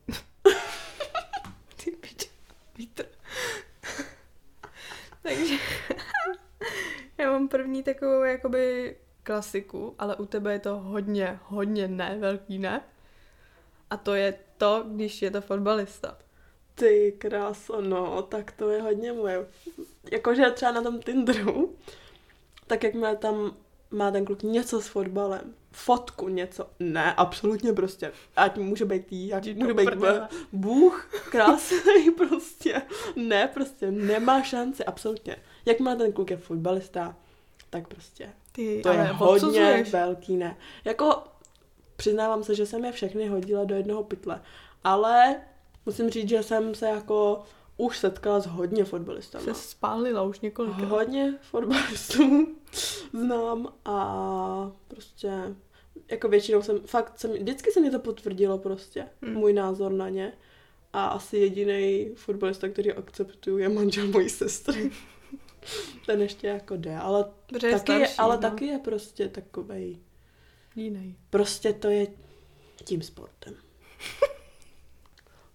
Ty 1.83 1.91
piče, 1.91 2.29
vítr. 2.77 3.05
Takže 5.21 5.55
já 7.17 7.31
mám 7.31 7.47
první 7.75 7.83
takovou 7.83 8.23
jakoby 8.23 8.95
klasiku, 9.23 9.95
ale 9.99 10.15
u 10.15 10.25
tebe 10.25 10.53
je 10.53 10.59
to 10.59 10.77
hodně, 10.77 11.39
hodně 11.43 11.87
ne, 11.87 12.17
velký 12.19 12.59
ne. 12.59 12.81
A 13.89 13.97
to 13.97 14.15
je 14.15 14.33
to, 14.57 14.83
když 14.87 15.21
je 15.21 15.31
to 15.31 15.41
fotbalista. 15.41 16.17
Ty 16.75 17.15
kráso, 17.17 17.81
no, 17.81 18.21
tak 18.21 18.51
to 18.51 18.69
je 18.69 18.81
hodně 18.81 19.13
moje. 19.13 19.47
Jakože 20.11 20.51
třeba 20.51 20.71
na 20.71 20.81
tom 20.81 20.99
Tinderu, 20.99 21.75
tak 22.67 22.83
jak 22.83 22.93
má 22.93 23.15
tam 23.15 23.55
má 23.91 24.11
ten 24.11 24.25
kluk 24.25 24.43
něco 24.43 24.81
s 24.81 24.87
fotbalem, 24.87 25.53
fotku 25.71 26.29
něco, 26.29 26.69
ne, 26.79 27.13
absolutně 27.13 27.73
prostě, 27.73 28.11
ať 28.35 28.57
může 28.57 28.85
být 28.85 29.11
jí, 29.11 29.33
ať 29.33 29.55
může 29.55 29.73
být 29.73 29.85
prdele. 29.85 30.27
Bůh, 30.51 31.09
krásný 31.31 32.11
prostě, 32.17 32.81
ne, 33.15 33.47
prostě 33.53 33.91
nemá 33.91 34.43
šanci, 34.43 34.85
absolutně. 34.85 35.35
Jak 35.65 35.79
má 35.79 35.95
ten 35.95 36.11
kluk 36.11 36.31
je 36.31 36.37
fotbalista, 36.37 37.17
tak 37.75 37.87
prostě 37.87 38.29
Ty, 38.51 38.79
to 38.83 38.89
je 38.89 39.03
hodně 39.03 39.35
odsuzuješ. 39.35 39.91
velký 39.91 40.37
ne. 40.37 40.57
Jako 40.85 41.23
přiznávám 41.95 42.43
se, 42.43 42.55
že 42.55 42.65
jsem 42.65 42.85
je 42.85 42.91
všechny 42.91 43.27
hodila 43.27 43.63
do 43.63 43.75
jednoho 43.75 44.03
pytle, 44.03 44.41
ale 44.83 45.35
musím 45.85 46.09
říct, 46.09 46.29
že 46.29 46.43
jsem 46.43 46.75
se 46.75 46.85
jako 46.87 47.43
už 47.77 47.97
setkala 47.97 48.39
s 48.39 48.45
hodně 48.45 48.85
fotbalistama. 48.85 49.43
Se 49.45 49.53
spálila 49.53 50.21
už 50.23 50.39
několikrát. 50.39 50.85
Hodně 50.89 51.33
fotbalistů 51.41 52.47
znám 53.13 53.73
a 53.85 54.71
prostě 54.87 55.31
jako 56.11 56.27
většinou 56.29 56.61
jsem, 56.61 56.79
fakt 56.79 57.19
jsem, 57.19 57.31
vždycky 57.31 57.71
se 57.71 57.79
mi 57.81 57.89
to 57.91 57.99
potvrdilo 57.99 58.57
prostě, 58.57 59.07
Hmm. 59.21 59.33
můj 59.33 59.53
názor 59.53 59.91
na 59.91 60.09
ně. 60.09 60.33
A 60.93 61.05
asi 61.07 61.37
jediný 61.37 62.09
fotbalista, 62.15 62.69
který 62.69 62.91
akceptuju, 62.93 63.57
je 63.57 63.69
manžel 63.69 64.07
mojí 64.07 64.29
sestry. 64.29 64.91
Ten 66.05 66.21
ještě 66.21 66.47
jako 66.47 66.75
jde, 66.75 66.97
ale 66.97 67.25
Protože 67.47 67.67
je 67.67 67.73
taky 67.79 67.91
je, 67.91 67.97
starší, 67.99 68.17
ale 68.17 68.35
no. 68.35 68.41
taky 68.41 68.65
je 68.65 68.79
prostě 68.79 69.27
takovej, 69.27 69.99
Jiný. 70.75 71.17
prostě 71.29 71.73
to 71.73 71.89
je 71.89 72.07
tím 72.83 73.01
sportem. 73.01 73.55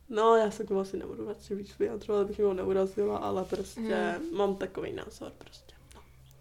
No, 0.09 0.37
já 0.37 0.51
se 0.51 0.65
k 0.65 0.69
tomu 0.69 0.81
asi 0.81 0.97
nebudu 0.97 1.29
radši 1.29 1.55
víc 1.55 1.79
vyjadřovat, 1.79 2.21
abych 2.21 2.39
ho 2.41 2.55
neurazila, 2.55 3.19
ale 3.19 3.45
prostě 3.45 3.81
Hmm. 4.19 4.37
mám 4.37 4.57
takový 4.57 4.93
názor 4.93 5.33
prostě. 5.39 5.75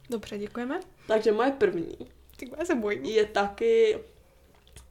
Dobře, 0.10 0.38
děkujeme. 0.38 0.80
Takže 1.08 1.32
moje 1.32 1.52
první 1.52 1.98
Ty 2.38 2.52
já 2.60 2.66
se 2.66 2.76
bojím. 2.76 3.06
je 3.06 3.26
taky 3.26 4.00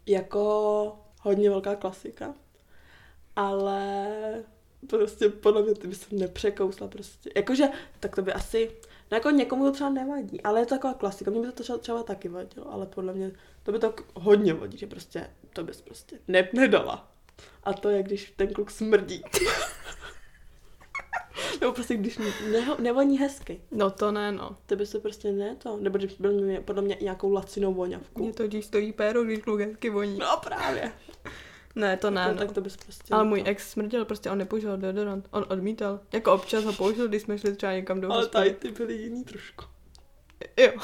jako 0.06 0.98
hodně 1.22 1.50
velká 1.50 1.76
klasika. 1.76 2.34
ale 3.36 4.44
prostě 4.86 5.28
podle 5.28 5.62
mě 5.62 5.74
ty 5.74 5.88
bys 5.88 6.00
to 6.00 6.16
nepřekousla 6.16 6.88
prostě. 6.88 7.30
Jakože, 7.36 7.68
tak 8.00 8.16
to 8.16 8.22
by 8.22 8.32
asi, 8.32 8.70
no 9.10 9.16
jako 9.16 9.30
někomu 9.30 9.64
to 9.64 9.72
třeba 9.72 9.90
nevadí, 9.90 10.40
ale 10.40 10.60
je 10.60 10.66
to 10.66 10.74
taková 10.74 10.94
klasika, 10.94 11.30
mě 11.30 11.40
by 11.40 11.46
to 11.52 11.62
třeba, 11.62 11.78
třeba 11.78 12.02
taky 12.02 12.28
vadilo, 12.28 12.72
ale 12.72 12.86
podle 12.86 13.12
mě 13.12 13.32
to 13.62 13.72
by 13.72 13.78
to 13.78 13.94
hodně 14.14 14.54
vadí, 14.54 14.78
že 14.78 14.86
prostě 14.86 15.30
to 15.52 15.64
bys 15.64 15.80
prostě 15.80 16.18
ne, 16.28 16.48
nedala. 16.52 17.12
A 17.64 17.72
to 17.72 17.88
je, 17.88 18.02
když 18.02 18.32
ten 18.36 18.52
kluk 18.52 18.70
smrdí. 18.70 19.22
Nebo 21.60 21.72
prostě, 21.72 21.96
když 21.96 22.18
ne, 22.18 22.76
nevoní 22.78 23.18
hezky. 23.18 23.60
No 23.70 23.90
to 23.90 24.12
ne, 24.12 24.32
no. 24.32 24.56
To 24.66 24.76
by 24.76 24.86
se 24.86 25.00
prostě 25.00 25.32
ne 25.32 25.56
to. 25.56 25.76
Nebo 25.76 25.98
když 25.98 26.14
byl 26.14 26.32
mě, 26.32 26.60
podle 26.60 26.82
mě 26.82 26.98
nějakou 27.00 27.32
lacinou 27.32 27.74
voňavku. 27.74 28.22
Mě 28.22 28.32
to, 28.32 28.46
když 28.46 28.64
stojí 28.64 28.92
péro, 28.92 29.24
když 29.24 29.38
kluk 29.38 29.60
hezky 29.60 29.90
voní. 29.90 30.18
No 30.18 30.40
právě. 30.44 30.92
Ne, 31.78 31.96
to 31.96 32.10
ne, 32.10 32.24
tak, 32.26 32.32
no. 32.34 32.38
tak 32.38 32.52
to 32.52 32.60
bys 32.60 32.76
prostě... 32.76 33.14
Ale 33.14 33.24
můj 33.24 33.42
to. 33.42 33.48
ex 33.50 33.70
smrděl, 33.70 34.04
prostě 34.04 34.30
on 34.30 34.38
nepoužíval 34.38 34.76
deodorant. 34.76 35.28
On 35.30 35.44
odmítal. 35.48 36.00
Jako 36.12 36.32
občas 36.32 36.64
ho 36.64 36.72
použil, 36.72 37.08
když 37.08 37.22
jsme 37.22 37.38
šli 37.38 37.56
třeba 37.56 37.72
někam 37.72 38.00
do 38.00 38.12
Ale 38.12 38.28
tady 38.28 38.52
ty 38.52 38.70
byly 38.70 38.94
jiný 38.94 39.24
trošku. 39.24 39.64
Jo. 40.56 40.72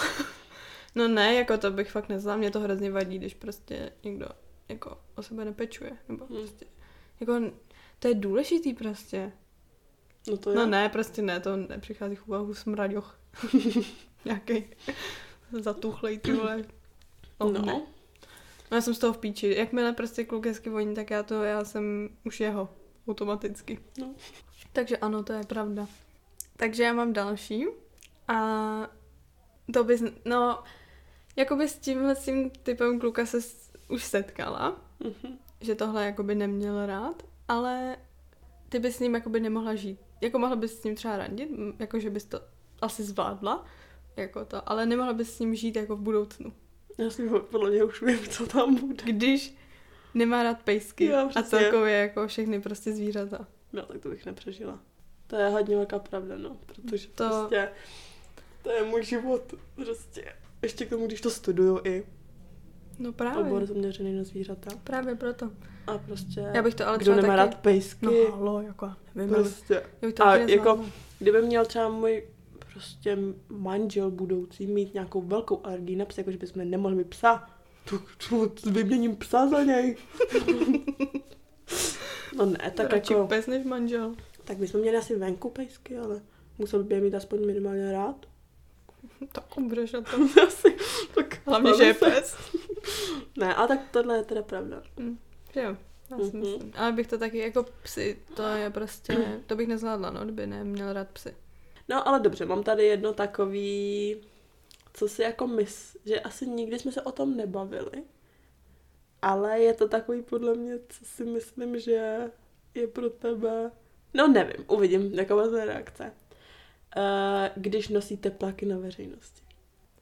No 0.96 1.09
ne, 1.09 1.35
jako 1.35 1.59
to 1.59 1.70
bych 1.70 1.90
fakt 1.90 2.09
neznala. 2.09 2.37
Mě 2.38 2.50
to 2.50 2.61
hrozně 2.61 2.90
vadí, 2.90 3.18
když 3.18 3.35
prostě 3.35 3.92
někdo 4.04 4.26
jako 4.68 4.98
o 5.14 5.22
sebe 5.22 5.44
nepečuje. 5.44 5.90
Nebo 6.09 6.26
Hmm. 6.26 6.37
prostě, 6.38 6.66
jako 7.20 7.40
to 7.98 8.09
je 8.09 8.14
důležitý 8.14 8.74
prostě. 8.74 9.33
No 10.30 10.37
to 10.37 10.50
je. 10.50 10.57
No 10.57 10.66
ne, 10.66 10.88
prostě 10.88 11.22
ne, 11.22 11.40
to 11.40 11.57
nepřichází 11.57 12.16
v 12.16 12.28
úvahu 12.28 12.54
smraďoch. 12.54 13.18
Nějaký 14.24 14.64
zatuchlej, 15.61 16.18
ty 16.18 16.33
vole. 16.33 16.64
Oh, 17.38 17.52
No. 17.52 17.62
Ne. 17.62 17.83
Já 18.70 18.81
jsem 18.81 18.94
z 18.94 18.98
toho 18.98 19.12
v 19.12 19.18
píči. 19.18 19.55
Jakmile 19.59 19.92
prostě 19.92 20.24
kluk 20.24 20.46
hezky 20.46 20.70
voní, 20.70 20.94
tak 20.94 21.11
já 21.11 21.22
to, 21.22 21.42
já 21.42 21.64
jsem 21.64 22.09
už 22.24 22.40
jeho. 22.40 22.68
Automaticky. 23.09 23.79
No. 24.00 24.14
Takže 24.72 24.96
ano, 24.96 25.22
to 25.22 25.33
je 25.33 25.42
pravda. 25.44 25.87
Takže 26.57 26.83
já 26.83 26.92
mám 26.92 27.12
další. 27.12 27.66
A 28.29 28.37
to 29.74 29.85
bys, 29.85 30.03
no, 30.24 30.62
jakoby 31.37 31.68
s 31.68 31.79
tímhle 31.79 32.16
s 32.16 32.24
tím 32.24 32.50
typem 32.50 33.00
kluka 33.00 33.27
se 33.27 33.38
už 33.88 34.05
setkala, 34.05 34.81
Mhm. 35.00 35.38
že 35.61 35.74
tohle 35.74 36.07
jakoby 36.07 36.35
neměl 36.35 36.87
rád, 36.87 37.22
ale 37.48 37.96
ty 38.68 38.79
bys 38.79 38.96
s 38.96 39.00
ním 39.00 39.14
jakoby 39.14 39.40
nemohla 39.40 39.74
žít. 39.74 39.98
Jako 40.20 40.38
mohla 40.38 40.57
bys 40.57 40.81
s 40.81 40.85
ním 40.85 40.94
třeba 40.94 41.16
randit, 41.16 41.50
m, 41.50 41.72
jako 41.79 41.98
že 41.98 42.11
bys 42.11 42.24
to 42.24 42.40
asi 42.83 43.03
zvládla, 43.05 43.64
jako 44.16 44.44
to, 44.44 44.68
ale 44.68 44.87
nemohla 44.87 45.12
bys 45.12 45.37
s 45.37 45.38
ním 45.38 45.55
žít 45.55 45.77
jako 45.77 45.96
v 45.96 46.00
budoucnu. 46.00 46.53
Já 46.98 47.11
si 47.11 47.28
podle 47.50 47.70
mě 47.70 47.85
už 47.85 48.02
vím, 48.02 48.18
co 48.18 48.46
tam 48.46 48.74
bude. 48.74 49.04
Když 49.12 49.54
nemá 50.14 50.42
rád 50.42 50.62
pejsky 50.62 51.04
Jo, 51.04 51.30
a 51.37 51.42
celkově 51.42 51.94
jako 51.94 52.26
všechny 52.28 52.61
prostě 52.61 52.92
zvířata. 52.92 53.46
No, 53.72 53.83
tak 53.83 53.98
to 54.00 54.09
bych 54.09 54.26
nepřežila. 54.26 54.78
To 55.26 55.37
je 55.37 55.48
hodně 55.48 55.76
velká 55.76 55.98
pravda, 55.98 56.35
no. 56.38 56.57
Protože 56.66 57.09
To- 57.09 57.24
prostě 57.28 57.68
to 58.62 58.70
je 58.70 58.85
můj 58.85 59.04
život. 59.04 59.54
Prostě. 59.74 60.24
Ještě 60.62 60.87
k 60.87 60.90
tomu, 60.90 61.07
když 61.07 61.20
to 61.20 61.30
studuju 61.30 61.80
i 61.85 62.07
No 62.98 63.09
obor 63.09 63.14
právě, 63.16 63.66
zaměřený 63.66 64.12
na 64.16 64.24
zvířata. 64.24 64.70
právě 64.85 65.14
proto. 65.14 65.50
A 65.87 65.98
prostě, 65.98 66.50
Já 66.54 66.62
bych 66.62 66.74
to 66.74 66.87
ale 66.88 66.98
kdo 66.98 67.14
nemá 67.14 67.28
taky... 67.28 67.37
rád 67.37 67.54
pejsky, 67.62 68.07
No 68.07 68.12
halo, 68.37 68.62
jako 68.62 68.92
nevím, 69.14 69.35
prostě. 69.35 69.74
já 69.74 70.07
bych 70.09 70.14
to 70.14 70.24
A 70.26 70.37
jako-. 70.37 70.85
Kdyby 71.18 71.42
měl 71.42 71.64
třeba 71.66 71.88
můj 71.88 72.22
prostě 72.75 73.19
manžel 73.49 74.11
budoucí 74.11 74.67
mít 74.67 74.95
nějakou 74.95 75.23
velkou 75.23 75.61
alergii 75.67 75.97
na 75.97 76.05
psy, 76.05 76.21
jako 76.21 76.31
že 76.31 76.39
bychom 76.39 76.71
nemohli 76.71 76.97
mít 76.97 77.07
psa, 77.09 77.51
to, 77.89 77.99
to 78.31 78.71
vyměním 78.71 79.17
psa 79.17 79.49
za 79.49 79.63
něj. 79.65 79.97
no 82.37 82.47
ne, 82.47 82.73
tak 82.77 82.93
Radši 82.93 83.13
jako, 83.13 83.27
pes 83.27 83.47
než 83.47 83.65
manžel. 83.65 84.15
tak 84.45 84.57
bychom 84.59 84.81
měli 84.81 84.97
asi 84.97 85.17
venku 85.17 85.51
pejsky, 85.51 85.99
ale 85.99 86.21
musel 86.59 86.85
by 86.85 86.95
je 86.95 87.01
mít 87.01 87.15
aspoň 87.15 87.47
minimálně 87.47 87.93
rád. 87.93 88.27
Tak 89.33 89.57
umřeš 89.59 89.93
na 89.93 90.01
to. 90.01 90.17
asi, 90.47 90.77
tak 91.15 91.41
Hlavně, 91.47 91.73
že 91.77 91.85
je 91.85 91.95
pes. 91.95 92.37
Ne, 93.39 93.55
a 93.55 93.67
tak 93.67 93.81
tohle 93.91 94.17
je 94.17 94.23
teda 94.25 94.43
pravda. 94.43 94.83
Že 95.55 95.61
jo, 95.61 95.77
já 96.11 96.17
si 96.19 96.23
Mhm. 96.37 96.41
myslím. 96.41 96.73
Ale 96.77 96.93
bych 96.93 97.07
to 97.07 97.19
taky 97.19 97.39
jako 97.39 97.67
psy, 97.83 98.19
to 98.37 98.43
je 98.43 98.71
prostě, 98.71 99.41
to 99.47 99.57
bych 99.57 99.69
nezvládla, 99.69 100.11
no, 100.11 100.25
kdyby 100.25 100.47
neměl 100.47 100.93
rád 100.93 101.09
psy. 101.09 101.35
No 101.88 102.09
ale 102.09 102.20
dobře, 102.20 102.47
mám 102.47 102.62
tady 102.62 102.85
jedno 102.87 103.12
takový, 103.12 104.16
co 104.92 105.09
si 105.09 105.23
jako 105.23 105.47
mys, 105.47 105.97
že 106.05 106.20
asi 106.20 106.47
nikdy 106.47 106.79
jsme 106.79 106.92
se 106.92 107.03
o 107.03 107.12
tom 107.12 107.37
nebavili, 107.37 108.05
ale 109.23 109.61
je 109.61 109.75
to 109.75 109.88
takový 109.88 110.23
podle 110.23 110.55
mě, 110.55 110.79
co 110.88 111.05
si 111.05 111.25
myslím, 111.25 111.79
že 111.79 112.31
je 112.75 112.87
pro 112.87 113.11
tebe, 113.11 113.70
no 114.14 114.29
nevím, 114.29 114.64
uvidím, 114.68 115.14
jaká 115.14 115.35
bude 115.35 115.64
reakce. 115.64 116.12
Uh, 116.97 117.03
když 117.57 117.88
nosíte 117.88 118.31
plaky 118.31 118.66
na 118.66 118.79
veřejnosti. 118.79 119.42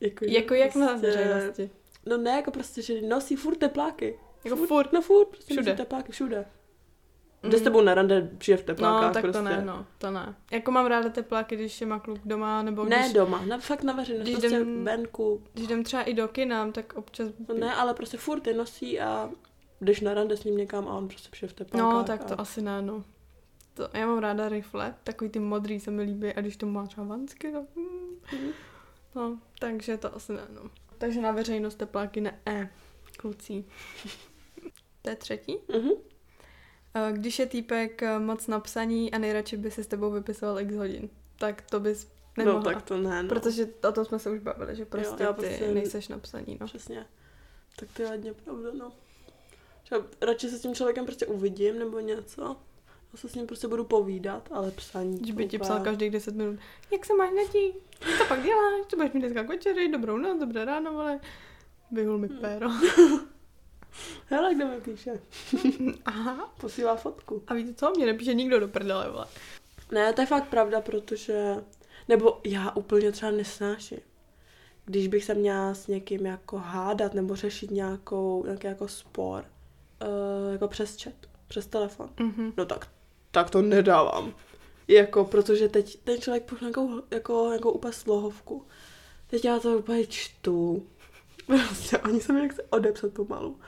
Jako, 0.01 0.25
Jako 0.25 0.55
jak 0.55 0.75
na 0.75 0.87
prostě- 0.89 1.07
veřejnosti. 1.07 1.71
No 2.07 2.17
ne, 2.17 2.31
jako 2.31 2.51
prostě, 2.51 2.83
že 2.83 3.03
nosí 3.03 3.37
furt 3.37 3.57
tepláky. 3.57 4.19
Jako 4.45 4.57
furt. 4.57 4.93
No 4.93 5.03
furt, 5.03 5.27
prostě 5.29 5.55
Všude. 5.55 5.75
tepláky 5.75 6.13
všude. 6.13 6.47
Jde 7.43 7.57
s 7.57 7.61
Mm. 7.61 7.65
tebou 7.65 7.81
na 7.81 7.95
rande, 7.95 8.31
přijde 8.39 8.57
v 8.57 8.65
teplákách 8.65 9.03
No, 9.09 9.13
tak 9.15 9.23
prostě. 9.23 9.39
to 9.39 9.45
ne, 9.45 9.63
no, 9.65 9.87
to 9.99 10.11
ne. 10.11 10.35
Jako 10.51 10.71
mám 10.71 10.87
ráda 10.87 11.09
tepláky, 11.09 11.57
když 11.57 11.81
je 11.81 11.87
má 11.87 11.99
kluk 11.99 12.19
doma, 12.25 12.63
nebo 12.63 12.85
Ne 12.85 12.99
když, 13.01 13.13
doma, 13.13 13.45
na, 13.47 13.59
fakt 13.59 13.83
na 13.83 13.93
veřejnosti, 13.93 14.31
když 14.33 14.41
prostě 14.41 14.57
jdem- 14.57 14.85
venku, 14.85 15.43
když 15.53 15.65
jdem 15.67 15.85
třeba 15.85 16.03
i 16.03 16.15
do 16.15 16.29
kina, 16.29 16.71
tak 16.73 16.93
občas... 16.97 17.29
No 17.49 17.55
ne, 17.55 17.75
ale 17.75 17.95
prostě 17.95 18.17
furt 18.19 18.47
je 18.47 18.55
nosí 18.55 19.01
a 19.01 19.31
jdeš 19.81 20.01
na 20.01 20.15
rande 20.15 20.37
s 20.37 20.45
ním 20.45 20.57
někam 20.57 20.89
a 20.89 20.95
on 20.97 21.09
prostě 21.09 21.29
přijde 21.33 21.49
v 21.51 21.53
teplákách. 21.53 21.93
No, 21.93 22.05
tak 22.05 22.25
to 22.25 22.33
a... 22.35 22.43
asi 22.43 22.63
ne, 22.63 22.83
no. 22.83 23.05
To, 23.75 23.89
já 23.93 24.07
mám 24.07 24.19
ráda 24.19 24.49
rifle, 24.49 24.95
takový 25.05 25.31
ty 25.31 25.39
modrý 25.39 25.81
se 25.81 25.91
mi 25.91 26.03
líbí 26.03 26.33
a 26.33 26.41
když 26.41 26.57
to 26.57 26.67
má 26.67 26.87
třeba 26.87 27.07
vansky, 27.07 27.53
tak... 27.53 27.63
Mm, 27.77 28.51
no, 29.15 29.39
takže 29.59 29.97
to 29.97 30.17
asi 30.17 30.33
ne, 30.33 30.41
no. 30.55 30.71
Takže 30.99 31.21
na 31.21 31.33
veřejnost 31.33 31.75
tepláky 31.75 32.21
ne, 32.21 32.41
e, 32.47 32.71
kluci. 33.17 33.65
To 35.03 35.11
je 35.11 35.17
třetí. 35.17 35.57
Mhm. 35.75 35.91
Eh, 36.95 37.13
Když 37.13 37.39
je 37.39 37.47
týpek 37.47 38.03
eh, 38.03 38.19
moc 38.19 38.47
napsaní 38.47 39.13
a 39.13 39.19
nejradši 39.19 39.57
by 39.57 39.71
si 39.71 39.85
s 39.85 39.87
tebou 39.87 40.11
vypisoval 40.11 40.61
x 40.61 40.75
hodin, 40.75 41.09
tak 41.39 41.63
to 41.63 41.81
bys 41.81 42.09
nemohla. 42.39 42.59
No 42.59 42.65
tak 42.65 42.83
to 42.83 42.97
ne, 42.97 43.23
no. 43.23 43.29
Protože 43.29 43.69
o 43.89 43.93
tom 43.93 44.05
jsme 44.05 44.19
se 44.19 44.31
už 44.31 44.39
bavili, 44.39 44.77
že 44.77 44.85
prostě 44.85 45.23
já 45.23 45.33
ty 45.33 45.47
prostě- 45.47 45.69
nejseš 45.75 46.09
napsaný, 46.09 46.59
no. 46.61 46.67
Přesně. 46.67 47.07
Tak 47.77 47.89
to 47.97 48.03
je 48.03 48.09
hodně 48.09 48.35
pravda, 48.35 48.71
no. 48.79 48.93
Třeba 49.85 50.03
radši 50.21 50.49
se 50.49 50.59
s 50.59 50.63
tím 50.63 50.75
člověkem 50.75 51.05
prostě 51.07 51.27
uvidím 51.27 51.79
nebo 51.79 52.01
něco. 52.01 52.57
A 53.15 53.17
se 53.17 53.29
s 53.29 53.35
ním 53.35 53.47
prostě 53.47 53.69
budu 53.69 53.85
povídat, 53.85 54.49
ale 54.53 54.71
psaní. 54.71 55.19
Když 55.19 55.31
by 55.33 55.49
ti 55.49 55.59
psal 55.59 55.81
každých 55.81 56.11
10 56.11 56.35
minut, 56.37 56.59
jak 56.93 57.07
se 57.07 57.15
máš 57.15 57.31
netí, 57.35 57.73
co 58.19 58.25
pak 58.29 58.43
děláš, 58.43 58.87
co 58.89 58.97
budeš 58.97 59.13
mít 59.13 59.21
dneska 59.21 59.43
k 59.45 59.49
večeři, 59.49 59.89
dobrou 59.89 60.17
noc, 60.17 60.41
dobré 60.41 60.65
ráno, 60.65 60.99
ale 60.99 61.21
vyhul 61.93 62.19
mi 62.19 62.29
Hmm. 62.29 62.39
Hele, 64.27 64.55
kdo 64.55 64.67
mi 64.67 64.81
píše? 64.81 65.21
Aha, 66.05 66.55
Posílá 66.61 66.97
fotku. 66.97 67.43
a 67.47 67.55
víte 67.55 67.75
co, 67.75 67.91
mě 67.97 68.07
nepíše 68.07 68.35
nikdo 68.35 68.61
do 68.61 68.69
prdele, 68.69 69.11
vole. 69.11 69.27
Ne, 69.93 70.13
to 70.13 70.21
je 70.21 70.27
fakt 70.27 70.49
pravda, 70.49 70.81
protože... 70.81 71.55
Nebo 72.09 72.41
já 72.45 72.71
úplně 72.71 73.13
třeba 73.13 73.33
nesnáším. 73.33 73.99
Když 74.85 75.09
bych 75.09 75.25
se 75.25 75.35
měla 75.35 75.75
s 75.75 75.87
někým 75.87 76.27
jako 76.27 76.59
hádat 76.59 77.15
nebo 77.15 77.37
řešit 77.37 77.71
nějakou, 77.71 78.45
nějaký 78.45 78.67
jako 78.67 78.89
spor, 78.89 79.45
uh, 80.03 80.53
jako 80.53 80.69
přes 80.69 81.03
chat, 81.03 81.15
přes 81.49 81.67
telefon. 81.67 82.11
Mhm. 82.21 82.53
No 82.57 82.65
tak, 82.67 82.89
tak 83.31 83.51
to 83.51 83.63
nedávám. 83.63 84.35
Jako, 84.89 85.25
protože 85.25 85.69
teď 85.69 85.99
ten 86.05 86.21
člověk 86.21 86.43
pošle 86.45 86.65
nějakou, 86.65 87.03
jako, 87.11 87.53
jako 87.53 87.73
úplně 87.73 87.93
slohovku. 87.93 88.67
Teď 89.27 89.45
já 89.45 89.59
to 89.59 89.79
úplně 89.79 90.07
čtu. 90.07 90.87
Prostě 91.47 91.99
ani 91.99 92.21
se 92.21 92.33
mi 92.33 92.41
nechce 92.41 92.63
odepsat 92.63 93.13
pomalu. 93.13 93.61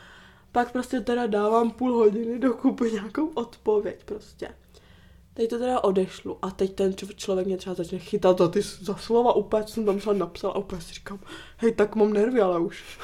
Pak 0.54 0.72
prostě 0.72 1.00
teda 1.00 1.26
dávám 1.26 1.70
půl 1.70 1.92
hodiny 1.92 2.38
do 2.38 2.54
kupy 2.54 2.92
nějakou 2.92 3.28
odpověď 3.28 4.04
prostě. 4.04 4.48
Teď 5.34 5.50
to 5.50 5.58
teda 5.58 5.80
odešlu 5.80 6.38
a 6.42 6.50
teď 6.50 6.74
ten 6.74 6.94
člověk 7.16 7.46
mě 7.46 7.56
třeba 7.56 7.74
začne 7.74 7.98
chytat 7.98 8.38
za 8.38 8.48
ty 8.48 8.62
za 8.62 8.96
slova 8.96 9.32
úplně, 9.32 9.64
co 9.64 9.74
jsem 9.74 9.84
tam 9.86 9.98
třeba 9.98 10.14
napsala 10.14 10.54
a 10.54 10.58
úplně 10.58 10.82
si 10.82 10.94
říkám, 10.94 11.18
hej, 11.56 11.72
tak 11.72 11.96
mám 11.96 12.12
nervy, 12.12 12.40
ale 12.40 12.60
už. 12.60 12.98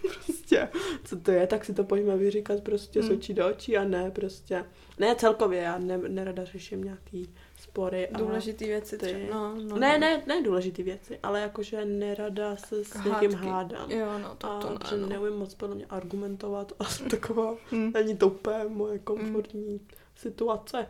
prostě, 0.00 0.68
co 1.04 1.16
to 1.16 1.30
je, 1.30 1.46
tak 1.46 1.64
si 1.64 1.74
to 1.74 1.84
pojďme 1.84 2.16
vyříkat 2.16 2.60
prostě 2.60 3.00
Hmm. 3.00 3.08
z 3.08 3.12
očí 3.12 3.34
do 3.34 3.48
očí 3.48 3.76
a 3.76 3.84
ne 3.84 4.10
prostě. 4.10 4.64
Ne 4.98 5.14
celkově, 5.16 5.60
já 5.60 5.78
ne, 5.78 5.98
nerada 5.98 6.44
řeším 6.44 6.84
nějaký 6.84 7.34
spory 7.70 8.08
a 8.08 8.18
Důležitý 8.18 8.64
věci 8.66 8.98
ty- 8.98 9.06
třeba, 9.06 9.34
no, 9.34 9.54
no. 9.68 9.78
ne, 9.78 9.98
ne, 9.98 10.22
ne 10.26 10.42
důležitý 10.42 10.82
věci, 10.82 11.18
ale 11.22 11.40
jakože 11.40 11.84
nerada 11.84 12.56
se 12.56 12.84
s 12.84 12.94
někým 12.94 13.10
Hádky. 13.32 13.46
hádám. 13.48 13.90
Jo, 13.90 14.18
no, 14.18 14.34
to, 14.38 14.50
A 14.50 14.60
to 14.60 14.70
ne, 14.96 15.02
no. 15.02 15.06
neumím 15.08 15.32
moc 15.38 15.54
podle 15.54 15.74
mě 15.76 15.86
argumentovat 15.86 16.72
a 16.78 16.84
jsem 16.84 17.08
taková, 17.08 17.54
Hm. 17.72 17.90
není 17.94 18.16
to 18.16 18.26
úplně 18.28 18.64
moje 18.68 18.98
komfortní 18.98 19.80
situace. 20.16 20.86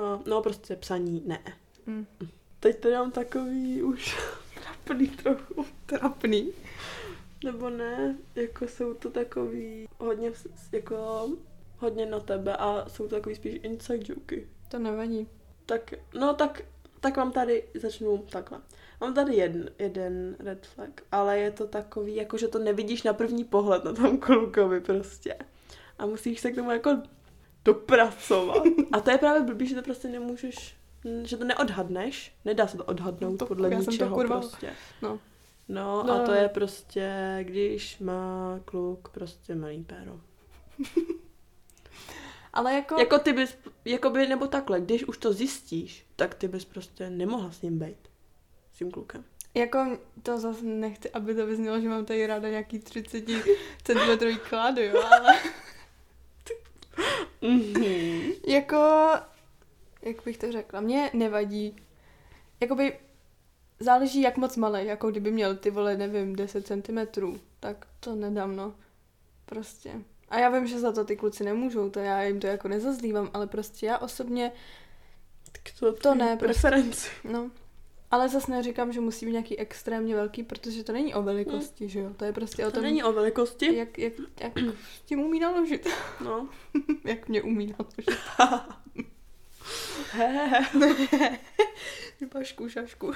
A, 0.00 0.20
no 0.26 0.42
prostě 0.42 0.76
psaní 0.76 1.22
ne. 1.26 1.42
Hm. 1.86 2.06
Teď 2.60 2.80
to 2.80 2.90
mám 2.90 3.10
takový 3.10 3.82
už 3.82 4.16
trapný 4.54 5.08
trochu. 5.08 5.64
Trapný. 5.86 6.52
Nebo 7.44 7.70
ne, 7.70 8.16
jako 8.34 8.68
jsou 8.68 8.94
to 8.94 9.10
takový 9.10 9.88
hodně, 9.98 10.32
jako 10.72 11.28
hodně 11.78 12.06
na 12.06 12.20
tebe 12.20 12.56
a 12.56 12.88
jsou 12.88 13.08
to 13.08 13.14
takový 13.14 13.34
spíš 13.34 13.60
inside 13.62 14.04
joky. 14.14 14.46
To 14.68 14.78
nevadí. 14.78 15.28
Tak, 15.66 15.94
no 16.14 16.34
tak, 16.34 16.62
tak 17.00 17.16
mám 17.16 17.32
tady, 17.32 17.64
začnu 17.74 18.18
takhle. 18.18 18.60
Mám 19.00 19.14
tady 19.14 19.34
jeden, 19.36 19.70
jeden 19.78 20.36
red 20.38 20.66
flag, 20.66 21.00
ale 21.12 21.38
je 21.38 21.50
to 21.50 21.66
takový, 21.66 22.14
jako 22.16 22.38
že 22.38 22.48
to 22.48 22.58
nevidíš 22.58 23.02
na 23.02 23.12
první 23.12 23.44
pohled 23.44 23.84
na 23.84 23.92
tom 23.92 24.18
klukovi 24.18 24.80
prostě. 24.80 25.36
A 25.98 26.06
musíš 26.06 26.40
se 26.40 26.50
k 26.50 26.54
tomu 26.54 26.70
jako 26.70 26.98
dopracovat. 27.64 28.62
A 28.92 29.00
to 29.00 29.10
je 29.10 29.18
právě 29.18 29.42
blbý, 29.42 29.66
že 29.66 29.74
to 29.74 29.82
prostě 29.82 30.08
nemůžeš, 30.08 30.76
že 31.22 31.36
to 31.36 31.44
neodhadneš. 31.44 32.34
Nedá 32.44 32.66
se 32.66 32.76
to 32.76 32.84
odhadnout 32.84 33.38
To- 33.38 33.46
podle 33.46 33.68
já 33.70 33.76
jsem 33.76 33.84
to 33.84 33.90
ničeho 33.90 34.16
kurva- 34.16 34.28
prostě. 34.40 34.70
No. 35.02 35.18
No, 35.68 36.02
No, 36.06 36.12
a 36.12 36.18
to 36.24 36.30
no. 36.30 36.36
je 36.38 36.48
prostě, 36.48 37.38
když 37.42 37.98
má 37.98 38.60
kluk 38.64 39.08
prostě 39.08 39.54
malý 39.54 39.84
péro. 39.84 40.20
Ale 42.52 42.74
jako... 42.74 42.98
Jako 42.98 43.18
ty 43.18 43.32
bys, 43.32 43.56
jakoby, 43.84 44.26
nebo 44.26 44.46
takhle, 44.46 44.80
když 44.80 45.04
už 45.04 45.18
to 45.18 45.32
zjistíš, 45.32 46.06
tak 46.16 46.34
ty 46.34 46.48
bys 46.48 46.64
prostě 46.64 47.10
nemohla 47.10 47.50
s 47.52 47.62
ním 47.62 47.78
být. 47.78 48.08
S 48.74 48.78
tím 48.78 48.90
klukem. 48.90 49.24
Jako 49.54 49.98
to 50.22 50.38
zase 50.40 50.64
nechci, 50.64 51.10
aby 51.10 51.34
to 51.34 51.46
vyznělo, 51.46 51.80
že 51.80 51.88
mám 51.88 52.04
tady 52.04 52.26
ráda 52.26 52.48
nějaký 52.48 52.78
30 52.78 53.24
cm 53.84 54.38
klady, 54.48 54.84
jo, 54.86 55.02
ale 55.02 55.38
Mhm. 57.42 58.32
jako, 58.46 59.10
jak 60.02 60.24
bych 60.24 60.38
to 60.38 60.52
řekla, 60.52 60.80
mě 60.80 61.10
nevadí, 61.14 61.76
jakoby 62.60 62.98
záleží 63.80 64.20
jak 64.22 64.36
moc 64.36 64.56
malý, 64.56 64.86
jako 64.86 65.10
kdyby 65.10 65.30
měl 65.30 65.56
ty 65.56 65.70
vole, 65.70 65.96
nevím, 65.96 66.36
10 66.36 66.66
cm, 66.66 66.98
tak 67.60 67.86
to 68.00 68.14
nedám, 68.14 68.56
no, 68.56 68.74
prostě. 69.46 69.92
A 70.32 70.38
já 70.38 70.48
vím, 70.48 70.66
že 70.66 70.80
za 70.80 70.92
to 70.92 71.04
ty 71.04 71.16
kluci 71.16 71.44
nemůžou, 71.44 71.90
to 71.90 71.98
já 71.98 72.22
jim 72.22 72.40
to 72.40 72.46
jako 72.46 72.68
nezazlívám, 72.68 73.30
ale 73.34 73.46
prostě 73.46 73.86
já 73.86 73.98
osobně, 73.98 74.52
Tak 75.52 75.62
to, 75.80 75.92
To 75.92 76.14
ne, 76.14 76.36
prostě. 76.36 76.44
preferenci. 76.60 77.10
no, 77.24 77.50
ale 78.10 78.28
zase 78.28 78.50
neříkám, 78.50 78.92
že 78.92 79.00
musí 79.00 79.26
být 79.26 79.32
nějaký 79.32 79.58
extrémně 79.58 80.14
velký, 80.14 80.42
protože 80.42 80.84
to 80.84 80.92
není 80.92 81.14
o 81.14 81.22
velikosti, 81.22 81.88
že 81.88 82.00
jo, 82.00 82.10
to 82.16 82.24
je 82.24 82.32
prostě 82.32 82.66
o 82.66 82.70
To 82.70 82.74
tom, 82.74 82.82
není 82.82 83.02
o 83.04 83.12
velikosti. 83.12 83.76
jak, 83.76 83.98
jak, 83.98 84.12
jak 84.40 84.52
tím 85.04 85.20
umí 85.20 85.40
naložit. 85.40 85.88
No. 86.24 86.48
jak 87.04 87.28
mě 87.28 87.42
umí 87.42 87.74
naložit. 87.78 88.20
Pašku, 92.32 92.68
šašku. 92.68 93.12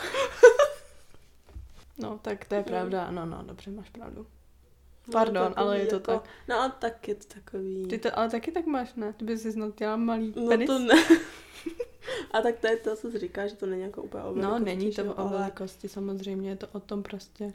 no, 1.99 2.19
tak 2.23 2.45
to 2.45 2.55
je 2.55 2.63
pravda. 2.63 3.11
No, 3.11 3.27
no, 3.27 3.43
dobře, 3.43 3.71
máš 3.71 3.91
pravdu. 3.91 4.27
Pardon, 5.13 5.55
No, 5.57 5.59
ale 5.59 5.79
je 5.79 5.87
to 5.87 6.01
takový 6.01 6.19
tak. 6.19 6.31
No 6.49 6.61
ale 6.61 6.73
tak 6.79 7.09
je 7.09 7.15
to 7.15 7.35
takový... 7.35 7.87
Ty 7.87 7.99
to 7.99 8.19
ale 8.19 8.31
taky 8.31 8.53
tak 8.53 8.67
máš, 8.67 8.95
ne? 8.95 9.13
Ty 9.13 9.25
bys 9.25 9.43
si 9.43 9.53
snad 9.53 9.79
dělala 9.79 9.97
malý 9.97 10.35
no 10.37 10.49
penis. 10.49 10.67
to 10.67 10.79
ne. 10.79 10.95
A 12.31 12.41
tak 12.41 12.59
to 12.59 12.67
je 12.67 12.77
to, 12.77 12.97
co 12.97 13.11
jsi 13.11 13.19
říká, 13.19 13.47
že 13.47 13.57
to 13.57 13.67
není 13.67 13.83
jako 13.83 14.03
úplně 14.03 14.25
o 14.25 14.35
no, 14.35 14.59
není 14.59 14.93
to 14.93 15.05
o 15.05 15.21
ale- 15.21 15.31
velikosti, 15.39 15.89
samozřejmě 15.89 16.51
je 16.51 16.57
to 16.57 16.67
o 16.73 16.81
tom 16.81 17.03
prostě, 17.03 17.53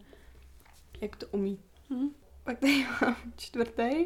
jak 1.02 1.16
to 1.16 1.26
umí. 1.32 1.60
Hm. 1.90 2.10
Pak 2.44 2.60
tady 2.60 2.86
mám 3.02 3.16
čtvrtý. 3.38 4.06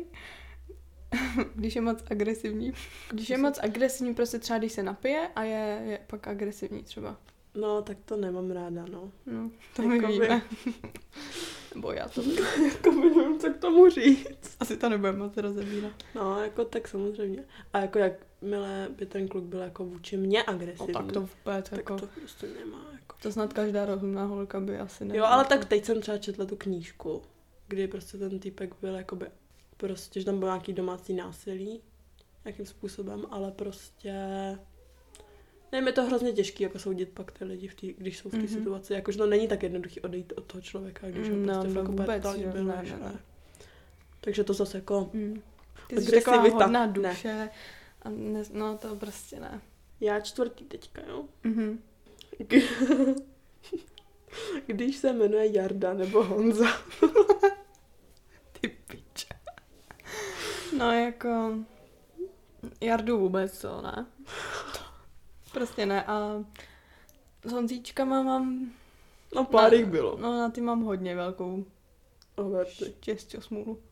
když 1.55 1.75
je 1.75 1.81
moc 1.81 2.03
agresivní. 2.11 2.73
Když 3.11 3.29
je 3.29 3.37
moc 3.37 3.59
agresivní, 3.63 4.13
prostě 4.13 4.39
třeba 4.39 4.59
když 4.59 4.71
se 4.71 4.83
napije 4.83 5.29
a 5.35 5.43
je, 5.43 5.81
je 5.85 5.99
pak 6.07 6.27
agresivní 6.27 6.83
třeba. 6.83 7.17
No, 7.55 7.81
tak 7.81 7.97
to 8.05 8.17
nemám 8.17 8.51
ráda, 8.51 8.85
no. 8.91 9.11
No, 9.25 9.51
to 9.75 9.81
my 9.81 9.95
Jakoby- 9.95 10.13
víme. 10.13 10.41
Nebo 11.75 11.91
já 11.91 12.07
to 12.09 12.21
vím. 12.23 12.37
Jako 12.71 12.91
nevím, 12.91 13.39
co 13.39 13.49
k 13.49 13.57
tomu 13.57 13.89
říct. 13.89 14.57
Asi 14.59 14.77
to 14.77 14.89
nebudeme 14.89 15.17
moc 15.17 15.37
rozebírat. 15.37 15.91
No, 16.15 16.41
jako 16.43 16.65
tak 16.65 16.87
samozřejmě. 16.87 17.43
A 17.73 17.79
jako 17.79 17.99
jakmile 17.99 18.87
by 18.97 19.05
ten 19.05 19.27
kluk 19.27 19.43
byl 19.43 19.59
jako 19.59 19.85
vůči 19.85 20.17
mně 20.17 20.43
No 20.47 20.53
agresivní, 20.53 20.93
tak 20.93 21.11
to 21.11 21.21
vůbec 21.21 21.69
tak 21.69 21.77
jako... 21.79 21.97
to 21.99 22.07
prostě 22.07 22.47
nemá. 22.59 22.85
Jako. 22.93 23.15
To 23.21 23.31
snad 23.31 23.53
každá 23.53 23.85
rozumná 23.85 24.25
holka 24.25 24.59
by 24.59 24.77
asi 24.77 25.05
ne. 25.05 25.17
Jo, 25.17 25.23
ale 25.25 25.45
tak 25.45 25.65
teď 25.65 25.85
jsem 25.85 26.01
třeba 26.01 26.17
četla 26.17 26.45
tu 26.45 26.55
knížku, 26.55 27.21
kdy 27.67 27.87
prostě 27.87 28.17
ten 28.17 28.39
týpek 28.39 28.75
byl 28.81 28.95
jakoby, 28.95 29.25
prostě, 29.77 30.19
že 30.19 30.25
tam 30.25 30.39
byl 30.39 30.47
nějaký 30.47 30.73
domácí 30.73 31.13
násilí, 31.13 31.81
nějakým 32.45 32.65
způsobem, 32.65 33.25
ale 33.29 33.51
prostě, 33.51 34.13
nevím, 35.75 35.87
je 35.87 35.93
to 35.93 36.03
hrozně 36.05 36.31
těžký 36.33 36.63
jako 36.63 36.79
soudit 36.79 37.09
pak 37.09 37.31
ty 37.31 37.45
lidi, 37.45 37.67
v 37.67 37.73
tý, 37.75 37.93
když 37.97 38.17
jsou 38.17 38.29
v 38.29 38.31
té 38.31 38.37
Mhm. 38.37 38.45
mm-hmm. 38.47 38.57
situaci, 38.57 38.93
jakože 38.93 39.17
to 39.17 39.25
není 39.27 39.47
tak 39.47 39.63
jednoduchý 39.63 40.01
odejít 40.01 40.33
od 40.35 40.43
toho 40.45 40.61
člověka, 40.61 41.07
když 41.09 41.29
ho 41.29 41.35
No, 41.35 41.53
prostě 41.53 41.73
no, 41.73 41.81
úplně 41.81 41.91
vůbec, 42.03 42.15
totálně 42.23 42.43
jo, 42.43 42.51
miluješ, 42.53 42.91
ne, 42.91 42.97
ne, 42.97 43.05
ne. 43.05 43.19
Takže 44.21 44.43
to 44.43 44.53
zase 44.53 44.77
jako, 44.77 45.09
Mm. 45.13 45.41
Ty 45.87 46.01
jsi 46.01 46.11
taková 46.11 46.37
hodná 46.41 46.85
ne. 46.85 46.93
duše. 46.93 47.49
A 48.01 48.09
ne, 48.09 48.43
no 48.53 48.77
to 48.77 48.95
prostě 48.95 49.39
ne. 49.39 49.61
já 50.01 50.19
čtvrtý 50.19 50.65
teďka, 50.65 51.01
jo. 51.07 51.23
Mhm. 51.43 51.79
Když 54.65 54.97
se 54.97 55.13
jmenuje 55.13 55.57
Jarda 55.57 55.93
nebo 55.93 56.23
Honza. 56.23 56.65
Ty 58.61 58.67
piče. 58.67 59.27
No 60.77 60.91
jako... 60.91 61.53
Jardu 62.81 63.19
vůbec 63.19 63.61
to, 63.61 63.81
ne? 63.81 64.05
Prostě 65.55 65.85
ne 65.85 66.03
a 66.03 66.43
s 67.43 67.51
Honzíčkama 67.51 68.23
mám... 68.23 68.71
No 69.35 69.45
pár 69.45 69.71
na, 69.71 69.77
jich 69.77 69.85
bylo. 69.85 70.17
No 70.19 70.37
na 70.37 70.49
ty 70.49 70.61
mám 70.61 70.81
hodně 70.81 71.15
velkou 71.15 71.65
štěstí 72.63 73.37
smůlu. 73.39 73.79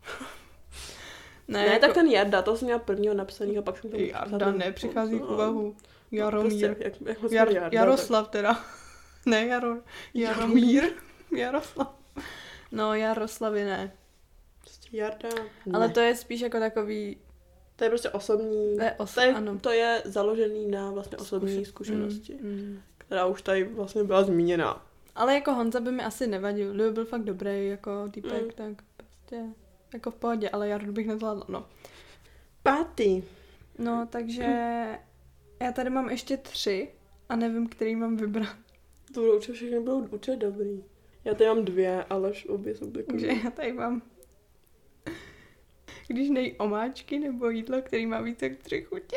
Ne, 1.48 1.66
ne 1.66 1.78
tak 1.78 1.94
ten 1.94 2.06
Jarda, 2.06 2.42
to 2.42 2.56
jsem 2.56 2.66
měla 2.66 2.78
prvního 2.78 3.14
napsanýho, 3.14 3.62
pak 3.62 3.78
jsem 3.78 3.90
to 3.90 3.96
Jarda 3.96 4.52
nepřichází 4.52 5.18
k 5.18 5.30
úvahu. 5.30 5.76
Jaromír. 6.10 6.74
Prostě, 6.74 6.84
jak, 6.84 7.22
jak 7.22 7.32
Jar, 7.32 7.52
Jarda, 7.52 7.78
Jaroslav 7.78 8.28
teda. 8.28 8.64
Ne, 9.26 9.46
Jaro, 9.46 9.76
Jaromír. 10.14 10.84
Jaroslav. 11.36 11.94
No, 12.72 12.94
Jaroslavy 12.94 13.64
ne. 13.64 13.92
Tak, 13.92 13.96
prostě 14.60 14.96
Jarda, 14.96 15.28
Ale 15.72 15.88
ne. 15.88 15.94
to 15.94 16.00
je 16.00 16.16
spíš 16.16 16.40
jako 16.40 16.58
takový... 16.58 17.16
to 17.76 17.84
je 17.84 17.90
prostě 17.90 18.10
osobní, 18.10 18.76
To 18.76 18.82
je 18.82 18.92
os, 18.98 19.14
to 19.14 19.20
je, 19.20 19.34
ano. 19.34 19.58
to 19.58 19.70
je 19.70 20.02
založený 20.04 20.66
na 20.70 20.90
vlastně 20.90 21.18
osobní 21.18 21.58
Zkuši- 21.58 21.64
zkušenosti, 21.64 22.38
Mm, 22.42 22.50
mm. 22.50 22.78
která 22.98 23.26
už 23.26 23.42
tady 23.42 23.64
vlastně 23.64 24.04
byla 24.04 24.22
zmíněna. 24.24 24.86
Ale 25.14 25.34
jako 25.34 25.52
Honza 25.52 25.80
by 25.80 25.92
mi 25.92 26.02
asi 26.04 26.26
nevadil. 26.26 26.74
Kdyby 26.74 26.90
byl 26.90 27.04
fakt 27.04 27.24
dobrý 27.24 27.68
jako 27.68 28.08
týpek, 28.10 28.42
Mm. 28.42 28.50
tak 28.50 28.84
prostě 28.96 29.44
jako 29.94 30.10
v 30.10 30.14
pohodě, 30.14 30.50
ale 30.50 30.68
Jardu 30.68 30.92
bych 30.92 31.06
nezvládla, 31.06 31.44
no. 31.48 31.66
Pátý. 32.62 33.22
No, 33.78 34.08
takže 34.10 34.42
já 35.62 35.72
tady 35.72 35.90
mám 35.90 36.10
ještě 36.10 36.36
tři 36.36 36.88
a 37.28 37.36
nevím, 37.36 37.68
který 37.68 37.96
mám 37.96 38.16
vybrat. 38.16 38.56
To 39.14 39.20
budou 39.20 39.34
určitě 39.36 39.52
všechny 39.52 39.80
budou 39.80 39.98
určitě 39.98 40.36
dobrý. 40.36 40.84
Já 41.24 41.34
tady 41.34 41.48
mám 41.50 41.64
dvě, 41.64 42.04
ale 42.10 42.32
obě 42.48 42.74
jsou 42.74 42.86
takové. 42.86 43.02
Takže 43.02 43.26
já 43.44 43.50
tady 43.50 43.72
mám 43.72 44.02
když 46.08 46.30
nejí 46.30 46.52
omáčky 46.52 47.18
nebo 47.18 47.50
jídlo, 47.50 47.82
který 47.82 48.06
má 48.06 48.20
více 48.20 48.46
jak 48.48 48.58
tři 48.58 48.82
chutě. 48.82 49.16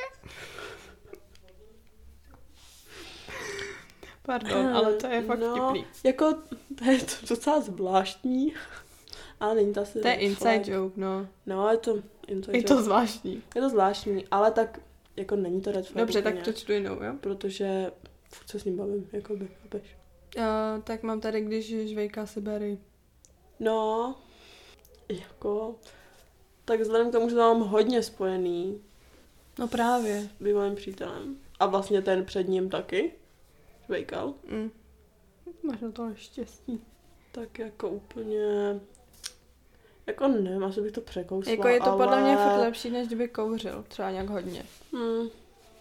Pardon, 4.26 4.68
ale 4.68 4.94
to 4.94 5.08
je 5.08 5.22
fakt 5.22 5.40
no, 5.40 5.56
vtipný. 5.56 5.86
Jako, 6.04 6.34
to 6.78 6.92
je 6.92 7.00
to 7.00 7.14
docela 7.30 7.62
zvláštní, 7.62 8.54
ale 9.40 9.56
není 9.56 9.74
to 9.74 9.82
asi 9.82 10.00
To 10.00 10.08
je 10.08 10.14
inside 10.14 10.64
flag. 10.64 10.68
joke, 10.68 11.02
no. 11.02 11.28
No, 11.46 11.70
je 11.70 11.78
to 11.78 11.96
inside 12.28 12.58
Je 12.58 12.64
to 12.64 12.74
joke. 12.74 12.84
zvláštní. 12.84 13.44
Je 13.56 13.62
to 13.62 13.70
zvláštní, 13.70 14.26
ale 14.32 14.52
tak 14.52 14.80
jako 15.16 15.36
není 15.36 15.62
to 15.62 15.72
red 15.72 15.88
flag 15.88 15.98
Dobře, 15.98 16.22
tak 16.22 16.44
to 16.44 16.54
čtu 16.54 16.74
jinou, 16.74 17.04
jo? 17.04 17.14
Protože 17.20 17.92
furt 18.30 18.50
se 18.50 18.60
s 18.60 18.64
ním 18.66 18.78
bavím, 18.78 19.10
jako 19.12 19.36
by, 19.36 19.48
chápeš? 19.64 19.96
Uh, 20.38 20.44
tak 20.84 21.04
mám 21.04 21.22
tady, 21.22 21.42
když 21.42 21.90
žvejká 21.90 22.26
Siberii. 22.26 22.78
No, 23.60 24.16
jako, 25.10 25.76
tak 26.68 26.80
vzhledem 26.82 27.10
k 27.10 27.12
tomu, 27.12 27.30
že 27.30 27.36
to 27.36 27.42
mám 27.54 27.68
hodně 27.70 28.04
spojený 28.04 28.82
No 29.60 29.68
právě. 29.68 30.22
s 30.38 30.42
bývalým 30.44 30.76
přítelem 30.76 31.38
a 31.60 31.66
vlastně 31.66 32.02
ten 32.02 32.26
před 32.26 32.48
ním 32.48 32.70
taky, 32.70 33.14
Vejkal, 33.90 34.34
Mm. 34.52 34.72
Máš 35.64 35.80
na 35.82 35.92
to 35.92 36.12
štěstí. 36.16 36.82
tak 37.32 37.60
jako 37.60 37.90
úplně, 37.90 38.80
jako 40.08 40.28
nevím, 40.28 40.64
asi 40.64 40.82
bych 40.82 40.92
to 40.92 41.02
překousla, 41.02 41.52
Jako 41.52 41.68
je 41.68 41.80
to 41.80 41.86
ale... 41.92 41.98
podle 42.06 42.22
mě 42.22 42.38
furt 42.38 42.58
lepší, 42.62 42.90
než 42.90 43.08
kdyby 43.08 43.28
kouřil. 43.28 43.86
Třeba 43.88 44.12
nějak 44.12 44.30
hodně. 44.30 44.66
Hmm, 44.94 45.30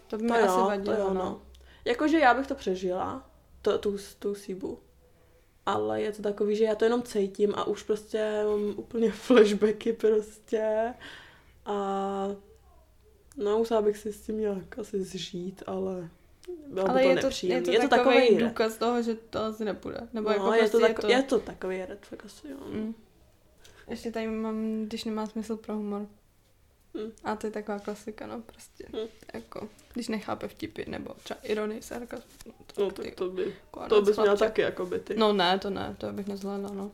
To 0.07 0.17
by 0.17 0.23
mi 0.23 0.31
asi 0.31 0.59
jo, 0.59 0.65
vadilo, 0.65 0.95
to 0.95 1.01
jo, 1.01 1.07
no. 1.07 1.13
no. 1.13 1.41
Jakože 1.85 2.19
já 2.19 2.33
bych 2.33 2.47
to 2.47 2.55
přežila, 2.55 3.29
to, 3.61 3.77
tu, 3.77 3.97
tu 4.19 4.35
síbu. 4.35 4.79
Ale 5.67 6.01
je 6.01 6.11
to 6.11 6.21
takový, 6.21 6.55
že 6.55 6.63
já 6.63 6.75
to 6.75 6.85
jenom 6.85 7.03
cítím 7.03 7.53
a 7.55 7.63
už 7.67 7.83
prostě 7.83 8.43
mám 8.45 8.73
úplně 8.77 9.11
flashbacky 9.27 9.93
prostě. 9.93 10.93
A 11.65 12.27
no, 13.37 13.57
musela 13.57 13.81
bych 13.81 13.97
si 13.97 14.13
s 14.13 14.21
tím 14.21 14.39
nějak 14.39 14.79
asi 14.79 15.03
zžít, 15.03 15.63
ale 15.65 16.09
bylo 16.67 16.89
Ale 16.89 16.99
by 16.99 17.03
to 17.03 17.09
je 17.09 17.15
to, 17.21 17.27
je 17.43 17.61
to, 17.61 17.71
je 17.71 17.79
to 17.79 17.87
takový 17.87 18.15
takový 18.15 18.37
důkaz 18.37 18.77
toho, 18.77 19.01
že 19.01 19.15
to 19.15 19.39
asi 19.39 19.65
nepůjde. 19.65 20.07
Nebo 20.13 20.29
no, 20.29 20.35
jako 20.35 20.53
je, 20.53 20.69
to 20.69 20.79
prostě 20.79 20.93
tak, 20.93 21.09
je 21.09 21.23
to 21.23 21.39
takový 21.39 21.85
red 21.85 22.05
flag 22.05 22.25
asi, 22.25 22.47
jo. 22.49 22.57
Mm. 22.69 22.95
Ještě 23.89 24.11
tady 24.11 24.27
mám, 24.27 24.85
když 24.85 25.03
nemá 25.03 25.25
smysl 25.25 25.57
pro 25.57 25.75
humor. 25.75 26.07
Hm. 26.93 27.11
A 27.23 27.35
to 27.35 27.47
je 27.47 27.51
taková 27.51 27.79
klasika, 27.79 28.27
no 28.27 28.41
prostě. 28.41 28.85
Hm. 28.93 29.07
Jako, 29.33 29.69
když 29.93 30.07
nechápe 30.07 30.47
vtipy, 30.47 30.83
nebo 30.87 31.13
třeba 31.23 31.39
ironii, 31.43 31.81
sarkazmus. 31.81 32.33
No, 32.45 32.53
No, 32.85 32.91
tak 32.91 33.15
to 33.15 33.29
by, 33.29 33.41
jako 33.43 33.89
to 33.89 34.01
bys 34.01 34.17
měla 34.17 34.35
taky 34.35 34.61
jako 34.61 34.85
by 34.85 34.99
ty. 34.99 35.15
No 35.17 35.33
ne, 35.33 35.59
to 35.59 35.69
ne, 35.69 35.95
to 35.97 36.11
bych 36.13 36.27
nezvládla, 36.27 36.69
no. 36.73 36.91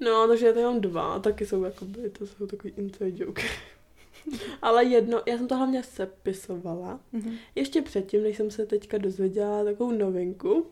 No, 0.00 0.28
takže 0.28 0.46
je 0.46 0.52
to 0.52 0.58
jenom 0.58 0.80
dva, 0.80 1.18
taky 1.18 1.46
jsou 1.46 1.64
jakoby, 1.64 2.10
to 2.10 2.26
jsou 2.26 2.46
takový 2.46 2.74
inside 2.76 3.24
joke. 3.24 3.42
Ale 4.62 4.84
jedno, 4.84 5.22
já 5.26 5.36
jsem 5.38 5.48
to 5.48 5.56
hlavně 5.56 5.82
sepisovala. 5.82 7.00
Mhm. 7.12 7.36
Ještě 7.54 7.82
předtím, 7.82 8.22
než 8.22 8.36
jsem 8.36 8.50
se 8.50 8.66
teďka 8.66 8.98
dozvěděla 8.98 9.64
takovou 9.64 9.92
novinku 9.92 10.66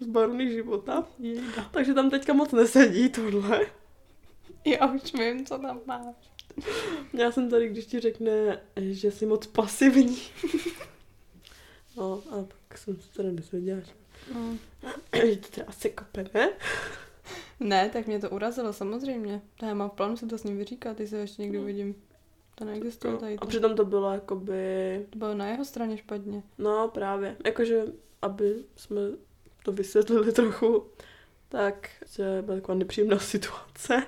z 0.00 0.06
baruny 0.06 0.52
života. 0.52 1.04
Jejda. 1.18 1.68
Takže 1.72 1.94
tam 1.94 2.10
teďka 2.10 2.32
moc 2.32 2.52
nesedí 2.52 3.08
tohle. 3.08 3.66
Já 4.64 4.92
už 4.92 5.12
vím, 5.14 5.46
co 5.46 5.58
tam 5.58 5.80
máš. 5.86 6.14
Já 7.12 7.32
jsem 7.32 7.50
tady, 7.50 7.68
když 7.68 7.86
ti 7.86 8.00
řekne, 8.00 8.60
že 8.76 9.10
jsi 9.10 9.26
moc 9.26 9.46
pasivní. 9.46 10.18
No 11.96 12.22
a 12.30 12.44
pak 12.68 12.78
jsem 12.78 12.96
se 12.96 13.08
teda 13.16 13.28
dozvěděla, 13.32 13.80
že, 13.80 13.92
No. 14.34 14.58
že 15.30 15.36
to 15.36 15.48
teda 15.48 15.66
asi 15.68 15.90
kope, 15.90 16.24
ne? 16.34 16.50
Ne, 17.60 17.88
tak 17.92 18.06
mě 18.06 18.18
to 18.18 18.30
urazilo, 18.30 18.72
samozřejmě. 18.72 19.42
Já 19.62 19.74
mám 19.74 19.90
v 19.90 19.92
plánu 19.92 20.16
se 20.16 20.26
to 20.26 20.38
s 20.38 20.44
ním 20.44 20.58
vyříkat, 20.58 20.96
ty 20.96 21.06
se 21.06 21.16
ještě 21.16 21.42
někdy 21.42 21.56
No. 21.58 21.62
uvidím. 21.62 21.94
To 22.54 22.64
neexistuje 22.64 23.16
tady. 23.16 23.36
A 23.36 23.40
To. 23.40 23.46
přitom 23.46 23.76
to 23.76 23.84
bylo 23.84 24.12
jakoby, 24.12 25.06
to 25.10 25.18
bylo 25.18 25.34
na 25.34 25.46
jeho 25.48 25.64
straně 25.64 25.96
špatně. 25.98 26.42
no 26.58 26.88
právě, 26.88 27.36
jakože, 27.44 27.84
aby 28.22 28.54
jsme 28.76 29.00
to 29.64 29.72
vysvětlili 29.72 30.32
trochu, 30.32 30.86
tak 31.48 31.88
že 32.16 32.42
byla 32.42 32.56
taková 32.56 32.78
nepříjemná 32.78 33.18
situace, 33.34 34.02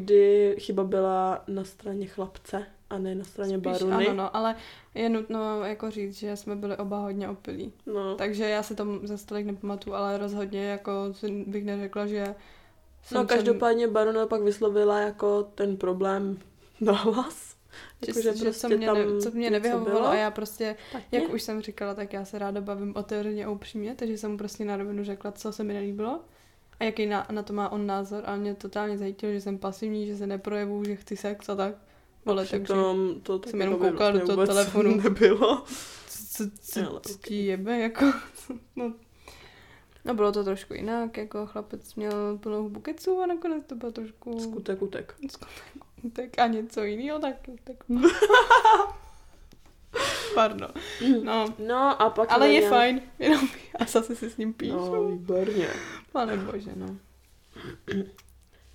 kdy 0.00 0.56
chyba 0.58 0.84
byla 0.84 1.44
na 1.48 1.64
straně 1.64 2.06
chlapce 2.06 2.66
a 2.90 2.98
ne 2.98 3.14
na 3.14 3.24
straně 3.24 3.58
Spíš, 3.58 3.72
baruny. 3.72 4.06
ano, 4.06 4.14
no, 4.14 4.36
ale 4.36 4.56
je 4.94 5.08
nutno 5.08 5.64
jako 5.64 5.90
říct, 5.90 6.18
že 6.18 6.36
jsme 6.36 6.56
byli 6.56 6.76
oba 6.76 6.98
hodně 6.98 7.28
opilí. 7.28 7.72
No. 7.86 8.14
Takže 8.16 8.48
já 8.48 8.62
se 8.62 8.74
to 8.74 8.86
za 9.02 9.16
tolik 9.26 9.46
nepamatuju, 9.46 9.96
ale 9.96 10.18
rozhodně 10.18 10.64
jako 10.66 10.92
bych 11.46 11.64
neřekla, 11.64 12.06
že 12.06 12.34
jsem 13.02 13.18
No 13.18 13.26
každopádně 13.26 13.88
Barona 13.88 14.26
pak 14.26 14.42
vyslovila 14.42 15.00
jako 15.00 15.42
ten 15.54 15.76
problém 15.76 16.38
na 16.80 16.92
hlas. 16.92 17.56
že, 18.06 18.12
že 18.22 18.32
co 18.34 18.42
prostě 18.44 18.76
mě, 18.76 18.86
tam 18.86 18.96
ne, 18.96 19.20
co 19.20 19.30
mě 19.30 19.50
nevyhovovalo 19.50 20.06
a 20.08 20.14
já 20.14 20.30
prostě, 20.30 20.76
Špatně. 20.88 21.18
jak 21.18 21.32
už 21.32 21.42
jsem 21.42 21.62
říkala, 21.62 21.94
tak 21.94 22.12
já 22.12 22.24
se 22.24 22.38
ráda 22.38 22.60
bavím 22.60 22.92
otevřeně 22.96 23.44
a 23.44 23.50
upřímně, 23.50 23.94
takže 23.94 24.18
jsem 24.18 24.36
prostě 24.36 24.64
na 24.64 24.76
rovinu 24.76 25.04
řekla, 25.04 25.32
co 25.32 25.52
se 25.52 25.64
mi 25.64 25.74
nelíbilo 25.74 26.20
a 26.80 26.84
jaký 26.84 27.06
na, 27.06 27.26
na 27.30 27.42
to 27.42 27.52
má 27.52 27.68
on 27.68 27.86
názor 27.86 28.22
a 28.26 28.36
mě 28.36 28.54
totálně 28.54 28.98
zajistilo, 28.98 29.32
že 29.32 29.40
jsem 29.40 29.58
pasivní, 29.58 30.06
že 30.06 30.16
se 30.16 30.26
neprojevu, 30.26 30.84
že 30.84 30.96
chci 30.96 31.16
sex 31.16 31.48
a 31.48 31.54
tak. 31.54 31.74
Vole, 32.24 32.46
takže 32.46 32.64
Přitom 32.64 33.20
to 33.22 33.38
tak 33.38 33.50
jsem 33.50 33.60
jenom 33.60 33.78
koukala 33.78 34.10
do 34.10 34.18
vlastně 34.18 34.34
toho 34.34 34.46
telefonu. 34.46 34.96
Nebylo. 35.02 35.64
co, 36.06 36.44
co, 36.60 36.90
Ale 36.90 37.00
co 37.00 37.18
ti 37.18 37.46
jebe, 37.46 37.78
jako, 37.78 38.04
no. 38.76 38.92
No 40.04 40.14
bylo 40.14 40.32
to 40.32 40.44
trošku 40.44 40.74
jinak, 40.74 41.16
jako 41.16 41.46
chlapec 41.46 41.94
měl 41.94 42.38
plnou 42.38 42.62
hubu 42.62 42.80
keců 42.80 43.20
a 43.20 43.26
nakonec 43.26 43.64
to 43.66 43.74
bylo 43.74 43.92
trošku 43.92 44.40
Skutek 44.40 44.82
utek. 44.82 45.14
tak 46.12 46.38
a 46.38 46.46
něco 46.46 46.82
jiného 46.84 47.18
taky. 47.18 47.52
Tak... 47.64 47.76
Pardon. 50.34 50.68
No, 51.22 51.54
No 51.58 52.02
a 52.02 52.10
pak 52.10 52.32
ale 52.32 52.52
je 52.52 52.68
fajn, 52.68 53.02
jenom 53.18 53.48
já 53.80 53.86
zase 53.86 54.16
si 54.16 54.30
s 54.30 54.36
ním 54.36 54.52
píšu. 54.54 54.76
No, 54.76 55.04
výborně. 55.08 55.68
Pane 56.12 56.36
bože, 56.36 56.70
no. 56.76 56.96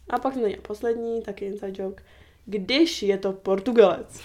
A 0.10 0.20
pak 0.20 0.36
měli 0.36 0.56
poslední, 0.56 1.22
taky 1.22 1.46
inside 1.46 1.84
joke. 1.84 2.04
Když 2.46 3.04
je 3.04 3.18
to 3.18 3.34
Portugalec. 3.34 4.22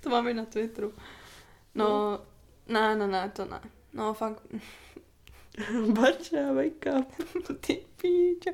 To 0.00 0.10
máme 0.10 0.34
na 0.34 0.44
Twitteru. 0.44 0.92
No, 1.74 2.20
ne, 2.68 2.96
ne, 2.96 3.06
ne, 3.06 3.32
to 3.36 3.44
ne. 3.44 3.60
No, 3.92 4.14
fakt, 4.14 4.42
Barča, 5.92 6.52
wake 6.52 6.86
up. 6.98 7.12
ty 7.60 7.84
píčo. 8.00 8.50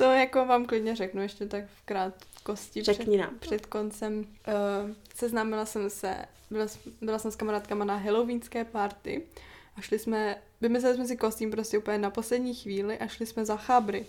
To 0.00 0.04
jako 0.12 0.46
vám 0.46 0.66
klidně 0.66 0.96
řeknu 0.96 1.22
ještě 1.22 1.46
tak 1.46 1.64
v 1.64 1.82
krátkosti. 1.84 2.82
před- 2.82 2.96
Řekni 2.96 3.18
nám. 3.18 3.38
před 3.38 3.66
koncem 3.66 4.18
uh, 4.18 4.90
seznámila 5.14 5.66
jsem 5.66 5.90
se, 5.90 6.16
byla, 6.50 6.66
byla 7.00 7.18
jsem 7.18 7.30
s 7.30 7.36
kamarádkama 7.36 7.84
na 7.84 7.96
halloweenské 7.96 8.64
party 8.64 9.22
a 9.76 9.80
šli 9.80 9.98
jsme, 9.98 10.36
vymysleli 10.60 10.94
jsme 10.96 11.06
si 11.06 11.16
kostým 11.16 11.50
prostě 11.50 11.78
úplně 11.78 11.98
na 11.98 12.10
poslední 12.10 12.54
chvíli 12.54 12.98
a 12.98 13.06
šli 13.06 13.26
jsme 13.26 13.44
za 13.44 13.56
chábry. 13.56 14.06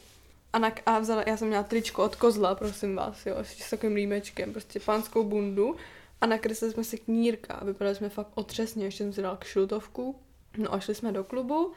A, 0.53 0.59
na, 0.59 0.71
a 0.85 0.99
vzala, 0.99 1.23
já 1.27 1.37
jsem 1.37 1.47
měla 1.47 1.63
tričko 1.63 2.03
od 2.03 2.15
kozla, 2.15 2.55
prosím 2.55 2.95
vás, 2.95 3.25
jo, 3.25 3.35
s 3.41 3.69
takovým 3.69 3.95
límečkem, 3.95 4.51
prostě 4.51 4.79
pánskou 4.79 5.23
bundu 5.23 5.75
a 6.21 6.25
nakreslili 6.25 6.73
jsme 6.73 6.83
si 6.83 6.97
knírka 6.97 7.53
a 7.53 7.63
vypadali 7.65 7.95
jsme 7.95 8.09
fakt 8.09 8.27
otřesně, 8.35 8.85
ještě 8.85 9.03
jsem 9.03 9.13
si 9.13 9.21
dala 9.21 9.37
kšiltovku, 9.37 10.15
no 10.57 10.73
a 10.73 10.79
šli 10.79 10.95
jsme 10.95 11.11
do 11.11 11.23
klubu 11.23 11.71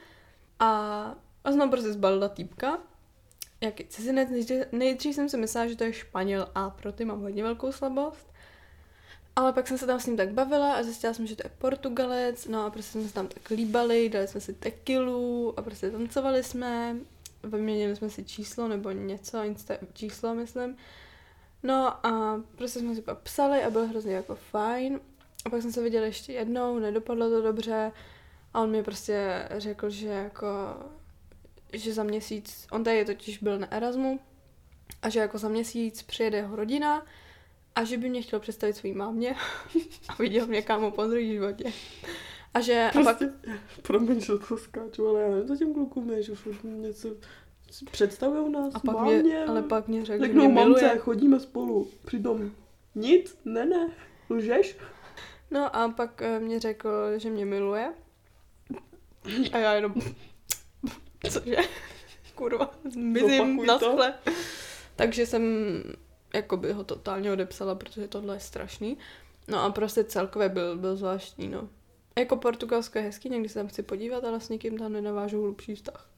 a, 0.58 0.68
a 1.44 1.52
jsem 1.52 1.70
prostě 1.70 1.92
zbalila 1.92 2.28
týpka 2.28 2.78
jaký 3.64 3.84
cizinec, 3.84 4.30
nejdřív, 4.30 4.62
nejdřív 4.72 5.14
jsem 5.14 5.28
si 5.28 5.36
myslela, 5.36 5.66
že 5.66 5.76
to 5.76 5.84
je 5.84 5.92
Španěl 5.92 6.48
a 6.54 6.70
pro 6.70 6.92
ty 6.92 7.04
mám 7.04 7.20
hodně 7.20 7.42
velkou 7.42 7.72
slabost. 7.72 8.34
Ale 9.36 9.52
pak 9.52 9.68
jsem 9.68 9.78
se 9.78 9.86
tam 9.86 10.00
s 10.00 10.06
ním 10.06 10.16
tak 10.16 10.32
bavila 10.32 10.74
a 10.74 10.82
zjistila 10.82 11.14
jsem, 11.14 11.26
že 11.26 11.36
to 11.36 11.46
je 11.46 11.50
Portugalec, 11.58 12.46
no 12.46 12.66
a 12.66 12.70
prostě 12.70 12.92
jsme 12.92 13.08
se 13.08 13.14
tam 13.14 13.26
tak 13.26 13.50
líbali, 13.50 14.08
dali 14.08 14.26
jsme 14.26 14.40
si 14.40 14.52
tequilu 14.52 15.54
a 15.56 15.62
prostě 15.62 15.90
tancovali 15.90 16.42
jsme, 16.42 16.96
vyměnili 17.42 17.96
jsme 17.96 18.10
si 18.10 18.24
číslo 18.24 18.68
nebo 18.68 18.90
něco, 18.90 19.42
insta 19.42 19.74
číslo 19.92 20.34
myslím. 20.34 20.76
No 21.62 22.06
a 22.06 22.42
prostě 22.56 22.78
jsme 22.78 22.94
si 22.94 23.02
pak 23.02 23.18
psali 23.18 23.62
a 23.62 23.70
byl 23.70 23.86
hrozně 23.86 24.14
jako 24.14 24.34
fajn. 24.34 25.00
A 25.44 25.50
pak 25.50 25.62
jsem 25.62 25.72
se 25.72 25.82
viděla 25.82 26.06
ještě 26.06 26.32
jednou, 26.32 26.78
nedopadlo 26.78 27.30
to 27.30 27.42
dobře 27.42 27.92
a 28.54 28.60
on 28.60 28.70
mi 28.70 28.82
prostě 28.82 29.48
řekl, 29.56 29.90
že 29.90 30.08
jako 30.08 30.48
že 31.74 31.92
za 31.92 32.02
měsíc, 32.02 32.66
on 32.70 32.84
tady 32.84 33.04
totiž 33.04 33.38
byl 33.38 33.58
na 33.58 33.72
Erasmu 33.72 34.20
a 35.02 35.08
že 35.08 35.20
jako 35.20 35.38
za 35.38 35.48
měsíc 35.48 36.02
přijede 36.02 36.38
jeho 36.38 36.56
rodina 36.56 37.06
a 37.74 37.84
že 37.84 37.98
by 37.98 38.08
mě 38.08 38.22
chtěl 38.22 38.40
představit 38.40 38.76
svým 38.76 38.98
mámě 38.98 39.34
a 40.08 40.14
viděl 40.18 40.46
mě 40.46 40.62
kámo 40.62 40.90
po 40.90 41.04
druhý 41.04 41.32
životě. 41.32 41.72
A 42.54 42.60
že 42.60 42.90
a 42.90 43.02
pak, 43.02 43.18
Prostě, 43.18 43.34
promiň, 43.82 44.20
že 44.20 44.32
to 44.48 44.56
skáču, 44.58 45.08
ale 45.08 45.22
já 45.22 45.28
nevím, 45.30 45.48
co 45.48 45.56
těm 45.56 45.74
klukům 45.74 46.10
je, 46.10 46.22
že 46.22 46.34
furt 46.34 46.64
něco 46.64 47.08
představují 47.90 48.52
nás, 48.52 48.74
a 48.74 48.78
pak 48.78 48.94
mámě, 48.96 49.22
mě, 49.22 49.44
ale 49.44 49.62
pak 49.62 49.88
mě 49.88 50.04
řekl, 50.04 50.22
že 50.22 50.26
Řeknou 50.26 50.44
mě 50.44 50.54
mamce, 50.54 50.80
miluje. 50.80 50.98
chodíme 50.98 51.40
spolu. 51.40 51.88
Přitom 52.06 52.50
nic, 52.94 53.38
ne, 53.44 53.64
ne, 53.64 53.90
lžeš? 54.30 54.76
No 55.50 55.76
a 55.76 55.88
pak 55.88 56.22
eh, 56.22 56.40
mě 56.40 56.60
řekl, 56.60 56.88
že 57.16 57.30
mě 57.30 57.46
miluje. 57.46 57.94
A 59.52 59.58
já 59.58 59.72
jenom, 59.74 59.94
cože? 61.30 61.56
Kurva, 62.34 62.70
mizím 62.96 63.60
Zopakuj 63.60 63.66
na 63.66 63.78
skle. 63.78 64.14
Takže 64.96 65.26
jsem 65.26 65.42
jakoby 66.34 66.72
ho 66.72 66.84
totálně 66.84 67.32
odepsala, 67.32 67.74
protože 67.74 68.08
tohle 68.08 68.36
je 68.36 68.40
strašný. 68.40 68.98
No 69.48 69.62
a 69.62 69.70
prostě 69.70 70.04
celkově 70.04 70.48
byl, 70.48 70.76
byl 70.76 70.96
zvláštní, 70.96 71.48
no. 71.48 71.68
Jako 72.18 72.36
Portugalsko 72.36 72.98
je 72.98 73.04
hezký, 73.04 73.28
někdy 73.30 73.48
se 73.48 73.54
tam 73.54 73.68
chci 73.68 73.82
podívat, 73.82 74.24
ale 74.24 74.40
s 74.40 74.48
někým 74.48 74.78
tam 74.78 74.92
nenavážu 74.92 75.42
hlubší 75.42 75.74
vztah. 75.74 76.08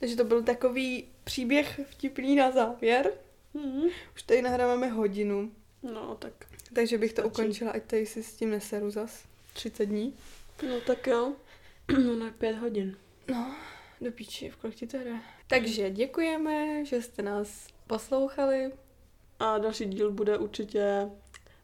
Takže 0.00 0.16
to 0.16 0.24
byl 0.24 0.42
takový 0.42 1.08
příběh 1.24 1.80
vtipný 1.90 2.36
na 2.36 2.50
závěr. 2.50 3.12
Mhm. 3.54 3.82
Už 4.14 4.22
tady 4.22 4.42
nahráváme 4.42 4.86
hodinu, 4.88 5.50
No, 5.82 6.14
tak. 6.18 6.32
takže 6.72 6.98
bych 6.98 7.12
to 7.12 7.22
Stačí. 7.22 7.32
ukončila, 7.32 7.70
ať 7.70 7.82
tady 7.82 8.06
si 8.06 8.22
s 8.22 8.34
tím 8.34 8.50
neseru 8.50 8.90
zas. 8.90 9.24
30 9.52 9.86
dní. 9.86 10.14
No 10.68 10.80
tak 10.86 11.06
jo. 11.06 11.32
No 12.04 12.16
na 12.16 12.30
pět 12.38 12.52
hodin. 12.58 12.96
No, 13.30 13.54
do 14.00 14.12
píči, 14.12 14.50
v 14.50 14.56
kolik 14.56 14.76
ti 14.76 14.86
to 14.86 14.96
jde. 14.96 15.16
Takže 15.46 15.90
děkujeme, 15.90 16.84
že 16.84 17.02
jste 17.02 17.22
nás 17.22 17.66
poslouchali. 17.86 18.72
A 19.38 19.58
další 19.58 19.84
díl 19.84 20.12
bude 20.12 20.38
určitě 20.38 21.10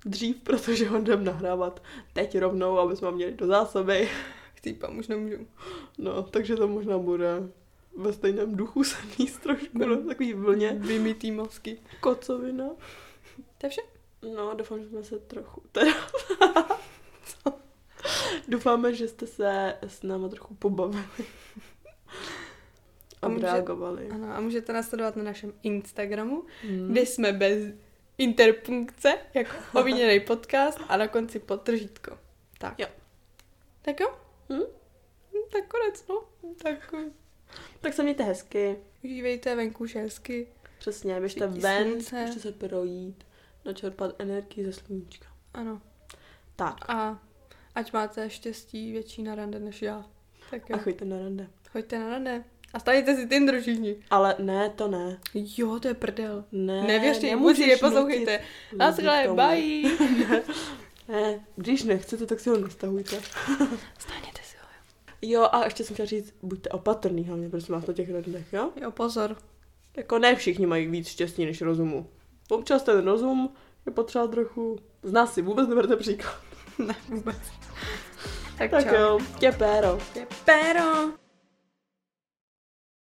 dřív, 0.04 0.36
protože 0.40 0.88
ho 0.88 0.98
jdem 0.98 1.24
nahrávat 1.24 1.82
teď 2.12 2.38
rovnou, 2.38 2.78
aby 2.78 2.96
jsme 2.96 3.10
měli 3.10 3.32
do 3.32 3.46
zásoby. 3.46 4.08
Chcípám, 4.54 4.98
už 4.98 5.08
nemůžu. 5.08 5.46
No, 5.98 6.22
takže 6.22 6.56
to 6.56 6.68
možná 6.68 6.98
bude 6.98 7.48
ve 7.96 8.12
stejném 8.12 8.56
duchu 8.56 8.84
se 8.84 8.96
míst 9.18 9.38
trošku, 9.38 9.78
no, 9.78 9.96
takový 9.96 10.32
vlně. 10.32 10.76
Vymytý 10.78 11.30
mozky. 11.30 11.78
Kocovina. 12.00 12.68
To 13.58 13.66
je 13.66 13.70
vše? 13.70 13.80
No, 14.36 14.54
doufám, 14.54 14.80
že 14.80 14.88
jsme 14.88 15.04
se 15.04 15.18
trochu... 15.18 15.62
Teda... 15.72 15.92
Doufáme, 18.48 18.94
že 18.94 19.08
jste 19.08 19.26
se 19.26 19.78
s 19.86 20.02
náma 20.02 20.28
trochu 20.28 20.54
pobavili. 20.54 21.04
A 23.24 23.26
A 23.26 23.30
může-. 23.30 24.08
Ano, 24.14 24.34
a 24.36 24.40
můžete 24.40 24.72
nás 24.72 24.88
sledovat 24.88 25.16
na 25.16 25.22
našem 25.24 25.52
Instagramu, 25.62 26.44
Hmm. 26.62 26.88
kde 26.92 27.00
jsme 27.00 27.32
bez 27.32 27.74
interpunkce, 28.18 29.18
jako 29.34 29.50
ovíněný 29.80 30.20
podcast 30.20 30.78
a 30.88 30.96
na 30.96 31.08
konci 31.08 31.38
potržítko. 31.38 32.18
Tak. 32.58 32.78
Jo. 32.78 32.86
Tak 33.82 34.00
jo? 34.00 34.08
Hm? 34.52 34.60
Hm, 35.32 35.48
Tak 35.52 35.68
konec, 35.68 36.06
no. 36.08 36.24
Tak 36.62 36.94
eh, 36.98 37.10
Tak 37.80 37.94
se 37.94 38.02
mějte 38.02 38.22
hezky. 38.24 38.76
užívejte 39.04 39.56
venku 39.56 39.84
už 39.84 39.94
hezky. 39.96 40.48
Přesně, 40.78 41.20
běžte 41.20 41.46
ven, 41.46 41.92
běžte 41.92 42.32
se 42.40 42.52
projít. 42.52 43.24
načerpat 43.64 44.14
energii 44.18 44.64
ze 44.64 44.72
sluníčka. 44.72 45.26
Ano. 45.54 45.80
Tak. 46.56 46.90
A 46.90 47.22
ať 47.74 47.92
máte 47.92 48.30
štěstí 48.30 48.92
větší 48.92 49.22
na 49.22 49.34
rande 49.34 49.58
než 49.60 49.82
já. 49.82 50.06
Tak 50.50 50.70
jo. 50.70 50.76
A 50.76 50.78
choďte 50.78 51.04
na 51.04 51.18
rande. 51.18 51.50
Choďte 51.72 51.98
na 51.98 52.08
rande. 52.10 52.44
A 52.74 52.78
staňte 52.78 53.16
si 53.16 53.28
Tinder 53.28 53.60
všichni. 53.60 53.96
Ale 54.10 54.34
ne, 54.38 54.70
to 54.70 54.88
ne. 54.88 55.18
Jo, 55.34 55.78
to 55.80 55.88
je 55.88 55.94
prdel. 55.94 56.44
Ne, 56.52 56.82
Nevěřte, 56.82 57.26
nemůžete, 57.26 57.66
neposlouchejte. 57.68 58.40
Naschle, 58.76 59.28
bye. 59.34 59.90
Ne, 61.08 61.40
když 61.56 61.82
nechcete, 61.82 62.26
tak 62.26 62.40
si 62.40 62.50
ho 62.50 62.56
nestahujte. 62.58 63.16
Staňte 63.98 64.40
si 64.42 64.56
ho. 64.56 64.66
Jo, 65.22 65.48
a 65.52 65.64
ještě 65.64 65.84
jsem 65.84 65.94
chtěla 65.94 66.06
říct, 66.06 66.34
buďte 66.42 66.68
opatrný 66.68 67.24
hlavně, 67.24 67.48
prosím 67.48 67.74
vás, 67.74 67.86
na 67.86 67.94
těch 67.94 68.10
randech, 68.12 68.52
jo? 68.52 68.70
Jo, 68.82 68.90
pozor. 68.90 69.36
Jako 69.96 70.18
ne 70.18 70.34
všichni 70.36 70.66
mají 70.66 70.86
víc 70.86 71.08
štěstí 71.08 71.44
než 71.44 71.62
rozumu. 71.62 72.06
Občas 72.50 72.82
ten 72.82 73.04
rozum 73.04 73.50
je 73.86 73.92
potřeba 73.92 74.26
trochu... 74.26 74.78
Z 75.02 75.12
nás 75.12 75.34
si 75.34 75.42
vůbec 75.42 75.68
neberte 75.68 75.96
příklad. 75.96 76.36
Ne, 76.78 76.94
vůbec. 77.08 77.36
Tak, 78.58 78.70
Tak 78.70 78.84
čau. 78.90 78.94
jo, 78.94 79.18
tě 79.38 79.52
péro. 79.52 79.98
Je 80.14 80.26
péro. 80.44 81.23